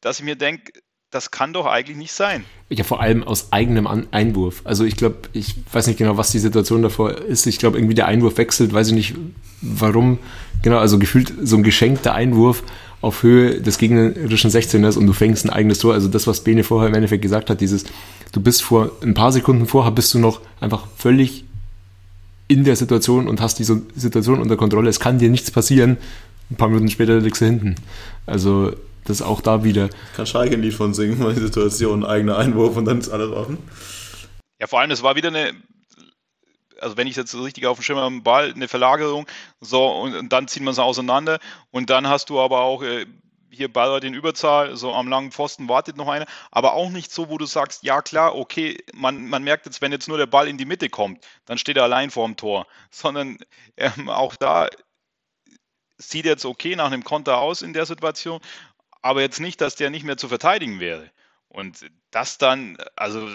[0.00, 0.72] dass ich mir denke,
[1.12, 2.44] das kann doch eigentlich nicht sein.
[2.70, 4.62] Ja, vor allem aus eigenem Einwurf.
[4.64, 7.46] Also ich glaube, ich weiß nicht genau, was die Situation davor ist.
[7.46, 9.14] Ich glaube, irgendwie der Einwurf wechselt, weiß ich nicht
[9.60, 10.18] warum.
[10.62, 12.62] Genau, also gefühlt so ein geschenkter Einwurf
[13.00, 15.92] auf Höhe des gegnerischen 16ers und du fängst ein eigenes Tor.
[15.92, 17.84] Also das, was Bene vorher im Endeffekt gesagt hat, dieses,
[18.30, 21.44] du bist vor ein paar Sekunden vorher, bist du noch einfach völlig
[22.46, 24.88] in der Situation und hast diese Situation unter Kontrolle.
[24.88, 25.96] Es kann dir nichts passieren.
[26.50, 27.74] Ein paar Minuten später liegst du hinten.
[28.26, 28.72] Also
[29.04, 29.88] das ist auch da wieder.
[30.14, 33.32] Kann Schalke ein Lied von singen, mal die Situation, eigener Einwurf und dann ist alles
[33.32, 33.58] offen.
[34.60, 35.50] Ja, vor allem, es war wieder eine,
[36.82, 39.26] also wenn ich jetzt so richtig auf dem Schirm habe, Ball, eine Verlagerung,
[39.60, 41.38] so, und, und dann zieht man es auseinander.
[41.70, 43.06] Und dann hast du aber auch äh,
[43.52, 47.28] hier Ballert in Überzahl, so am langen Pfosten wartet noch einer, aber auch nicht so,
[47.28, 50.48] wo du sagst, ja klar, okay, man, man merkt jetzt, wenn jetzt nur der Ball
[50.48, 53.38] in die Mitte kommt, dann steht er allein vorm Tor, sondern
[53.76, 54.68] ähm, auch da
[55.98, 58.40] sieht jetzt okay nach einem Konter aus in der Situation,
[59.02, 61.10] aber jetzt nicht, dass der nicht mehr zu verteidigen wäre.
[61.48, 63.28] Und das dann, also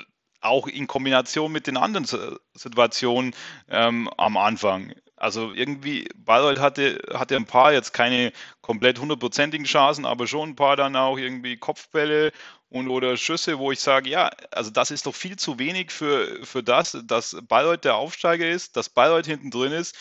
[0.48, 2.07] auch in Kombination mit den anderen
[2.53, 3.36] Situationen
[3.69, 4.94] ähm, am Anfang.
[5.15, 10.56] Also irgendwie, Bayreuth hatte, hatte ein paar, jetzt keine komplett hundertprozentigen Chancen, aber schon ein
[10.56, 12.32] paar dann auch irgendwie Kopfbälle
[12.69, 16.45] und oder Schüsse, wo ich sage, ja, also das ist doch viel zu wenig für,
[16.45, 19.95] für das, dass Bayreuth der Aufsteiger ist, dass Bayreuth hinten drin ist,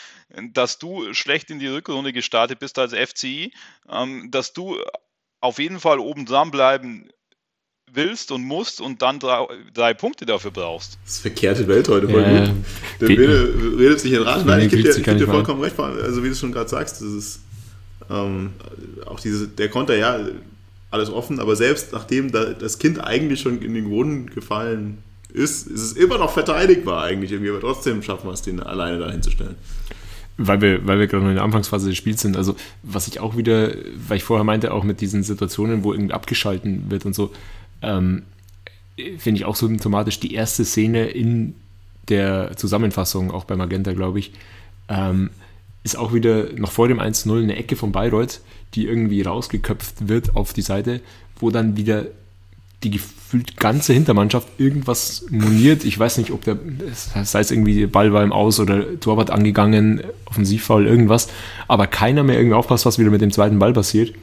[0.51, 3.53] dass du schlecht in die Rückrunde gestartet bist als FCI,
[3.89, 4.77] ähm, dass du
[5.39, 7.09] auf jeden Fall oben dran bleiben
[7.93, 10.97] willst und musst und dann drei, drei Punkte dafür brauchst.
[11.05, 12.55] Das ist verkehrte Welt heute voll ja, gut.
[13.01, 14.45] Der Bede redet sich in Rat.
[14.45, 15.79] Nein, ich gebe dir, geb dir vollkommen recht.
[15.79, 17.39] Also wie du schon gerade sagst, das ist
[18.09, 18.51] ähm,
[19.05, 20.19] auch diese, der Konter, ja,
[20.91, 24.99] alles offen, aber selbst nachdem da das Kind eigentlich schon in den Boden gefallen
[25.33, 28.97] ist, ist es immer noch verteidigbar eigentlich irgendwie, aber trotzdem schaffen wir es, den alleine
[28.97, 29.55] da hinzustellen.
[30.37, 32.37] Weil wir, weil wir gerade noch in der Anfangsphase des Spiels sind.
[32.37, 33.73] Also, was ich auch wieder,
[34.07, 37.31] weil ich vorher meinte, auch mit diesen Situationen, wo irgendwie abgeschalten wird und so,
[37.81, 38.23] ähm,
[39.17, 40.19] finde ich auch symptomatisch.
[40.19, 41.55] Die erste Szene in
[42.09, 44.31] der Zusammenfassung, auch bei Magenta, glaube ich,
[44.89, 45.29] ähm,
[45.83, 48.41] ist auch wieder noch vor dem 1-0 eine Ecke von Bayreuth,
[48.73, 51.01] die irgendwie rausgeköpft wird auf die Seite,
[51.39, 52.05] wo dann wieder
[52.83, 55.83] die gefühlt ganze Hintermannschaft irgendwas moniert.
[55.83, 56.57] Ich weiß nicht, ob der,
[57.15, 61.27] das heißt irgendwie, Ball war im Aus oder Torwart angegangen, Offensivfoul, irgendwas.
[61.67, 64.13] Aber keiner mehr irgendwie aufpasst, was wieder mit dem zweiten Ball passiert,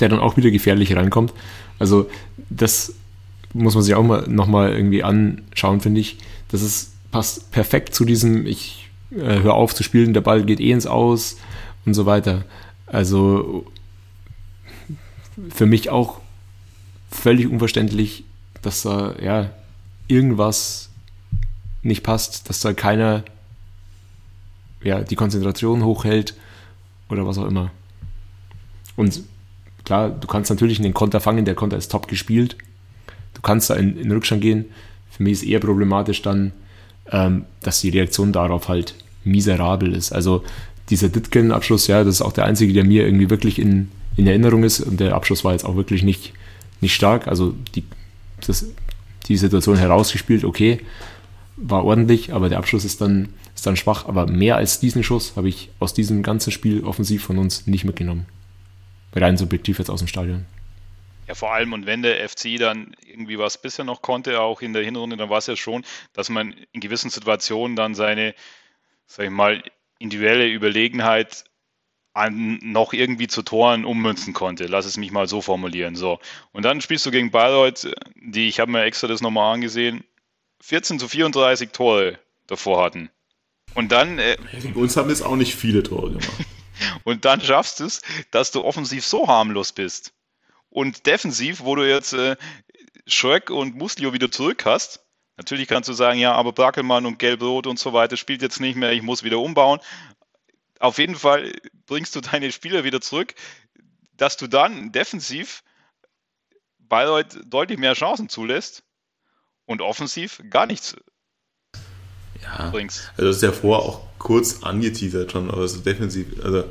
[0.00, 1.34] der dann auch wieder gefährlich reinkommt.
[1.82, 2.08] Also,
[2.48, 2.94] das
[3.52, 6.18] muss man sich auch mal nochmal irgendwie anschauen, finde ich.
[6.46, 10.60] Das ist, passt perfekt zu diesem, ich äh, höre auf zu spielen, der Ball geht
[10.60, 11.38] eh ins Aus
[11.84, 12.44] und so weiter.
[12.86, 13.66] Also,
[15.50, 16.20] für mich auch
[17.10, 18.22] völlig unverständlich,
[18.62, 19.50] dass da ja
[20.06, 20.88] irgendwas
[21.82, 23.24] nicht passt, dass da keiner
[24.84, 26.36] ja, die Konzentration hochhält
[27.08, 27.72] oder was auch immer.
[28.94, 29.24] Und
[29.92, 32.56] klar, du kannst natürlich in den Konter fangen, der Konter ist top gespielt.
[33.34, 34.64] Du kannst da in, in Rückstand gehen.
[35.10, 36.52] Für mich ist eher problematisch dann,
[37.10, 38.94] ähm, dass die Reaktion darauf halt
[39.24, 40.12] miserabel ist.
[40.12, 40.44] Also
[40.88, 44.64] dieser Ditken-Abschluss, ja, das ist auch der einzige, der mir irgendwie wirklich in, in Erinnerung
[44.64, 44.80] ist.
[44.80, 46.32] Und der Abschluss war jetzt auch wirklich nicht
[46.80, 47.28] nicht stark.
[47.28, 47.84] Also die,
[48.46, 48.66] das,
[49.28, 50.80] die Situation herausgespielt, okay,
[51.56, 54.06] war ordentlich, aber der Abschluss ist dann, ist dann schwach.
[54.06, 57.84] Aber mehr als diesen Schuss habe ich aus diesem ganzen Spiel offensiv von uns nicht
[57.84, 58.26] mitgenommen.
[59.14, 60.46] Rein subjektiv jetzt aus dem Stadion.
[61.28, 64.72] Ja, vor allem, und wenn der FC dann irgendwie was bisher noch konnte, auch in
[64.72, 68.34] der Hinrunde, dann war es ja schon, dass man in gewissen Situationen dann seine,
[69.06, 69.62] sag ich mal,
[69.98, 71.44] individuelle Überlegenheit
[72.12, 74.66] an, noch irgendwie zu Toren ummünzen konnte.
[74.66, 75.96] Lass es mich mal so formulieren.
[75.96, 76.18] So.
[76.52, 80.04] Und dann spielst du gegen Bayreuth, die, ich habe mir extra das nochmal angesehen,
[80.60, 83.10] 14 zu 34 Tore davor hatten.
[83.74, 84.18] Und dann.
[84.18, 86.46] Äh, gegen uns haben jetzt auch nicht viele Tore gemacht.
[87.04, 88.00] und dann schaffst du es,
[88.30, 90.12] dass du offensiv so harmlos bist.
[90.68, 92.36] Und defensiv, wo du jetzt äh,
[93.06, 95.00] Schröck und Muslio wieder zurück hast,
[95.38, 98.76] Natürlich kannst du sagen, ja, aber Brackelmann und Gelb-Rot und so weiter spielt jetzt nicht
[98.76, 99.80] mehr, ich muss wieder umbauen
[100.82, 101.52] auf jeden Fall
[101.86, 103.34] bringst du deine Spieler wieder zurück,
[104.14, 105.62] dass du dann defensiv
[106.78, 108.82] Bayreuth deutlich mehr Chancen zulässt
[109.64, 110.96] und offensiv gar nichts
[112.42, 113.10] ja, bringst.
[113.12, 116.64] Also das ist ja vorher auch kurz angeteasert schon, aber so defensiv, also,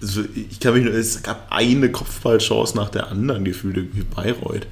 [0.00, 4.66] also ich kann mich nur, es gab eine Kopfballchance nach der anderen gefühlt wie Bayreuth.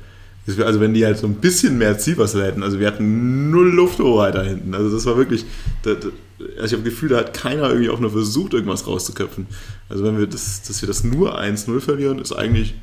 [0.65, 4.35] Also wenn die halt so ein bisschen mehr Zielwasser hätten, also wir hatten null Lufthoheit
[4.35, 4.75] da hinten.
[4.75, 5.45] Also das war wirklich,
[5.83, 9.47] das, also ich habe das Gefühl, da hat keiner irgendwie auch nur versucht, irgendwas rauszuköpfen.
[9.89, 12.75] Also wenn wir das, dass wir das nur 1-0 verlieren, ist eigentlich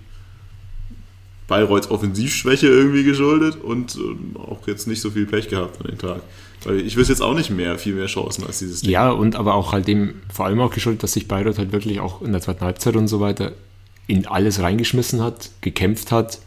[1.47, 5.97] Bayreuths Offensivschwäche irgendwie geschuldet und ähm, auch jetzt nicht so viel Pech gehabt an den
[5.97, 6.21] Tag.
[6.63, 8.91] Weil ich wüsste jetzt auch nicht mehr, viel mehr Chancen als dieses Ding.
[8.91, 11.99] Ja, und aber auch halt dem vor allem auch geschuldet, dass sich Bayreuth halt wirklich
[11.99, 13.53] auch in der zweiten Halbzeit und so weiter
[14.07, 16.39] in alles reingeschmissen hat, gekämpft hat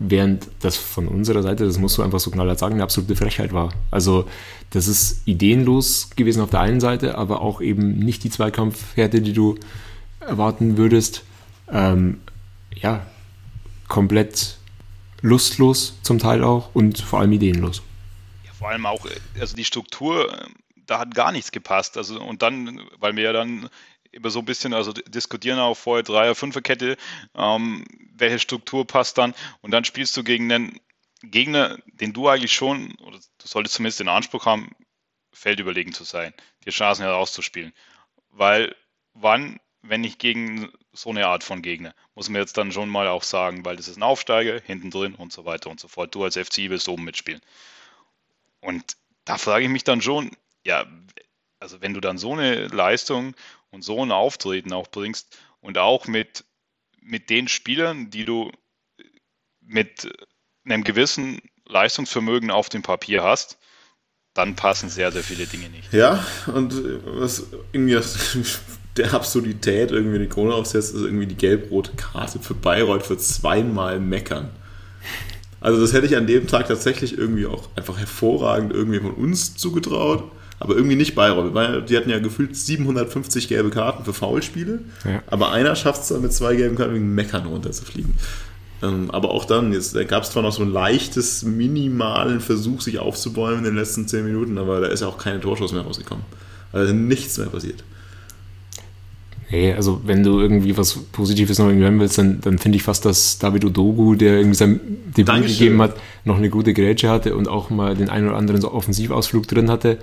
[0.00, 3.52] Während das von unserer Seite, das musst du einfach so knallhart sagen, eine absolute Frechheit
[3.52, 3.72] war.
[3.92, 4.26] Also
[4.70, 9.32] das ist ideenlos gewesen auf der einen Seite, aber auch eben nicht die Zweikampfhärte, die
[9.32, 9.54] du
[10.18, 11.22] erwarten würdest.
[11.70, 12.18] Ähm,
[12.74, 13.06] ja,
[13.88, 14.58] komplett
[15.20, 17.82] lustlos zum Teil auch und vor allem ideenlos.
[18.44, 19.06] Ja, vor allem auch,
[19.38, 20.48] also die Struktur,
[20.86, 21.96] da hat gar nichts gepasst.
[21.96, 23.68] Also und dann, weil wir ja dann
[24.12, 26.96] immer so ein bisschen, also diskutieren auch vorher Dreier, Fünferkette,
[27.34, 27.84] ähm,
[28.14, 30.80] welche Struktur passt dann und dann spielst du gegen einen
[31.22, 34.70] Gegner, den du eigentlich schon, oder du solltest zumindest den Anspruch haben,
[35.32, 36.32] feldüberlegen zu sein,
[36.64, 37.72] die Chancen herauszuspielen.
[38.30, 38.76] Weil
[39.14, 43.08] wann, wenn nicht gegen so eine Art von Gegner, muss man jetzt dann schon mal
[43.08, 46.14] auch sagen, weil das ist ein Aufsteiger, hinten drin und so weiter und so fort.
[46.14, 47.40] Du als FC willst oben mitspielen.
[48.60, 50.30] Und da frage ich mich dann schon,
[50.64, 50.86] ja,
[51.58, 53.34] also wenn du dann so eine Leistung
[53.70, 56.44] und so ein Auftreten auch bringst und auch mit,
[57.00, 58.52] mit den Spielern, die du
[59.60, 60.08] mit
[60.64, 63.58] einem gewissen Leistungsvermögen auf dem Papier hast,
[64.34, 65.92] dann passen sehr, sehr viele Dinge nicht.
[65.92, 67.94] Ja, und was irgendwie
[68.96, 73.98] der Absurdität irgendwie die Krone aufsetzt, ist irgendwie die gelb-rote Karte für Bayreuth für zweimal
[73.98, 74.50] meckern.
[75.60, 79.56] Also das hätte ich an dem Tag tatsächlich irgendwie auch einfach hervorragend irgendwie von uns
[79.56, 80.30] zugetraut
[80.60, 85.22] aber irgendwie nicht Bayreuth, weil die hatten ja gefühlt 750 gelbe Karten für Foulspiele, ja.
[85.26, 88.14] aber einer schafft es dann mit zwei gelben Karten wegen Meckern runterzufliegen.
[88.82, 92.98] Ähm, aber auch dann, jetzt gab es zwar noch so ein leichtes, minimalen Versuch, sich
[92.98, 96.24] aufzubäumen in den letzten 10 Minuten, aber da ist ja auch keine Torschuss mehr rausgekommen.
[96.72, 97.84] Also nichts mehr passiert.
[99.54, 102.82] Hey, also wenn du irgendwie was Positives noch irgendwie hören willst, dann, dann finde ich
[102.82, 104.80] fast, dass David Odogu, der irgendwie sein
[105.16, 108.60] Debüt gegeben hat, noch eine gute Grätsche hatte und auch mal den einen oder anderen
[108.60, 109.98] so Offensivausflug drin hatte.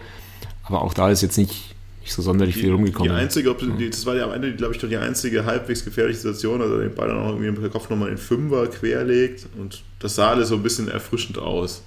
[0.63, 3.11] Aber auch da ist jetzt nicht, nicht so sonderlich viel rumgekommen.
[3.11, 6.19] Die einzige, die, das war ja am Ende, glaube ich, doch die einzige halbwegs gefährliche
[6.19, 10.15] Situation, also den Ball dann auch irgendwie im Kopf nochmal in Fünfer querlegt und das
[10.15, 11.83] sah alles so ein bisschen erfrischend aus.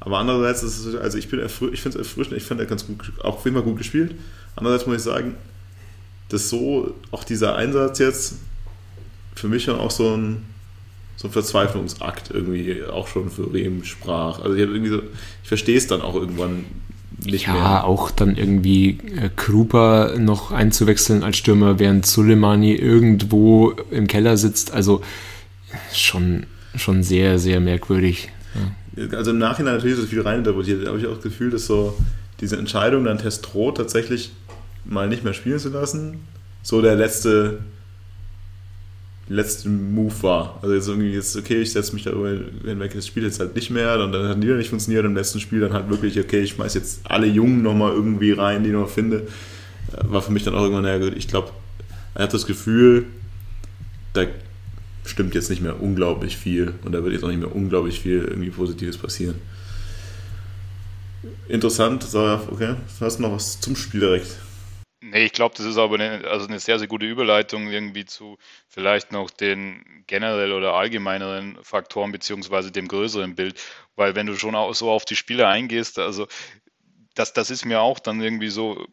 [0.00, 3.12] Aber andererseits, ist es, also ich, ich finde es erfrischend, ich finde er ganz gut,
[3.22, 4.14] auch immer gut gespielt.
[4.56, 5.34] Andererseits muss ich sagen,
[6.28, 8.34] dass so, auch dieser Einsatz jetzt
[9.34, 10.44] für mich dann auch so ein,
[11.16, 14.40] so ein Verzweiflungsakt irgendwie auch schon für Rehm sprach.
[14.40, 15.02] Also ich, irgendwie so,
[15.42, 16.64] ich verstehe es dann auch irgendwann
[17.24, 17.62] nicht ja, mehr.
[17.62, 24.36] Ja, auch dann irgendwie äh, Krupa noch einzuwechseln als Stürmer, während Suleimani irgendwo im Keller
[24.36, 24.72] sitzt.
[24.72, 25.02] Also
[25.92, 26.46] schon,
[26.76, 28.30] schon sehr, sehr merkwürdig.
[28.96, 29.16] Ja.
[29.16, 31.96] Also im Nachhinein natürlich so viel reininterpretiert, da habe ich auch das Gefühl, dass so
[32.40, 34.32] diese Entscheidung, dann Testro tatsächlich
[34.84, 36.20] mal nicht mehr spielen zu lassen,
[36.62, 37.58] so der letzte
[39.28, 40.58] letzte Move war.
[40.62, 42.30] Also jetzt irgendwie jetzt, okay, ich setze mich darüber
[42.64, 45.40] hinweg, das Spiel jetzt halt nicht mehr und dann hat wieder nicht funktioniert im letzten
[45.40, 48.74] Spiel dann halt wirklich, okay, ich schmeiß jetzt alle Jungen nochmal irgendwie rein, die ich
[48.74, 49.26] noch finde.
[49.92, 51.50] Äh, war für mich dann auch irgendwann, gut, ich glaube,
[52.14, 53.06] er hat das Gefühl,
[54.12, 54.26] da
[55.04, 58.24] stimmt jetzt nicht mehr unglaublich viel und da wird jetzt auch nicht mehr unglaublich viel
[58.24, 59.36] irgendwie Positives passieren.
[61.48, 64.36] Interessant, okay, hast du noch was zum Spiel direkt?
[65.06, 68.38] Nee, ich glaube, das ist aber eine, also eine sehr, sehr gute Überleitung irgendwie zu
[68.68, 73.60] vielleicht noch den generell oder allgemeineren Faktoren beziehungsweise dem größeren Bild.
[73.96, 76.26] Weil wenn du schon auch so auf die Spiele eingehst, also
[77.14, 78.86] das, das ist mir auch dann irgendwie so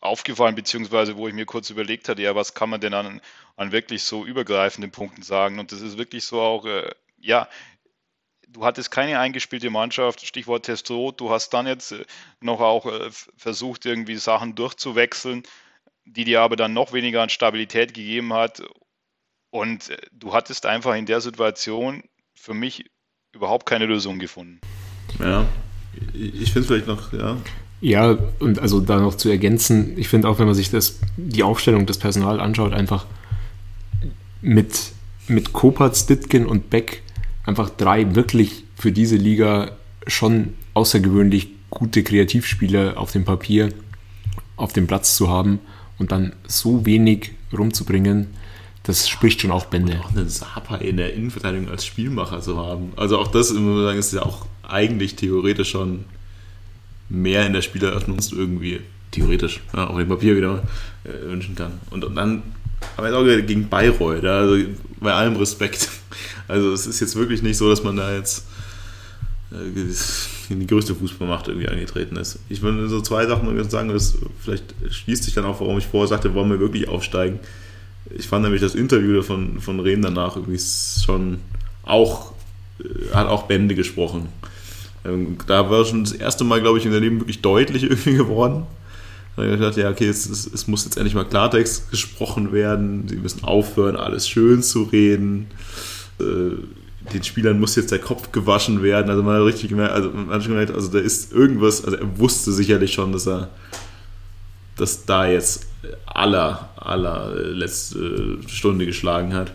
[0.00, 3.20] aufgefallen, beziehungsweise wo ich mir kurz überlegt hatte, ja, was kann man denn an,
[3.56, 5.58] an wirklich so übergreifenden Punkten sagen?
[5.58, 6.90] Und das ist wirklich so auch, äh,
[7.20, 7.48] ja,
[8.52, 12.04] du hattest keine eingespielte Mannschaft, Stichwort Testo, du hast dann jetzt äh,
[12.40, 15.42] noch auch äh, versucht, irgendwie Sachen durchzuwechseln,
[16.04, 18.62] die dir aber dann noch weniger an Stabilität gegeben hat.
[19.50, 22.02] Und äh, du hattest einfach in der Situation
[22.34, 22.84] für mich
[23.32, 24.60] überhaupt keine Lösung gefunden.
[25.18, 25.46] Ja,
[26.12, 27.36] ich finde es vielleicht noch, ja.
[27.80, 31.44] Ja, und also da noch zu ergänzen, ich finde auch, wenn man sich das, die
[31.44, 33.06] Aufstellung des Personal anschaut, einfach
[34.40, 34.92] mit,
[35.28, 37.02] mit Kopatz, Ditkin und Beck
[37.48, 39.72] einfach drei wirklich für diese Liga
[40.06, 43.70] schon außergewöhnlich gute Kreativspieler auf dem Papier,
[44.56, 45.58] auf dem Platz zu haben
[45.98, 48.28] und dann so wenig rumzubringen,
[48.82, 49.94] das spricht schon auch Bände.
[49.94, 52.92] Und auch einen Sapa in der Innenverteidigung als Spielmacher zu haben.
[52.96, 56.04] Also auch das, muss man sagen, ist ja auch eigentlich theoretisch schon
[57.08, 58.80] mehr in der Spieleröffnung irgendwie
[59.10, 60.62] theoretisch, ja, auf dem Papier wieder
[61.04, 61.80] äh, wünschen kann.
[61.90, 62.42] Und, und dann
[62.96, 64.64] aber jetzt auch gegen Bayreuth, also
[65.00, 65.88] bei allem Respekt.
[66.48, 68.46] Also es ist jetzt wirklich nicht so, dass man da jetzt
[69.52, 72.38] äh, in die größte Fußballmacht irgendwie angetreten ist.
[72.48, 76.08] Ich würde so zwei Sachen sagen, das vielleicht schließt sich dann auch, warum ich vorher
[76.08, 77.38] sagte, wollen wir wirklich aufsteigen.
[78.16, 81.38] Ich fand nämlich das Interview von, von Rehm danach irgendwie schon
[81.82, 82.32] auch,
[82.80, 84.28] äh, hat auch Bände gesprochen.
[85.04, 88.14] Ähm, da war schon das erste Mal, glaube ich, in der Leben wirklich deutlich irgendwie
[88.14, 88.66] geworden.
[89.38, 92.50] Da habe ich gedacht, ja, okay, es, es, es, muss jetzt endlich mal Klartext gesprochen
[92.50, 93.06] werden.
[93.06, 95.46] Sie müssen aufhören, alles schön zu reden.
[96.18, 96.56] Äh,
[97.12, 99.08] den Spielern muss jetzt der Kopf gewaschen werden.
[99.08, 101.96] Also man hat richtig gemerkt, also man hat schon gemerkt, also da ist irgendwas, also
[101.98, 103.50] er wusste sicherlich schon, dass er,
[104.76, 105.68] dass da jetzt
[106.04, 109.52] aller, aller letzte Stunde geschlagen hat.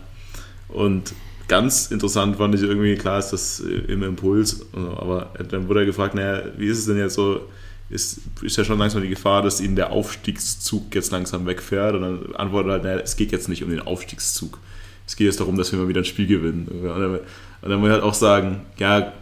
[0.68, 1.12] Und
[1.46, 6.14] ganz interessant fand ich irgendwie, klar ist das im Impuls, aber dann wurde er gefragt,
[6.14, 7.42] naja, wie ist es denn jetzt so,
[7.90, 12.02] ist, ist ja schon langsam die Gefahr, dass ihnen der Aufstiegszug jetzt langsam wegfährt und
[12.02, 14.58] dann antwortet er halt, naja, es geht jetzt nicht um den Aufstiegszug
[15.06, 16.66] es geht jetzt darum, dass wir mal wieder ein Spiel gewinnen.
[16.68, 19.12] Und dann, und dann muss ich halt auch sagen, ja,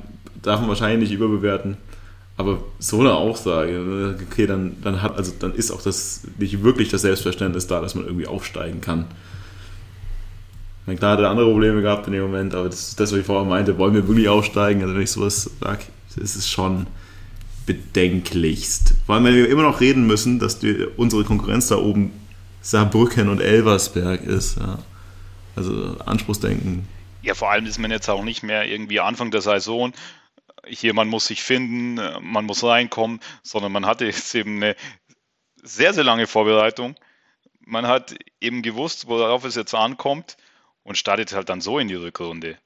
[0.43, 1.77] darf man wahrscheinlich nicht überbewerten,
[2.37, 6.89] aber so eine Aussage, okay, dann, dann hat, also dann ist auch das nicht wirklich
[6.89, 9.07] das Selbstverständnis da, dass man irgendwie aufsteigen kann.
[10.87, 13.27] meine, klar hat er andere Probleme gehabt in dem Moment, aber das, das was ich
[13.27, 14.83] vorher meinte, wollen wir wirklich aufsteigen?
[14.83, 15.83] Also wenn ich sowas sage,
[16.17, 16.87] ist es schon
[17.67, 18.95] bedenklichst.
[19.07, 22.13] Wenn wir immer noch reden müssen, dass die, unsere Konkurrenz da oben
[22.63, 24.59] Saarbrücken und Elversberg ist.
[24.59, 24.79] Ja.
[25.57, 26.89] Also Anspruchsdenken.
[27.23, 29.93] Ja, vor allem ist man jetzt auch nicht mehr irgendwie Anfang der Saison.
[30.67, 34.77] Hier, man muss sich finden, man muss reinkommen, sondern man hatte jetzt eben eine
[35.63, 36.97] sehr, sehr lange Vorbereitung.
[37.65, 40.37] Man hat eben gewusst, worauf es jetzt ankommt
[40.83, 42.59] und startet halt dann so in die Rückrunde.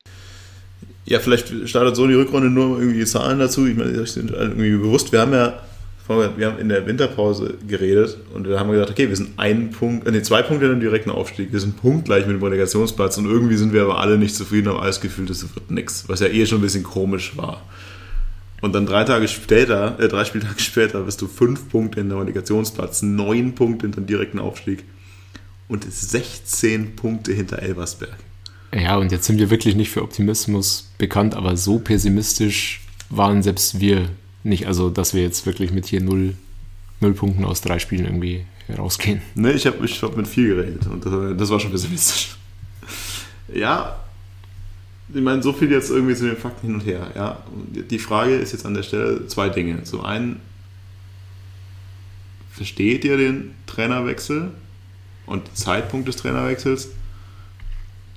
[1.07, 3.66] Ja, vielleicht startet so in die Rückrunde nur irgendwie Zahlen dazu.
[3.66, 5.12] Ich meine, das sind irgendwie bewusst.
[5.12, 5.61] Wir haben ja
[6.09, 9.70] wir haben in der Winterpause geredet und da haben wir gesagt, okay, wir sind ein
[9.70, 13.19] Punkt, äh, nee, zwei Punkte in dem direkten Aufstieg, wir sind punktgleich mit dem Relegationsplatz
[13.19, 16.20] und irgendwie sind wir aber alle nicht zufrieden, haben alles gefühlt, das wird nichts, was
[16.20, 17.62] ja eh schon ein bisschen komisch war.
[18.62, 22.19] Und dann drei Tage später, äh, drei Spieltage später, bist du fünf Punkte in der
[22.19, 24.85] Relegationsplatz, neun Punkte hinter dem direkten Aufstieg
[25.69, 28.16] und 16 Punkte hinter Elversberg.
[28.77, 33.81] Ja, und jetzt sind wir wirklich nicht für Optimismus bekannt, aber so pessimistisch waren selbst
[33.81, 34.11] wir
[34.44, 36.35] nicht, also dass wir jetzt wirklich mit hier null,
[37.01, 38.44] null Punkten aus drei Spielen irgendwie
[38.77, 39.23] rausgehen.
[39.35, 42.36] Ne, ich habe hab mit viel geredet und das, das war schon pessimistisch.
[43.53, 44.01] Ja,
[45.15, 47.12] ich meine, so viel jetzt irgendwie zu den Fakten hin und her.
[47.15, 47.43] Ja,
[47.73, 49.85] die Frage ist jetzt an der Stelle zwei Dinge.
[49.85, 50.40] Zum einen,
[52.53, 54.51] versteht ihr den Trainerwechsel
[55.27, 56.90] und den Zeitpunkt des Trainerwechsels?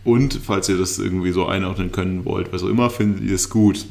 [0.04, 3.50] Und falls ihr das irgendwie so einordnen können wollt, was auch immer, findet ihr es
[3.50, 3.86] gut?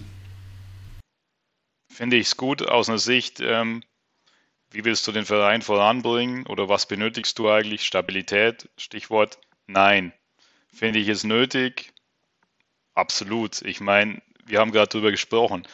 [1.99, 3.83] finde ich es gut aus einer Sicht, ähm,
[4.71, 7.85] wie willst du den Verein voranbringen oder was benötigst du eigentlich?
[7.85, 10.13] Stabilität, Stichwort, nein.
[10.73, 11.93] Finde ich es nötig?
[12.95, 13.63] Absolut.
[13.63, 15.67] Ich meine, wir haben gerade darüber gesprochen.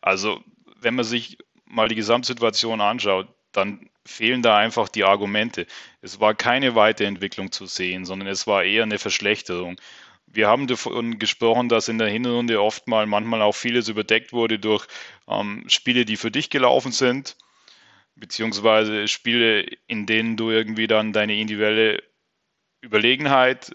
[0.00, 0.42] Also,
[0.80, 5.68] wenn man sich mal die Gesamtsituation anschaut, dann fehlen da einfach die Argumente.
[6.00, 9.80] Es war keine Weiterentwicklung zu sehen, sondern es war eher eine Verschlechterung.
[10.26, 14.58] Wir haben davon gesprochen, dass in der Hinrunde oft mal manchmal auch vieles überdeckt wurde
[14.58, 14.86] durch
[15.26, 17.36] ähm, Spiele, die für dich gelaufen sind,
[18.14, 22.02] beziehungsweise Spiele, in denen du irgendwie dann deine individuelle
[22.82, 23.72] Überlegenheit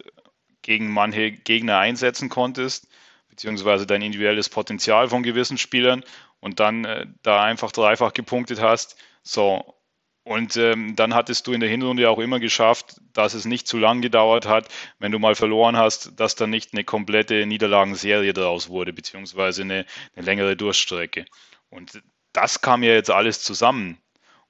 [0.62, 2.88] gegen manche Gegner einsetzen konntest,
[3.30, 6.04] beziehungsweise dein individuelles Potenzial von gewissen Spielern
[6.40, 8.96] und dann äh, da einfach dreifach gepunktet hast.
[9.24, 9.76] So,
[10.24, 13.78] und ähm, dann hattest du in der Hinrunde auch immer geschafft, dass es nicht zu
[13.78, 14.70] lang gedauert hat,
[15.00, 19.86] wenn du mal verloren hast, dass dann nicht eine komplette Niederlagenserie daraus wurde, beziehungsweise eine,
[20.16, 21.26] eine längere Durchstrecke.
[21.70, 22.02] Und
[22.32, 23.98] das kam ja jetzt alles zusammen.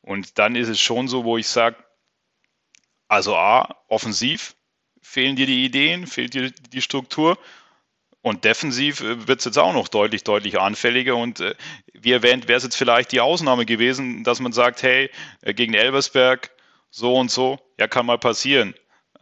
[0.02, 1.78] Und dann ist es schon so, wo ich sage,
[3.08, 4.56] also A, offensiv
[5.02, 7.38] fehlen dir die Ideen, fehlt dir die Struktur
[8.24, 11.16] und defensiv äh, wird es jetzt auch noch deutlich, deutlich anfälliger.
[11.16, 11.54] Und äh,
[11.94, 15.76] wie erwähnt, wäre es jetzt vielleicht die Ausnahme gewesen, dass man sagt, hey, äh, gegen
[15.76, 16.50] Elversberg
[16.90, 18.74] so und so, ja, kann mal passieren.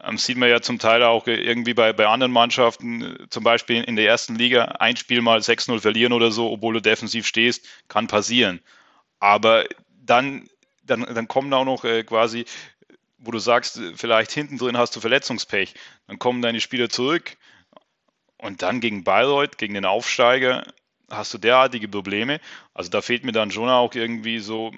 [0.04, 3.84] Ähm, sieht man ja zum Teil auch äh, irgendwie bei, bei anderen Mannschaften, zum Beispiel
[3.84, 7.68] in der ersten Liga, ein Spiel mal 6-0 verlieren oder so, obwohl du defensiv stehst,
[7.88, 8.62] kann passieren.
[9.20, 10.48] Aber dann,
[10.84, 12.46] dann, dann kommen auch noch äh, quasi,
[13.18, 15.74] wo du sagst, vielleicht hinten drin hast du Verletzungspech,
[16.06, 17.36] dann kommen deine Spieler zurück
[18.42, 20.66] und dann gegen Bayreuth, gegen den Aufsteiger,
[21.10, 22.40] hast du derartige Probleme.
[22.74, 24.72] Also da fehlt mir dann schon auch irgendwie so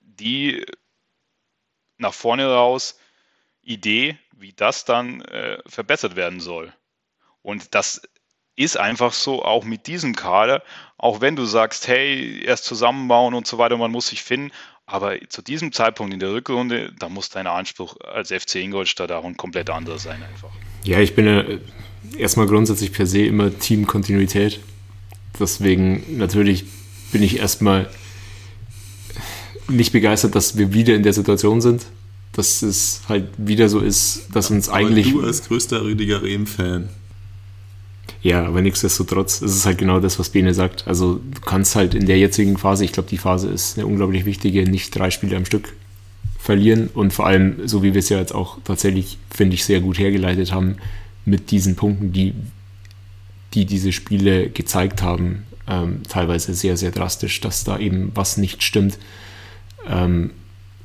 [0.00, 0.64] die
[1.96, 2.98] nach vorne raus
[3.62, 6.72] Idee, wie das dann äh, verbessert werden soll.
[7.42, 8.02] Und das
[8.54, 10.62] ist einfach so, auch mit diesem Kader,
[10.98, 14.52] auch wenn du sagst, hey, erst zusammenbauen und so weiter, man muss sich finden,
[14.92, 19.24] aber zu diesem Zeitpunkt in der Rückrunde, da muss dein Anspruch als FC Ingolstadt auch
[19.24, 20.50] ein komplett anderer sein einfach.
[20.84, 21.44] Ja, ich bin ja
[22.18, 24.60] erstmal grundsätzlich per se immer Teamkontinuität.
[25.40, 26.66] Deswegen natürlich
[27.10, 27.88] bin ich erstmal
[29.66, 31.86] nicht begeistert, dass wir wieder in der Situation sind.
[32.32, 35.12] Dass es halt wieder so ist, dass uns aber eigentlich.
[35.12, 36.90] Du als größter Rüdiger Rehm-Fan.
[38.22, 40.86] Ja, aber nichtsdestotrotz ist es halt genau das, was Bene sagt.
[40.86, 44.24] Also du kannst halt in der jetzigen Phase, ich glaube, die Phase ist eine unglaublich
[44.24, 45.72] wichtige, nicht drei Spiele am Stück
[46.38, 49.80] verlieren und vor allem, so wie wir es ja jetzt auch tatsächlich, finde ich, sehr
[49.80, 50.76] gut hergeleitet haben,
[51.24, 52.34] mit diesen Punkten, die
[53.54, 58.62] die diese Spiele gezeigt haben, ähm, teilweise sehr, sehr drastisch, dass da eben was nicht
[58.62, 58.98] stimmt,
[59.88, 60.30] ähm,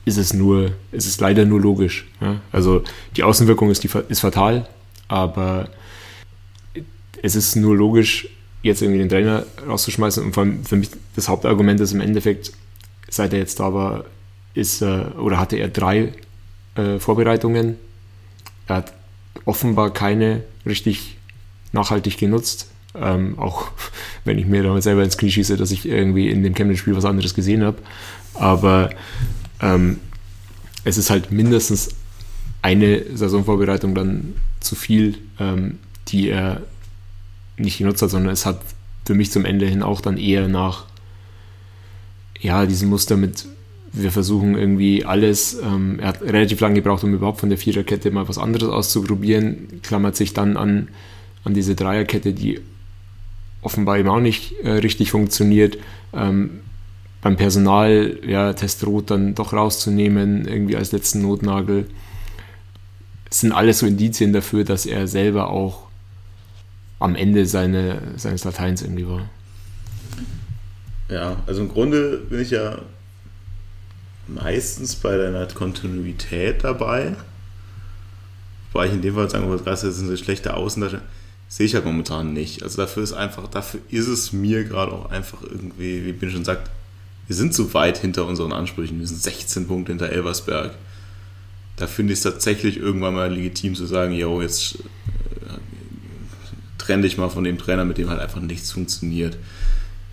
[0.06, 2.08] ist es nur, ist es leider nur logisch.
[2.22, 2.42] Ja?
[2.52, 2.84] Also
[3.16, 4.68] die Außenwirkung ist, die, ist fatal,
[5.08, 5.70] aber
[7.24, 8.30] es ist nur logisch,
[8.64, 10.24] jetzt irgendwie den Trainer rauszuschmeißen.
[10.24, 12.52] Und vor allem für mich das Hauptargument ist im Endeffekt,
[13.10, 14.06] seit er jetzt da war,
[14.54, 16.14] ist, äh, oder hatte er drei
[16.76, 17.76] äh, Vorbereitungen.
[18.68, 18.94] Er hat
[19.46, 21.18] offenbar keine richtig
[21.72, 22.70] nachhaltig genutzt.
[22.96, 23.70] Ähm, auch
[24.26, 27.06] wenn ich mir damit selber ins Knie schieße, dass ich irgendwie in dem Chemnitz-Spiel was
[27.06, 27.78] anderes gesehen habe.
[28.34, 28.90] Aber
[29.62, 30.00] ähm,
[30.84, 31.90] es ist halt mindestens
[32.62, 36.62] eine Saisonvorbereitung dann zu viel, ähm, die er
[37.58, 38.62] nicht genutzt hat, sondern es hat
[39.06, 40.86] für mich zum Ende hin auch dann eher nach
[42.40, 43.46] ja, diesem Muster mit
[43.94, 45.60] wir versuchen irgendwie alles.
[45.62, 49.82] Ähm, er hat relativ lange gebraucht, um überhaupt von der Viererkette mal was anderes auszuprobieren.
[49.82, 50.90] Klammert sich dann an,
[51.44, 52.60] an diese Dreierkette, die
[53.62, 55.78] offenbar eben auch nicht äh, richtig funktioniert.
[56.14, 56.60] Ähm,
[57.22, 61.88] beim Personal, ja, Testrot dann doch rauszunehmen, irgendwie als letzten Notnagel.
[63.30, 65.87] Es sind alles so Indizien dafür, dass er selber auch
[67.00, 69.30] am Ende seine, seines Lateins irgendwie war.
[71.10, 72.80] Ja, also im Grunde bin ich ja
[74.28, 77.16] meistens bei deiner Kontinuität dabei.
[78.72, 81.04] Wobei ich in dem Fall sagen würde, das sind so schlechte Außendarsteller.
[81.48, 82.64] Sehe ich halt momentan nicht.
[82.64, 86.44] Also dafür ist einfach, dafür ist es mir gerade auch einfach irgendwie, wie Ben schon
[86.44, 86.70] sagt,
[87.28, 89.00] wir sind zu weit hinter unseren Ansprüchen.
[89.00, 90.72] Wir sind 16 Punkte hinter Elversberg.
[91.78, 94.80] Da finde ich es tatsächlich irgendwann mal legitim zu sagen, yo, jetzt
[96.78, 99.38] trenn dich mal von dem Trainer, mit dem halt einfach nichts funktioniert.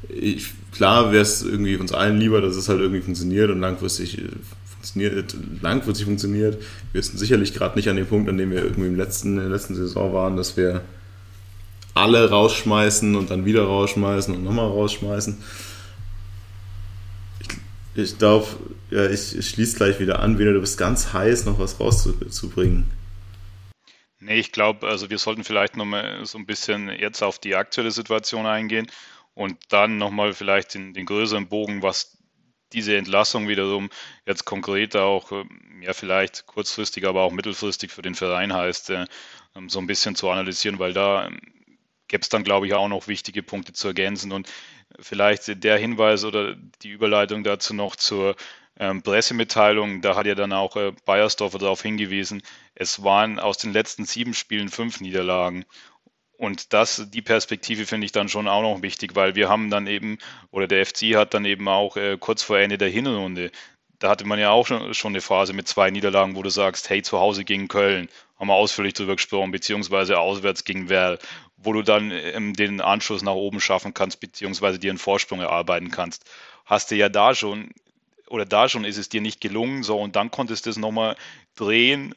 [0.09, 4.19] Ich, klar wäre es irgendwie uns allen lieber, dass es halt irgendwie funktioniert und langfristig
[4.19, 4.28] äh,
[4.70, 6.62] funktioniert, langfristig funktioniert.
[6.93, 9.36] Wir sind sicherlich gerade nicht an dem Punkt, an dem wir irgendwie im letzten, in
[9.36, 10.82] der letzten Saison waren, dass wir
[11.95, 15.39] alle rausschmeißen und dann wieder rausschmeißen und nochmal rausschmeißen.
[17.41, 17.49] Ich,
[17.95, 18.47] ich glaube,
[18.91, 22.85] ja, ich, ich schließe gleich wieder an, wieder du bist ganz heiß, noch was rauszubringen.
[24.25, 27.91] Nee, ich glaube, also wir sollten vielleicht nochmal so ein bisschen jetzt auf die aktuelle
[27.91, 28.91] Situation eingehen
[29.35, 32.17] und dann nochmal vielleicht den, den größeren Bogen, was
[32.73, 33.91] diese Entlassung wiederum
[34.27, 39.05] jetzt konkret auch, ähm, ja vielleicht kurzfristig, aber auch mittelfristig für den Verein heißt, äh,
[39.57, 41.39] ähm, so ein bisschen zu analysieren, weil da ähm,
[42.09, 44.33] gäbe es dann, glaube ich, auch noch wichtige Punkte zu ergänzen.
[44.33, 44.51] Und
[45.01, 48.37] vielleicht der Hinweis oder die Überleitung dazu noch zur
[48.79, 52.43] ähm, Pressemitteilung, da hat ja dann auch äh, Bayersdorfer darauf hingewiesen,
[52.75, 55.65] es waren aus den letzten sieben Spielen fünf Niederlagen.
[56.37, 59.87] Und das, die Perspektive finde ich dann schon auch noch wichtig, weil wir haben dann
[59.87, 60.19] eben,
[60.51, 63.53] oder der FC hat dann eben auch äh, kurz vor Ende der Hinrunde,
[64.01, 66.91] da hatte man ja auch schon, schon eine Phase mit zwei Niederlagen, wo du sagst,
[66.91, 71.19] hey, zu Hause gegen Köln, haben wir ausführlich drüber gesprochen, beziehungsweise auswärts gegen Werl,
[71.57, 75.91] wo du dann ähm, den Anschluss nach oben schaffen kannst, beziehungsweise dir einen Vorsprung erarbeiten
[75.91, 76.25] kannst.
[76.67, 77.71] Hast du ja da schon,
[78.29, 81.17] oder da schon ist es dir nicht gelungen, so, und dann konntest du es nochmal
[81.55, 82.15] drehen,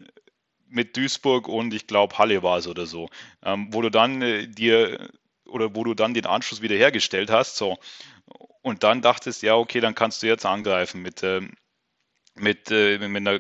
[0.70, 3.10] mit Duisburg und ich glaube Halle war es oder so,
[3.44, 5.10] ähm, wo du dann äh, dir
[5.46, 7.78] oder wo du dann den Anschluss wiederhergestellt hast, so
[8.62, 11.42] und dann dachtest, ja okay, dann kannst du jetzt angreifen mit äh,
[12.40, 13.40] mit, äh, mit einer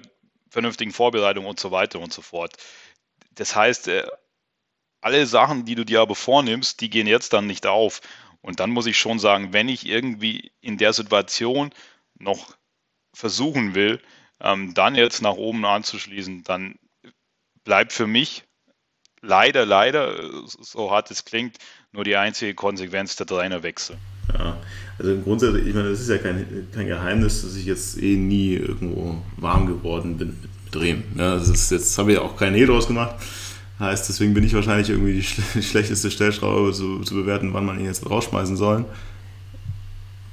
[0.49, 2.55] vernünftigen Vorbereitung und so weiter und so fort.
[3.35, 4.07] Das heißt, äh,
[5.01, 8.01] alle Sachen, die du dir aber vornimmst, die gehen jetzt dann nicht auf.
[8.41, 11.71] Und dann muss ich schon sagen, wenn ich irgendwie in der Situation
[12.19, 12.55] noch
[13.13, 13.99] versuchen will,
[14.39, 16.75] ähm, dann jetzt nach oben anzuschließen, dann
[17.63, 18.43] bleibt für mich
[19.21, 20.15] leider, leider,
[20.45, 21.57] so hart es klingt,
[21.91, 23.97] nur die einzige Konsequenz der Trainerwechsel.
[24.33, 24.57] Ja,
[24.99, 28.15] also im Grunde, ich meine, das ist ja kein, kein Geheimnis, dass ich jetzt eh
[28.15, 31.03] nie irgendwo warm geworden bin mit Bremen.
[31.17, 33.15] Ja, das ist jetzt habe ich auch kein Hehl draus gemacht.
[33.79, 37.79] Heißt, deswegen bin ich wahrscheinlich irgendwie die, schle schlechteste Stellschraube zu, zu, bewerten, wann man
[37.79, 38.85] ihn jetzt rausschmeißen soll.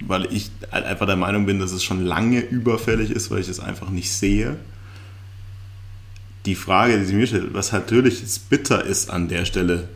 [0.06, 3.48] Weil ich halt einfach der Meinung bin, dass es schon lange überfällig ist, weil ich
[3.48, 4.56] es einfach nicht sehe
[6.46, 9.88] die Frage, die sie mir stellt, was natürlich jetzt bitter ist an der Stelle,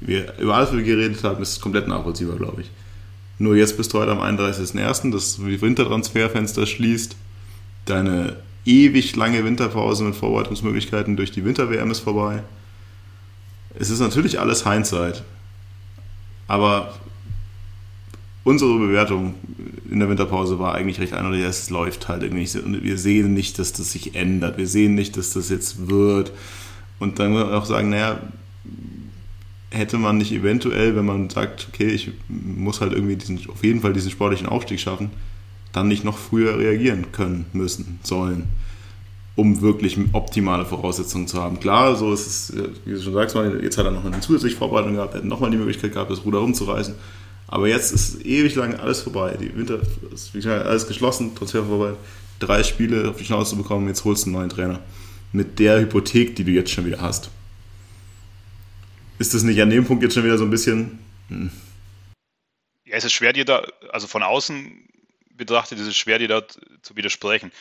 [0.00, 2.70] wir, über alles, was wir geredet haben, ist komplett nachvollziehbar, glaube ich.
[3.38, 7.16] Nur jetzt bist du heute am 31.01., das Wintertransferfenster schließt,
[7.84, 12.42] deine ewig lange Winterpause mit Vorbereitungsmöglichkeiten durch die Winter-WM ist vorbei.
[13.78, 15.22] Es ist natürlich alles Hindsight.
[16.46, 16.94] Aber
[18.44, 19.34] unsere Bewertung
[19.90, 22.56] in der Winterpause war eigentlich recht eindeutig, es läuft halt irgendwie nicht.
[22.56, 24.58] Und wir sehen nicht, dass das sich ändert.
[24.58, 26.32] Wir sehen nicht, dass das jetzt wird.
[26.98, 28.20] Und dann muss man auch sagen, naja,
[29.70, 33.80] hätte man nicht eventuell, wenn man sagt, okay, ich muss halt irgendwie diesen, auf jeden
[33.80, 35.10] Fall diesen sportlichen Aufstieg schaffen,
[35.72, 38.48] dann nicht noch früher reagieren können, müssen, sollen.
[39.34, 41.58] um wirklich optimale Voraussetzungen zu haben.
[41.58, 42.52] Klar, so ist es,
[42.84, 45.56] wie du schon sagst, jetzt hat er noch eine zusätzliche Vorbereitung gehabt, hat nochmal die
[45.56, 46.94] Möglichkeit gehabt, das Ruder rumzureißen.
[47.52, 49.36] Aber jetzt ist ewig lang alles vorbei.
[49.38, 49.78] Die Winter
[50.10, 51.98] ist alles geschlossen, Transfer vorbei.
[52.38, 54.80] Drei Spiele auf die Schnauze bekommen, jetzt holst du einen neuen Trainer.
[55.32, 57.28] Mit der Hypothek, die du jetzt schon wieder hast.
[59.18, 60.98] Ist das nicht an dem Punkt jetzt schon wieder so ein bisschen.
[61.28, 61.50] Hm.
[62.86, 64.88] Ja, es ist schwer, dir da, also von außen
[65.34, 66.42] betrachtet, ist es schwer, dir da
[66.80, 67.52] zu widersprechen.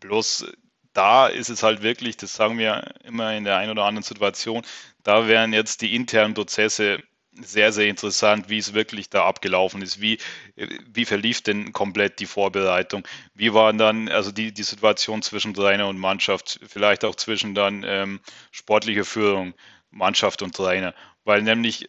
[0.00, 0.46] Bloß
[0.94, 4.62] da ist es halt wirklich, das sagen wir immer in der einen oder anderen Situation,
[5.02, 7.02] da wären jetzt die internen Prozesse
[7.42, 10.00] sehr, sehr interessant, wie es wirklich da abgelaufen ist.
[10.00, 10.18] Wie,
[10.56, 13.06] wie verlief denn komplett die Vorbereitung?
[13.34, 17.84] Wie war dann also die, die Situation zwischen Trainer und Mannschaft, vielleicht auch zwischen dann
[17.86, 18.20] ähm,
[18.50, 19.54] sportlicher Führung,
[19.90, 20.94] Mannschaft und Trainer?
[21.24, 21.86] Weil nämlich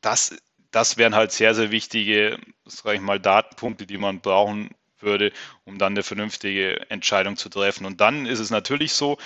[0.00, 0.36] das,
[0.70, 5.32] das wären halt sehr, sehr wichtige, sag ich mal, Datenpunkte, die man brauchen würde,
[5.64, 7.86] um dann eine vernünftige Entscheidung zu treffen.
[7.86, 9.18] Und dann ist es natürlich so,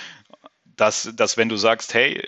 [0.65, 2.21] dass, dass wenn du sagst, hey,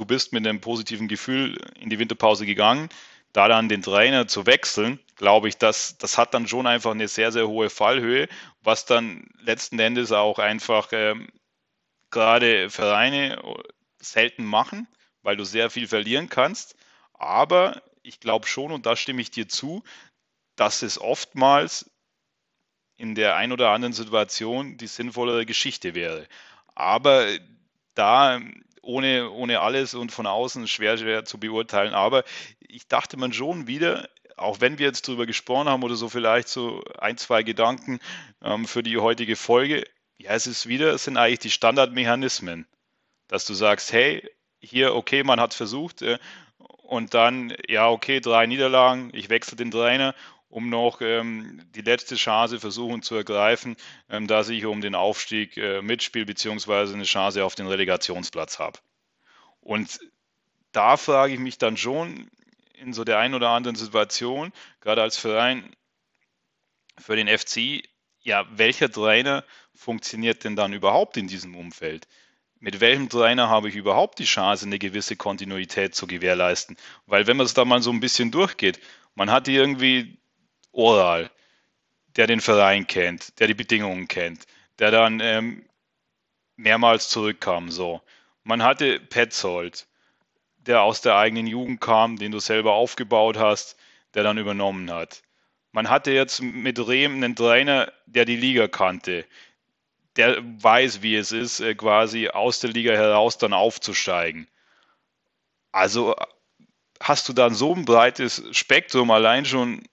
[0.00, 2.88] du bist mit einem positiven Gefühl in die Winterpause gegangen,
[3.34, 7.06] da dann den Trainer zu wechseln, glaube ich, das, das hat dann schon einfach eine
[7.06, 8.26] sehr, sehr hohe Fallhöhe,
[8.62, 11.28] was dann letzten Endes auch einfach ähm,
[12.10, 13.42] gerade Vereine
[13.98, 14.88] selten machen,
[15.22, 16.76] weil du sehr viel verlieren kannst.
[17.12, 19.84] Aber ich glaube schon, und da stimme ich dir zu,
[20.56, 21.90] dass es oftmals
[22.96, 26.26] in der ein oder anderen Situation die sinnvollere Geschichte wäre.
[26.74, 27.28] Aber
[27.94, 28.40] da
[28.82, 31.94] ohne, ohne alles und von außen schwer, schwer zu beurteilen.
[31.94, 32.24] Aber
[32.60, 36.48] ich dachte man schon wieder, auch wenn wir jetzt darüber gesprochen haben oder so vielleicht
[36.48, 38.00] so ein, zwei Gedanken
[38.42, 39.84] ähm, für die heutige Folge,
[40.18, 42.66] ja, es ist wieder, es sind eigentlich die Standardmechanismen,
[43.28, 44.28] dass du sagst, hey,
[44.60, 46.18] hier, okay, man hat versucht äh,
[46.58, 50.14] und dann, ja, okay, drei Niederlagen, ich wechsle den Trainer
[50.50, 53.76] um noch ähm, die letzte Chance versuchen zu ergreifen,
[54.10, 58.78] ähm, dass ich um den Aufstieg äh, mitspiele, beziehungsweise eine Chance auf den Relegationsplatz habe.
[59.60, 60.00] Und
[60.72, 62.30] da frage ich mich dann schon
[62.74, 65.74] in so der einen oder anderen Situation, gerade als Verein
[66.98, 67.82] für den FC,
[68.22, 69.44] ja, welcher Trainer
[69.74, 72.08] funktioniert denn dann überhaupt in diesem Umfeld?
[72.58, 76.76] Mit welchem Trainer habe ich überhaupt die Chance, eine gewisse Kontinuität zu gewährleisten?
[77.06, 78.80] Weil wenn man es da mal so ein bisschen durchgeht,
[79.14, 80.19] man hat irgendwie
[80.72, 81.30] Oral,
[82.16, 84.46] der den Verein kennt, der die Bedingungen kennt,
[84.78, 85.64] der dann ähm,
[86.56, 87.70] mehrmals zurückkam.
[87.70, 88.00] So.
[88.44, 89.86] Man hatte Petzold,
[90.58, 93.76] der aus der eigenen Jugend kam, den du selber aufgebaut hast,
[94.14, 95.22] der dann übernommen hat.
[95.72, 99.24] Man hatte jetzt mit Rehm einen Trainer, der die Liga kannte,
[100.16, 104.48] der weiß, wie es ist, äh, quasi aus der Liga heraus dann aufzusteigen.
[105.72, 106.16] Also
[107.00, 109.84] hast du dann so ein breites Spektrum allein schon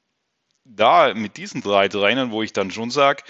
[0.68, 3.24] da mit diesen drei Trainern, wo ich dann schon sage,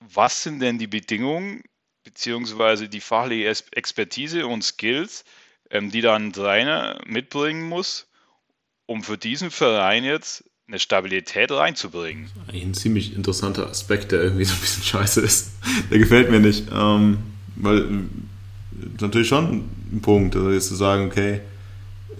[0.00, 1.62] was sind denn die Bedingungen
[2.04, 5.24] beziehungsweise die fachliche Expertise und Skills,
[5.70, 8.06] ähm, die dann ein Trainer mitbringen muss,
[8.86, 12.30] um für diesen Verein jetzt eine Stabilität reinzubringen.
[12.52, 15.52] Ein ziemlich interessanter Aspekt, der irgendwie so ein bisschen scheiße ist.
[15.90, 16.68] Der gefällt mir nicht.
[16.72, 17.18] Ähm,
[17.56, 18.04] weil
[19.00, 21.40] natürlich schon ein Punkt, also jetzt zu sagen, okay,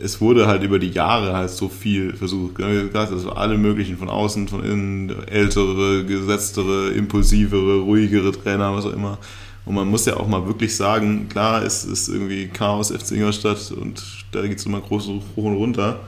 [0.03, 2.61] es wurde halt über die Jahre halt so viel versucht.
[2.95, 9.19] Also alle möglichen von außen, von innen, ältere, gesetztere, impulsivere, ruhigere Trainer, was auch immer.
[9.65, 13.71] Und man muss ja auch mal wirklich sagen, klar, es ist irgendwie Chaos FC Ingolstadt
[13.73, 14.03] und
[14.33, 16.01] da geht es immer groß hoch und runter.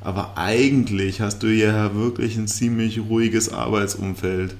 [0.00, 4.54] Aber eigentlich hast du ja wirklich ein ziemlich ruhiges Arbeitsumfeld.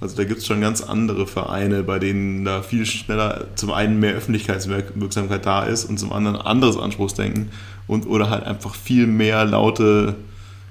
[0.00, 4.00] Also da gibt es schon ganz andere Vereine, bei denen da viel schneller zum einen
[4.00, 7.50] mehr Öffentlichkeitswirksamkeit da ist und zum anderen anderes Anspruchsdenken
[7.86, 10.16] und oder halt einfach viel mehr laute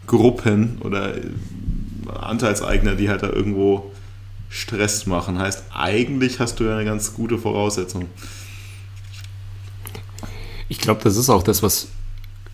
[0.06, 1.14] Gruppen oder
[2.20, 3.92] Anteilseigner, die halt da irgendwo
[4.50, 5.40] Stress machen.
[5.40, 8.06] Heißt, eigentlich hast du ja eine ganz gute Voraussetzung.
[10.70, 11.88] Ich glaube, das ist auch das, was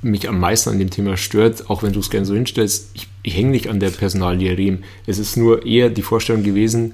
[0.02, 2.92] mich am meisten an dem Thema stört, auch wenn du es gerne so hinstellst.
[2.94, 4.84] Ich, ich hänge nicht an der Personalie Riem.
[5.06, 6.94] Es ist nur eher die Vorstellung gewesen,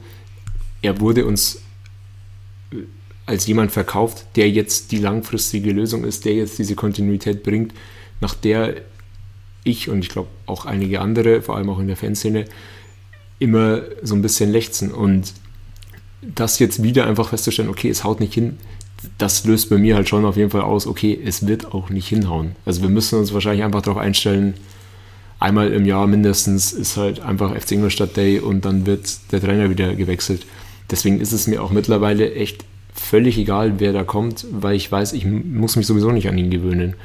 [0.82, 1.62] er wurde uns
[3.26, 7.74] als jemand verkauft, der jetzt die langfristige Lösung ist, der jetzt diese Kontinuität bringt,
[8.22, 8.82] nach der
[9.64, 12.46] ich und ich glaube auch einige andere, vor allem auch in der Fanszene,
[13.40, 14.92] immer so ein bisschen lechzen.
[14.92, 15.34] Und
[16.22, 18.58] das jetzt wieder einfach festzustellen, okay, es haut nicht hin,
[19.18, 22.08] das löst bei mir halt schon auf jeden Fall aus, okay, es wird auch nicht
[22.08, 22.56] hinhauen.
[22.66, 24.56] Also wir müssen uns wahrscheinlich einfach darauf einstellen,
[25.40, 29.70] einmal im Jahr mindestens ist halt einfach FC Ingolstadt Day und dann wird der Trainer
[29.70, 30.46] wieder gewechselt.
[30.90, 32.64] Deswegen ist es mir auch mittlerweile echt
[32.94, 36.50] völlig egal, wer da kommt, weil ich weiß, ich muss mich sowieso nicht an ihn
[36.50, 36.96] gewöhnen.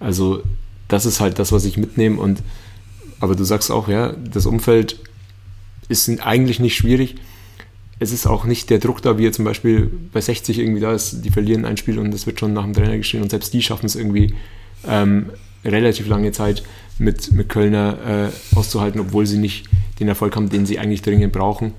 [0.00, 0.42] Also
[0.88, 2.20] das ist halt das, was ich mitnehme.
[2.20, 2.42] Und
[3.20, 4.98] aber du sagst auch, ja, das Umfeld
[5.88, 7.16] ist eigentlich nicht schwierig.
[7.98, 10.92] Es ist auch nicht der Druck da, wie er zum Beispiel bei 60 irgendwie da
[10.92, 13.54] ist, die verlieren ein Spiel und das wird schon nach dem Trainer geschehen und selbst
[13.54, 14.34] die schaffen es irgendwie
[14.86, 15.30] ähm,
[15.64, 16.62] relativ lange Zeit
[16.98, 19.66] mit, mit Kölner äh, auszuhalten, obwohl sie nicht
[20.00, 21.72] den Erfolg haben, den sie eigentlich dringend brauchen.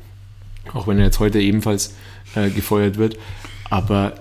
[0.74, 1.94] Auch wenn er jetzt heute ebenfalls
[2.36, 3.18] äh, gefeuert wird.
[3.70, 4.16] Aber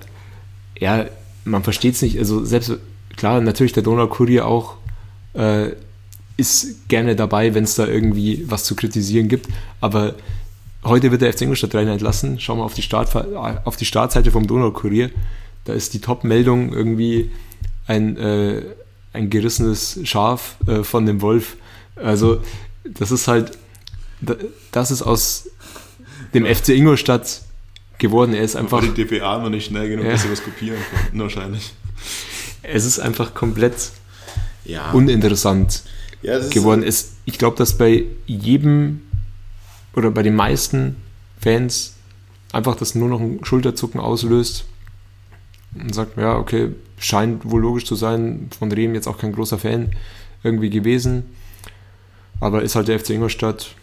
[0.78, 1.06] ja,
[1.44, 2.18] man versteht es nicht.
[2.18, 2.73] Also selbst,
[3.16, 4.77] klar, natürlich der Donaukurier auch
[5.35, 5.70] äh,
[6.36, 9.48] ist gerne dabei, wenn es da irgendwie was zu kritisieren gibt.
[9.81, 10.14] Aber
[10.86, 12.40] heute wird der FC Ingolstadt Trainer entlassen.
[12.40, 13.14] Schauen wir auf die, Start,
[13.64, 15.10] auf die Startseite vom Donaukurier.
[15.64, 17.30] Da ist die Top-Meldung irgendwie
[17.86, 18.62] ein, äh,
[19.12, 21.56] ein gerissenes Schaf äh, von dem Wolf.
[21.96, 22.40] Also
[22.84, 23.52] das ist halt,
[24.72, 25.48] das ist aus
[26.34, 27.42] dem FC Ingolstadt
[27.98, 28.34] geworden.
[28.34, 28.82] Er ist einfach.
[28.82, 30.12] Weil die DPA noch nicht schnell genug, ja.
[30.12, 31.72] dass sie was kopieren konnten, wahrscheinlich.
[32.62, 33.90] Es ist einfach komplett
[34.64, 34.90] ja.
[34.92, 35.82] uninteressant
[36.22, 36.82] ja, geworden.
[36.82, 39.02] Ist, ich glaube, dass bei jedem
[39.97, 40.97] oder bei den meisten
[41.40, 41.94] Fans
[42.52, 44.66] einfach das nur noch ein Schulterzucken auslöst
[45.74, 49.59] und sagt, ja, okay, scheint wohl logisch zu sein, von Rehm jetzt auch kein großer
[49.59, 49.90] Fan
[50.43, 51.24] irgendwie gewesen,
[52.40, 53.74] aber ist halt der FC Ingolstadt,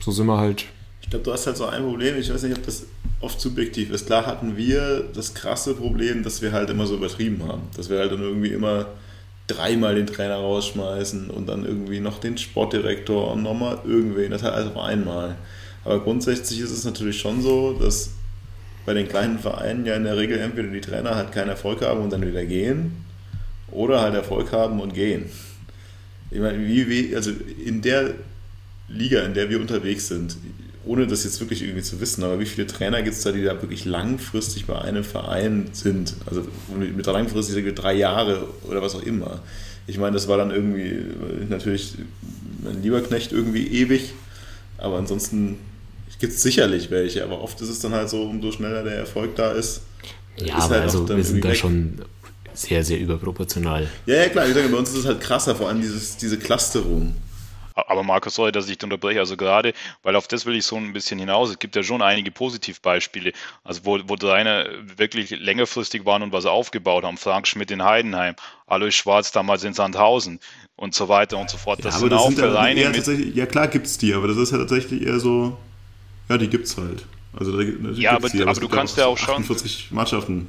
[0.00, 0.64] so sind wir halt.
[1.02, 2.86] Ich glaube, du hast halt so ein Problem, ich weiß nicht, ob das
[3.20, 4.06] oft subjektiv ist.
[4.06, 7.98] Klar hatten wir das krasse Problem, dass wir halt immer so übertrieben haben, dass wir
[7.98, 8.86] halt dann irgendwie immer
[9.46, 14.54] dreimal den Trainer rausschmeißen und dann irgendwie noch den Sportdirektor und nochmal irgendwen, das halt
[14.54, 15.36] alles auf einmal.
[15.84, 18.10] Aber grundsätzlich ist es natürlich schon so, dass
[18.84, 22.00] bei den kleinen Vereinen ja in der Regel entweder die Trainer halt keinen Erfolg haben
[22.00, 23.04] und dann wieder gehen
[23.70, 25.26] oder halt Erfolg haben und gehen.
[26.30, 27.30] Ich meine, wie, wie, also
[27.64, 28.14] in der
[28.88, 30.36] Liga, in der wir unterwegs sind,
[30.86, 33.42] ohne das jetzt wirklich irgendwie zu wissen, aber wie viele Trainer gibt es da, die
[33.42, 36.14] da wirklich langfristig bei einem Verein sind?
[36.26, 36.46] Also
[36.78, 39.40] mit langfristig drei Jahre oder was auch immer.
[39.88, 40.96] Ich meine, das war dann irgendwie
[41.48, 41.94] natürlich
[42.62, 44.12] mein Lieberknecht irgendwie ewig,
[44.78, 45.58] aber ansonsten
[46.18, 49.36] gibt es sicherlich welche, aber oft ist es dann halt so, umso schneller der Erfolg
[49.36, 49.82] da ist.
[50.36, 51.56] Ja, ist aber halt also wir sind da weg.
[51.56, 51.98] schon
[52.54, 53.88] sehr, sehr überproportional.
[54.06, 56.38] Ja, ja, klar, ich sage, bei uns ist es halt krasser, vor allem dieses, diese
[56.38, 57.14] Clusterung.
[57.76, 59.20] Aber Markus, sorry, dass ich unterbreche.
[59.20, 61.50] Also gerade, weil auf das will ich so ein bisschen hinaus.
[61.50, 63.32] Es gibt ja schon einige Positivbeispiele,
[63.64, 64.66] also wo, wo Trainer
[64.96, 67.18] wirklich längerfristig waren und was aufgebaut haben.
[67.18, 68.34] Frank Schmidt in Heidenheim,
[68.66, 70.40] Alois Schwarz damals in Sandhausen
[70.76, 71.84] und so weiter und so fort.
[71.84, 72.80] Das ja, sind das auch sind Vereine.
[72.80, 75.58] Ja, ja, klar gibt es die, aber das ist ja tatsächlich eher so,
[76.30, 77.04] ja, die gibt es halt.
[77.38, 79.42] Also da, ja, aber, die, aber, aber du kannst ja auch schon.
[79.42, 80.46] 48 Mannschaften.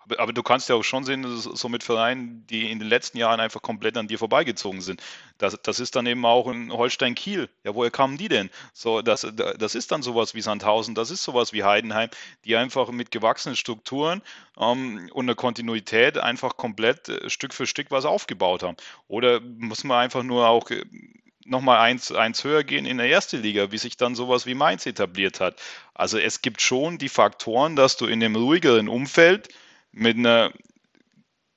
[0.00, 2.78] Aber, aber, du kannst ja auch schon sehen, dass es so mit Vereinen, die in
[2.78, 5.02] den letzten Jahren einfach komplett an dir vorbeigezogen sind.
[5.38, 7.48] Das, das ist dann eben auch in Holstein Kiel.
[7.64, 8.50] Ja, woher kamen die denn?
[8.72, 12.08] So, das, das ist dann sowas wie Sandhausen, das ist sowas wie Heidenheim,
[12.44, 14.22] die einfach mit gewachsenen Strukturen
[14.58, 18.76] ähm, und einer Kontinuität einfach komplett äh, Stück für Stück was aufgebaut haben.
[19.08, 20.84] Oder muss man einfach nur auch äh,
[21.44, 24.86] nochmal eins, eins höher gehen in der ersten Liga, wie sich dann sowas wie Mainz
[24.86, 25.60] etabliert hat.
[25.94, 29.48] Also es gibt schon die Faktoren, dass du in dem ruhigeren Umfeld
[29.92, 30.52] mit einer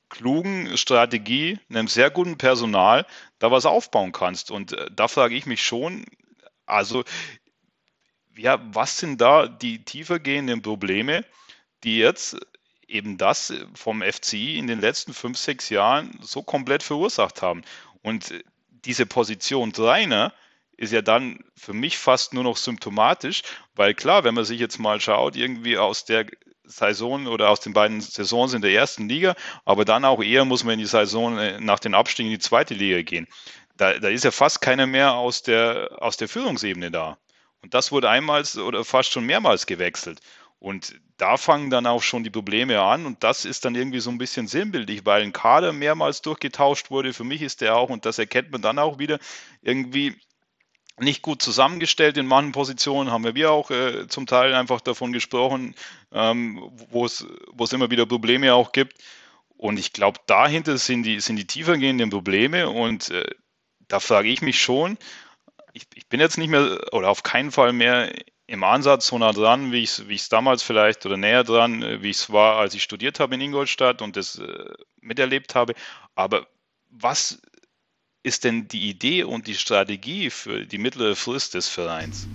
[0.10, 3.06] klugen Strategie, einem sehr guten Personal
[3.40, 4.52] da was aufbauen kannst.
[4.52, 6.06] Und äh, da frage ich mich schon,
[6.66, 7.04] also
[8.36, 11.26] ja, was sind da die tiefergehenden Probleme,
[11.84, 12.38] die jetzt
[12.88, 17.64] eben das vom FCI in den letzten fünf, sechs Jahren so komplett verursacht haben.
[18.02, 18.34] Und
[18.86, 20.34] diese Position Trainer
[20.78, 23.42] ist ja dann für mich fast nur noch symptomatisch,
[23.76, 26.28] weil klar, wenn man sich jetzt mal schaut, irgendwie aus der
[26.68, 29.35] Saison oder aus den beiden Saisons in der ersten Liga,
[29.65, 32.44] aber dann auch eher muss man in die Saison äh, nach den Abstiegen in die
[32.44, 33.27] zweite Liga gehen.
[33.77, 37.18] Da, da ist ja fast keiner mehr aus der, aus der Führungsebene da.
[37.61, 40.19] Und das wurde einmal oder fast schon mehrmals gewechselt.
[40.60, 44.10] Und da fangen dann auch schon die Probleme an und das ist dann irgendwie so
[44.10, 47.14] ein bisschen sinnbildlich, weil ein Kader mehrmals durchgetauscht wurde.
[47.14, 49.19] Für mich ist der auch, und das erkennt man dann auch wieder,
[49.61, 50.15] irgendwie
[50.99, 55.76] nicht gut zusammengestellt in manchen Positionen, haben wir auch äh, zum Teil einfach davon gesprochen,
[56.11, 57.24] ähm, wo es
[57.72, 58.98] immer wieder Probleme auch gibt.
[59.57, 63.26] Und ich glaube, dahinter sind die, sind die tiefergehenden Probleme und äh,
[63.88, 64.98] da frage ich mich schon,
[65.74, 68.11] ich, ich, bin jetzt nicht mehr oder auf keinen Fall mehr
[68.48, 72.10] im Ansatz so nah dran, wie ich es damals vielleicht oder näher dran, äh, wie
[72.10, 75.74] ich es war, als ich studiert habe in Ingolstadt und das äh, miterlebt habe.
[76.15, 76.48] Aber
[76.90, 77.41] was
[78.23, 82.27] ist denn die Idee und die Strategie für die mittlere Frist des Vereins?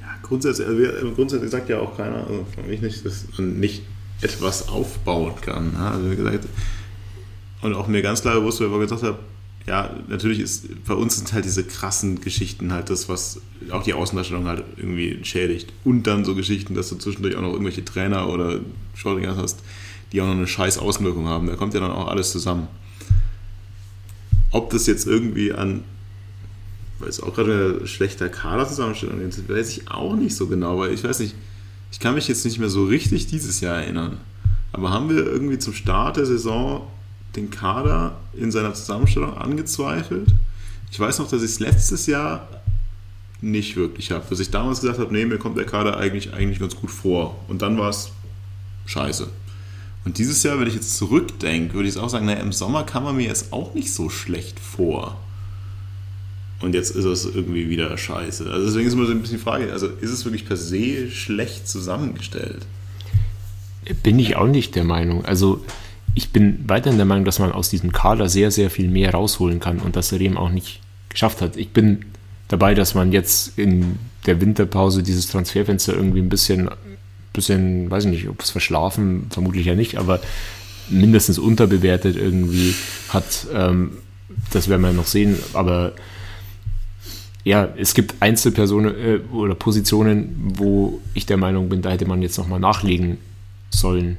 [0.00, 3.82] Ja, grundsätzlich, also grundsätzlich sagt ja auch keiner, also ich nicht, dass man nicht
[4.20, 5.74] etwas aufbauen kann.
[5.76, 6.46] Also wie gesagt,
[7.62, 9.18] und auch mir ganz klar bewusst, weil ich gesagt habe,
[9.66, 13.94] ja, natürlich ist bei uns sind halt diese krassen Geschichten halt das, was auch die
[13.94, 15.72] Außendarstellung halt irgendwie schädigt.
[15.84, 18.60] Und dann so Geschichten, dass du zwischendurch auch noch irgendwelche Trainer oder
[18.94, 19.60] Shortinger hast,
[20.12, 21.46] die auch noch eine scheiß Außenwirkung haben.
[21.46, 22.68] Da kommt ja dann auch alles zusammen.
[24.54, 25.82] Ob das jetzt irgendwie an,
[27.00, 29.12] weil es auch gerade ein schlechter Kader zusammenstellt,
[29.48, 31.34] weiß ich auch nicht so genau, weil ich weiß nicht,
[31.90, 34.18] ich kann mich jetzt nicht mehr so richtig dieses Jahr erinnern,
[34.72, 36.86] aber haben wir irgendwie zum Start der Saison
[37.34, 40.28] den Kader in seiner Zusammenstellung angezweifelt?
[40.92, 42.48] Ich weiß noch, dass ich es letztes Jahr
[43.40, 44.24] nicht wirklich habe.
[44.30, 47.40] Dass ich damals gesagt habe, nee, mir kommt der Kader eigentlich, eigentlich ganz gut vor.
[47.48, 48.12] Und dann war es
[48.86, 49.26] scheiße.
[50.04, 53.04] Und dieses Jahr, wenn ich jetzt zurückdenke, würde ich auch sagen, naja, im Sommer kam
[53.04, 55.18] man mir jetzt auch nicht so schlecht vor.
[56.60, 58.50] Und jetzt ist es irgendwie wieder scheiße.
[58.50, 61.10] Also deswegen ist immer so ein bisschen die Frage, also ist es wirklich per se
[61.10, 62.66] schlecht zusammengestellt?
[64.02, 65.24] Bin ich auch nicht der Meinung.
[65.24, 65.64] Also
[66.14, 69.60] ich bin weiterhin der Meinung, dass man aus diesem Kader sehr, sehr viel mehr rausholen
[69.60, 71.56] kann und dass er eben auch nicht geschafft hat.
[71.56, 72.04] Ich bin
[72.48, 76.70] dabei, dass man jetzt in der Winterpause dieses Transferfenster irgendwie ein bisschen,
[77.34, 80.20] bisschen weiß ich nicht, ob es verschlafen, vermutlich ja nicht, aber
[80.88, 82.74] mindestens unterbewertet irgendwie
[83.10, 83.46] hat.
[83.52, 83.98] Ähm,
[84.50, 85.92] das werden wir noch sehen, aber
[87.44, 92.22] ja, es gibt Einzelpersonen äh, oder Positionen, wo ich der Meinung bin, da hätte man
[92.22, 93.18] jetzt nochmal nachlegen
[93.70, 94.16] sollen.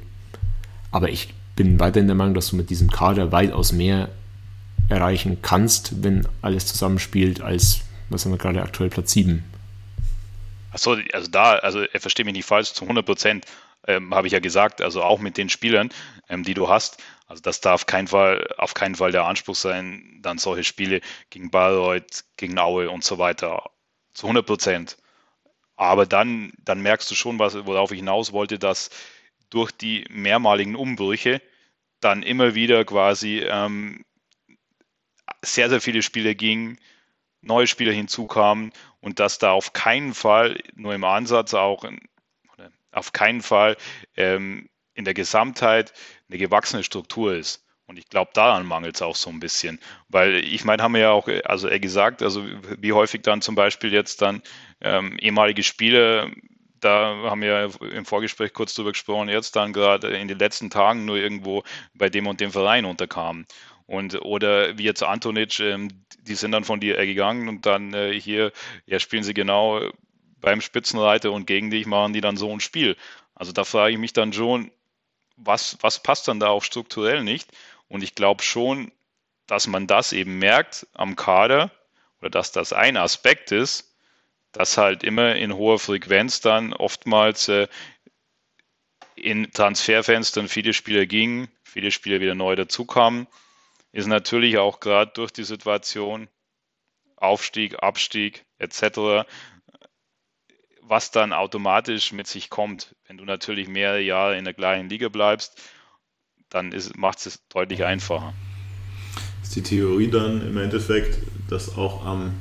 [0.92, 4.08] Aber ich bin weiterhin der Meinung, dass du mit diesem Kader weitaus mehr
[4.88, 9.42] erreichen kannst, wenn alles zusammenspielt, als was haben wir gerade aktuell Platz 7.
[10.76, 13.46] Achso, also da, also er versteht mich nicht falsch, zu 100 Prozent
[13.86, 15.88] ähm, habe ich ja gesagt, also auch mit den Spielern,
[16.28, 20.18] ähm, die du hast, also das darf kein Fall, auf keinen Fall der Anspruch sein,
[20.20, 21.00] dann solche Spiele
[21.30, 23.70] gegen Bayreuth, gegen Aue und so weiter
[24.12, 24.98] zu 100 Prozent.
[25.76, 28.90] Aber dann, dann merkst du schon, was, worauf ich hinaus wollte, dass
[29.48, 31.40] durch die mehrmaligen Umbrüche
[32.00, 34.04] dann immer wieder quasi ähm,
[35.40, 36.78] sehr, sehr viele Spiele gingen,
[37.40, 38.72] neue Spieler hinzukamen
[39.06, 41.84] und dass da auf keinen Fall, nur im Ansatz auch,
[42.90, 43.76] auf keinen Fall
[44.16, 45.92] ähm, in der Gesamtheit
[46.28, 47.64] eine gewachsene Struktur ist.
[47.86, 49.78] Und ich glaube, daran mangelt es auch so ein bisschen.
[50.08, 52.44] Weil ich meine, haben wir ja auch, also er gesagt, also
[52.78, 54.42] wie häufig dann zum Beispiel jetzt dann
[54.80, 56.28] ähm, ehemalige Spieler,
[56.80, 61.04] da haben wir im Vorgespräch kurz drüber gesprochen, jetzt dann gerade in den letzten Tagen
[61.04, 61.62] nur irgendwo
[61.94, 63.46] bei dem und dem Verein unterkamen.
[63.86, 65.88] Und oder wie jetzt Antonic, ähm,
[66.20, 68.52] die sind dann von dir gegangen und dann äh, hier,
[68.86, 69.80] ja, spielen sie genau
[70.40, 72.96] beim Spitzenreiter und gegen dich machen die dann so ein Spiel.
[73.34, 74.70] Also da frage ich mich dann schon,
[75.36, 77.48] was, was passt dann da auch strukturell nicht?
[77.88, 78.90] Und ich glaube schon,
[79.46, 81.70] dass man das eben merkt am Kader
[82.20, 83.94] oder dass das ein Aspekt ist,
[84.52, 87.68] dass halt immer in hoher Frequenz dann oftmals äh,
[89.14, 93.26] in Transferfenstern viele Spieler gingen, viele Spieler wieder neu dazukamen,
[93.96, 96.28] ist natürlich auch gerade durch die Situation
[97.16, 99.24] Aufstieg, Abstieg etc
[100.88, 102.94] was dann automatisch mit sich kommt.
[103.06, 105.60] Wenn du natürlich mehrere Jahre in der gleichen Liga bleibst,
[106.48, 108.34] dann macht es deutlich einfacher.
[109.42, 111.18] Ist die Theorie dann im Endeffekt,
[111.48, 112.34] dass auch am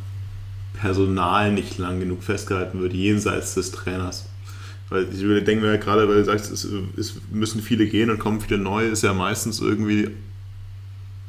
[0.73, 4.29] Personal nicht lang genug festgehalten wird, jenseits des Trainers?
[4.89, 8.41] Weil ich würde denken, gerade weil du sagst, es, es müssen viele gehen und kommen
[8.41, 10.11] viele neue, ist ja meistens irgendwie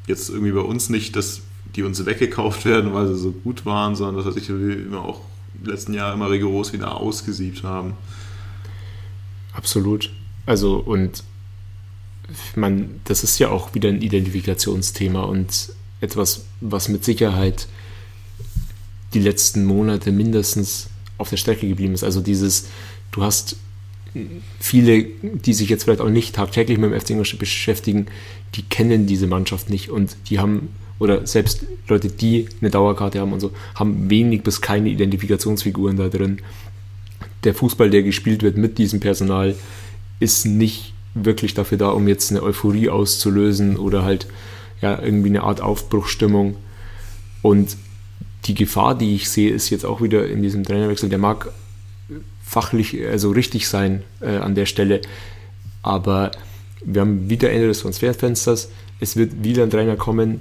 [0.07, 1.41] jetzt irgendwie bei uns nicht, dass
[1.75, 5.21] die uns weggekauft werden, weil sie so gut waren, sondern dass ich immer auch
[5.65, 7.95] letzten Jahr immer rigoros wieder ausgesiebt haben.
[9.53, 10.11] Absolut.
[10.45, 11.25] Also und
[12.55, 17.69] man, das ist ja auch wieder ein Identifikationsthema und etwas, was mit Sicherheit
[19.15, 20.89] die letzten Monate mindestens
[21.19, 22.05] auf der Strecke geblieben ist.
[22.05, 22.67] Also dieses,
[23.13, 23.57] du hast
[24.59, 28.07] viele, die sich jetzt vielleicht auch nicht tagtäglich mit dem FC Ingolstadt beschäftigen,
[28.55, 30.69] die kennen diese Mannschaft nicht und die haben
[30.99, 36.09] oder selbst Leute, die eine Dauerkarte haben und so, haben wenig bis keine Identifikationsfiguren da
[36.09, 36.39] drin.
[37.45, 39.55] Der Fußball, der gespielt wird mit diesem Personal,
[40.21, 44.27] ist nicht wirklich dafür da, um jetzt eine Euphorie auszulösen oder halt
[44.81, 46.57] ja irgendwie eine Art Aufbruchstimmung.
[47.43, 47.77] Und
[48.47, 51.53] die Gefahr, die ich sehe, ist jetzt auch wieder in diesem Trainerwechsel, der mag
[52.47, 55.01] fachlich also richtig sein äh, an der Stelle,
[55.83, 56.31] aber
[56.85, 58.71] wir haben wieder Ende des Transferfensters.
[59.01, 60.41] Es wird wieder ein Trainer kommen,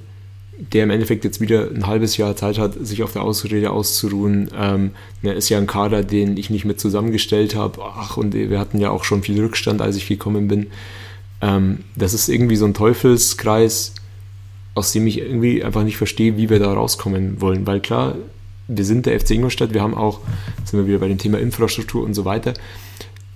[0.58, 4.50] der im Endeffekt jetzt wieder ein halbes Jahr Zeit hat, sich auf der Ausrede auszuruhen.
[4.56, 4.92] Ähm,
[5.22, 7.82] er ist ja ein Kader, den ich nicht mit zusammengestellt habe.
[7.84, 10.68] Ach, und wir hatten ja auch schon viel Rückstand, als ich gekommen bin.
[11.42, 13.94] Ähm, das ist irgendwie so ein Teufelskreis,
[14.76, 17.68] aus dem ich irgendwie einfach nicht verstehe, wie wir da rauskommen wollen.
[17.68, 18.16] Weil klar,
[18.68, 20.22] wir sind der FC Ingolstadt, wir haben auch,
[20.64, 22.54] sind wir wieder bei dem Thema Infrastruktur und so weiter,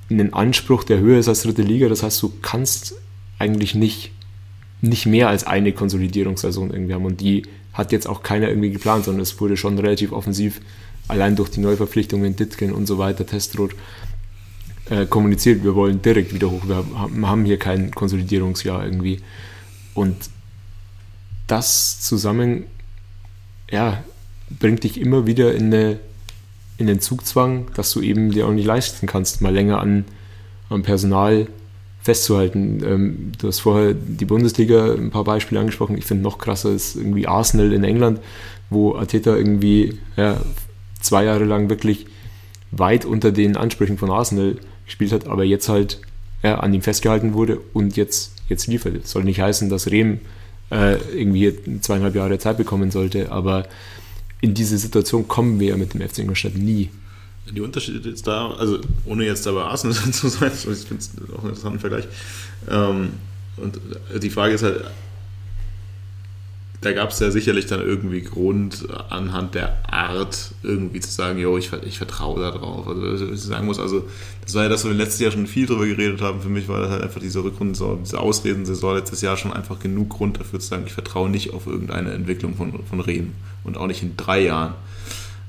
[0.09, 1.87] einen Anspruch, der höher ist als dritte Liga.
[1.87, 2.95] Das heißt, du kannst
[3.37, 4.11] eigentlich nicht
[4.81, 7.05] nicht mehr als eine Konsolidierungssaison irgendwie haben.
[7.05, 7.43] Und die
[7.73, 10.61] hat jetzt auch keiner irgendwie geplant, sondern es wurde schon relativ offensiv,
[11.07, 13.71] allein durch die Neuverpflichtungen, Ditken und so weiter, Testrot,
[14.89, 16.61] äh, kommuniziert, wir wollen direkt wieder hoch.
[16.65, 16.83] Wir
[17.27, 19.21] haben hier kein Konsolidierungsjahr irgendwie.
[19.93, 20.15] Und
[21.47, 22.65] das zusammen,
[23.69, 24.03] ja,
[24.49, 25.99] bringt dich immer wieder in, eine,
[26.77, 30.05] in den Zugzwang, dass du eben dir auch nicht leisten kannst, mal länger an
[30.69, 31.47] am Personal
[32.01, 32.81] festzuhalten.
[32.83, 35.97] Ähm, du hast vorher die Bundesliga ein paar Beispiele angesprochen.
[35.97, 38.19] Ich finde noch krasser ist irgendwie Arsenal in England,
[38.69, 40.37] wo Ateta irgendwie ja,
[41.01, 42.05] zwei Jahre lang wirklich
[42.71, 44.55] weit unter den Ansprüchen von Arsenal
[44.85, 45.99] gespielt hat, aber jetzt halt
[46.43, 49.03] ja, an ihm festgehalten wurde und jetzt, jetzt liefert.
[49.03, 50.19] Das soll nicht heißen, dass Rehm
[50.71, 53.67] äh, irgendwie zweieinhalb Jahre Zeit bekommen sollte, aber
[54.41, 56.89] in diese Situation kommen wir mit dem FC Ingolstadt nie.
[57.51, 61.39] Die Unterschiede jetzt da, also ohne jetzt dabei Arsenal zu sein, ich finde es auch
[61.39, 62.05] einen interessanten Vergleich.
[62.69, 63.09] Ähm,
[63.57, 63.79] und
[64.21, 64.85] die Frage ist halt,
[66.81, 71.57] da gab es ja sicherlich dann irgendwie Grund anhand der Art irgendwie zu sagen, jo,
[71.57, 72.87] ich, ich vertraue da drauf.
[72.87, 74.07] Also ich sagen muss, also
[74.45, 76.41] das war ja das, wo wir letztes Jahr schon viel drüber geredet haben.
[76.41, 80.09] Für mich war das halt einfach diese Rückrundensaison, diese Ausredensaison letztes Jahr schon einfach genug
[80.09, 83.33] Grund dafür zu sagen, ich vertraue nicht auf irgendeine Entwicklung von, von Rehm
[83.65, 84.75] und auch nicht in drei Jahren.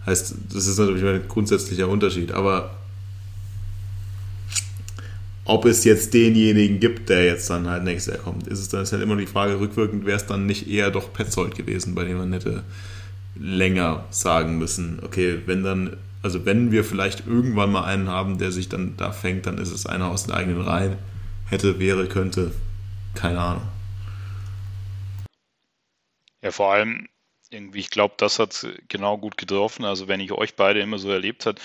[0.07, 2.80] Heißt, das ist natürlich ein grundsätzlicher Unterschied, aber
[5.51, 8.83] ob es jetzt denjenigen gibt, der jetzt dann halt nächstes Jahr kommt, ist es dann
[8.83, 12.05] ist halt immer die Frage, rückwirkend wäre es dann nicht eher doch Petzold gewesen, bei
[12.05, 12.63] dem man hätte
[13.35, 18.53] länger sagen müssen, okay, wenn dann, also wenn wir vielleicht irgendwann mal einen haben, der
[18.53, 20.97] sich dann da fängt, dann ist es einer aus den eigenen Reihen.
[21.49, 22.53] Hätte, wäre, könnte,
[23.17, 23.63] keine Ahnung.
[26.43, 27.09] Ja, vor allem,
[27.51, 29.85] irgendwie, ich glaube, das hat genau gut getroffen.
[29.85, 31.61] Also wenn ich euch beide immer so erlebt habe,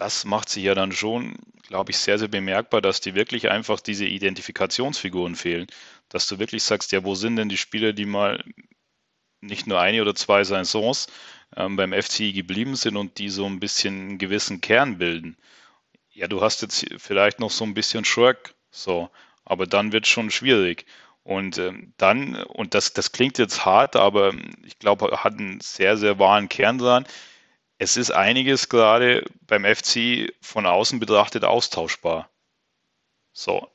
[0.00, 1.36] das macht sich ja dann schon,
[1.68, 5.66] glaube ich, sehr, sehr bemerkbar, dass dir wirklich einfach diese Identifikationsfiguren fehlen.
[6.08, 8.42] Dass du wirklich sagst, ja, wo sind denn die Spieler, die mal
[9.42, 11.08] nicht nur eine oder zwei Saisons
[11.54, 15.36] ähm, beim FCI geblieben sind und die so ein bisschen einen gewissen Kern bilden.
[16.12, 19.10] Ja, du hast jetzt vielleicht noch so ein bisschen Shrek, so,
[19.44, 20.86] aber dann wird es schon schwierig.
[21.24, 24.32] Und ähm, dann, und das, das klingt jetzt hart, aber
[24.64, 27.06] ich glaube, hat einen sehr, sehr wahren Kern dran
[27.80, 32.28] es ist einiges gerade beim FC von außen betrachtet austauschbar.
[33.32, 33.66] So.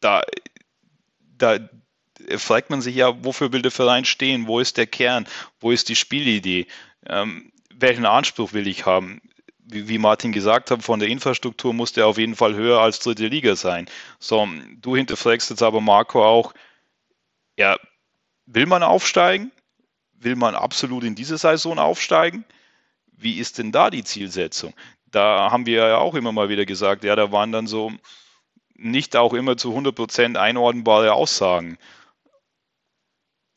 [0.00, 0.22] Da,
[1.36, 1.58] da
[2.38, 4.46] fragt man sich ja, wofür will der Verein stehen?
[4.46, 5.28] Wo ist der Kern?
[5.60, 6.66] Wo ist die Spielidee?
[7.06, 9.20] Ähm, welchen Anspruch will ich haben?
[9.58, 13.00] Wie, wie, Martin gesagt hat, von der Infrastruktur muss der auf jeden Fall höher als
[13.00, 13.86] dritte Liga sein.
[14.18, 14.48] So,
[14.80, 16.54] du hinterfragst jetzt aber Marco auch,
[17.58, 17.78] ja,
[18.46, 19.52] will man aufsteigen?
[20.14, 22.46] Will man absolut in diese Saison aufsteigen?
[23.18, 24.74] Wie ist denn da die Zielsetzung?
[25.06, 27.92] Da haben wir ja auch immer mal wieder gesagt, ja, da waren dann so
[28.74, 31.78] nicht auch immer zu 100 Prozent einordnbare Aussagen.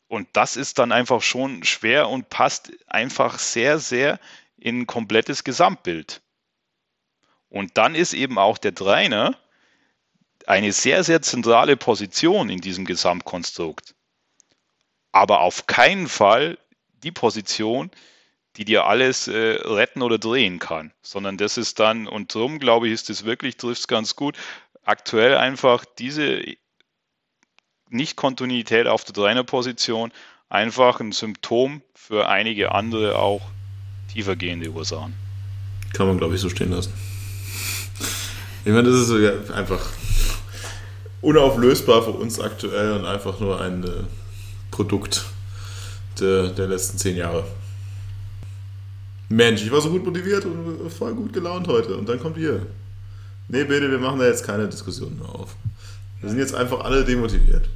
[0.08, 4.18] Und das ist dann einfach schon schwer und passt einfach sehr, sehr
[4.56, 6.22] in ein komplettes Gesamtbild.
[7.48, 9.38] Und dann ist eben auch der Trainer
[10.46, 13.94] eine sehr, sehr zentrale Position in diesem Gesamtkonstrukt.
[15.12, 16.58] Aber auf keinen Fall
[17.02, 17.90] die Position,
[18.56, 22.86] die dir alles äh, retten oder drehen kann, sondern das ist dann, und darum glaube
[22.88, 24.36] ich, ist es wirklich, trifft es ganz gut,
[24.84, 26.42] aktuell einfach diese
[27.88, 30.12] Nicht-Kontinuität auf der Trainerposition
[30.48, 33.42] einfach ein Symptom für einige andere auch
[34.12, 35.14] tiefergehende Ursachen.
[35.94, 36.92] Kann man, glaube ich, so stehen lassen.
[38.64, 39.80] Ich meine, das ist einfach
[41.20, 43.88] unauflösbar für uns aktuell und einfach nur ein äh,
[44.70, 45.24] Produkt
[46.20, 47.44] der, der letzten zehn Jahre.
[49.32, 51.96] Mensch, ich war so gut motiviert und voll gut gelaunt heute.
[51.96, 52.66] Und dann kommt ihr.
[53.48, 55.56] Nee, bitte, wir machen da jetzt keine Diskussion mehr auf.
[56.20, 57.68] Wir sind jetzt einfach alle demotiviert.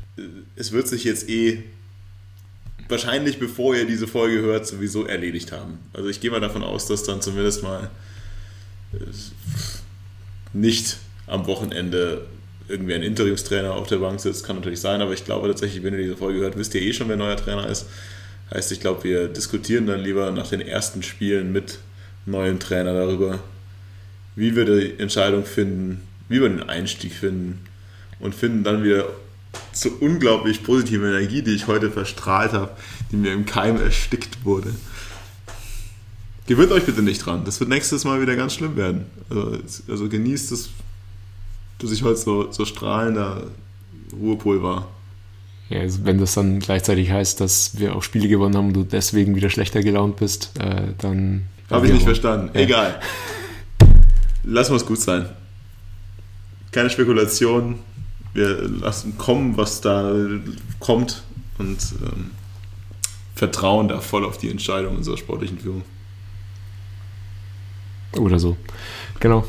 [0.54, 1.64] Es wird sich jetzt eh
[2.88, 5.78] wahrscheinlich, bevor ihr diese Folge hört, sowieso erledigt haben.
[5.94, 7.90] Also ich gehe mal davon aus, dass dann zumindest mal
[8.92, 8.98] äh,
[10.52, 12.26] nicht am Wochenende
[12.68, 14.44] irgendwie ein Interimstrainer auf der Bank sitzt.
[14.44, 16.92] Kann natürlich sein, aber ich glaube tatsächlich, wenn ihr diese Folge hört, wisst ihr eh
[16.92, 17.86] schon, wer neuer Trainer ist.
[18.54, 21.78] Heißt, ich glaube, wir diskutieren dann lieber nach den ersten Spielen mit
[22.26, 23.40] neuem Trainer darüber,
[24.36, 27.64] wie wir die Entscheidung finden, wie wir den Einstieg finden
[28.20, 29.06] und finden dann wieder
[29.72, 32.70] so unglaublich positive Energie, die ich heute verstrahlt habe,
[33.10, 34.72] die mir im Keim erstickt wurde.
[36.46, 37.44] Gewöhnt euch bitte nicht dran.
[37.44, 39.06] Das wird nächstes Mal wieder ganz schlimm werden.
[39.28, 39.58] Also,
[39.88, 40.70] also genießt es,
[41.78, 43.50] dass ich heute so, so strahlender
[44.12, 44.88] Ruhepol war.
[45.68, 48.84] Ja, also wenn das dann gleichzeitig heißt, dass wir auch Spiele gewonnen haben und du
[48.84, 51.46] deswegen wieder schlechter gelaunt bist, äh, dann.
[51.70, 52.50] Habe ich nicht verstanden.
[52.54, 52.60] Ja.
[52.60, 53.00] Egal.
[54.44, 55.28] Lass uns gut sein.
[56.70, 57.80] Keine Spekulation.
[58.32, 60.14] Wir lassen kommen, was da
[60.78, 61.22] kommt
[61.58, 62.30] und ähm,
[63.34, 65.82] vertrauen da voll auf die Entscheidung unserer sportlichen Führung.
[68.16, 68.56] Oder so.
[69.20, 69.46] Genau.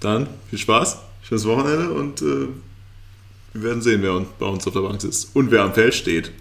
[0.00, 2.48] Dann viel Spaß, schönes Wochenende und äh,
[3.54, 5.34] wir werden sehen, wer bei uns auf der Bank sitzt.
[5.34, 6.32] Und wer am Feld steht.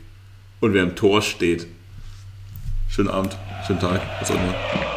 [0.59, 1.67] Und wer im Tor steht.
[2.89, 4.92] Schönen Abend, schönen Tag, was auch immer.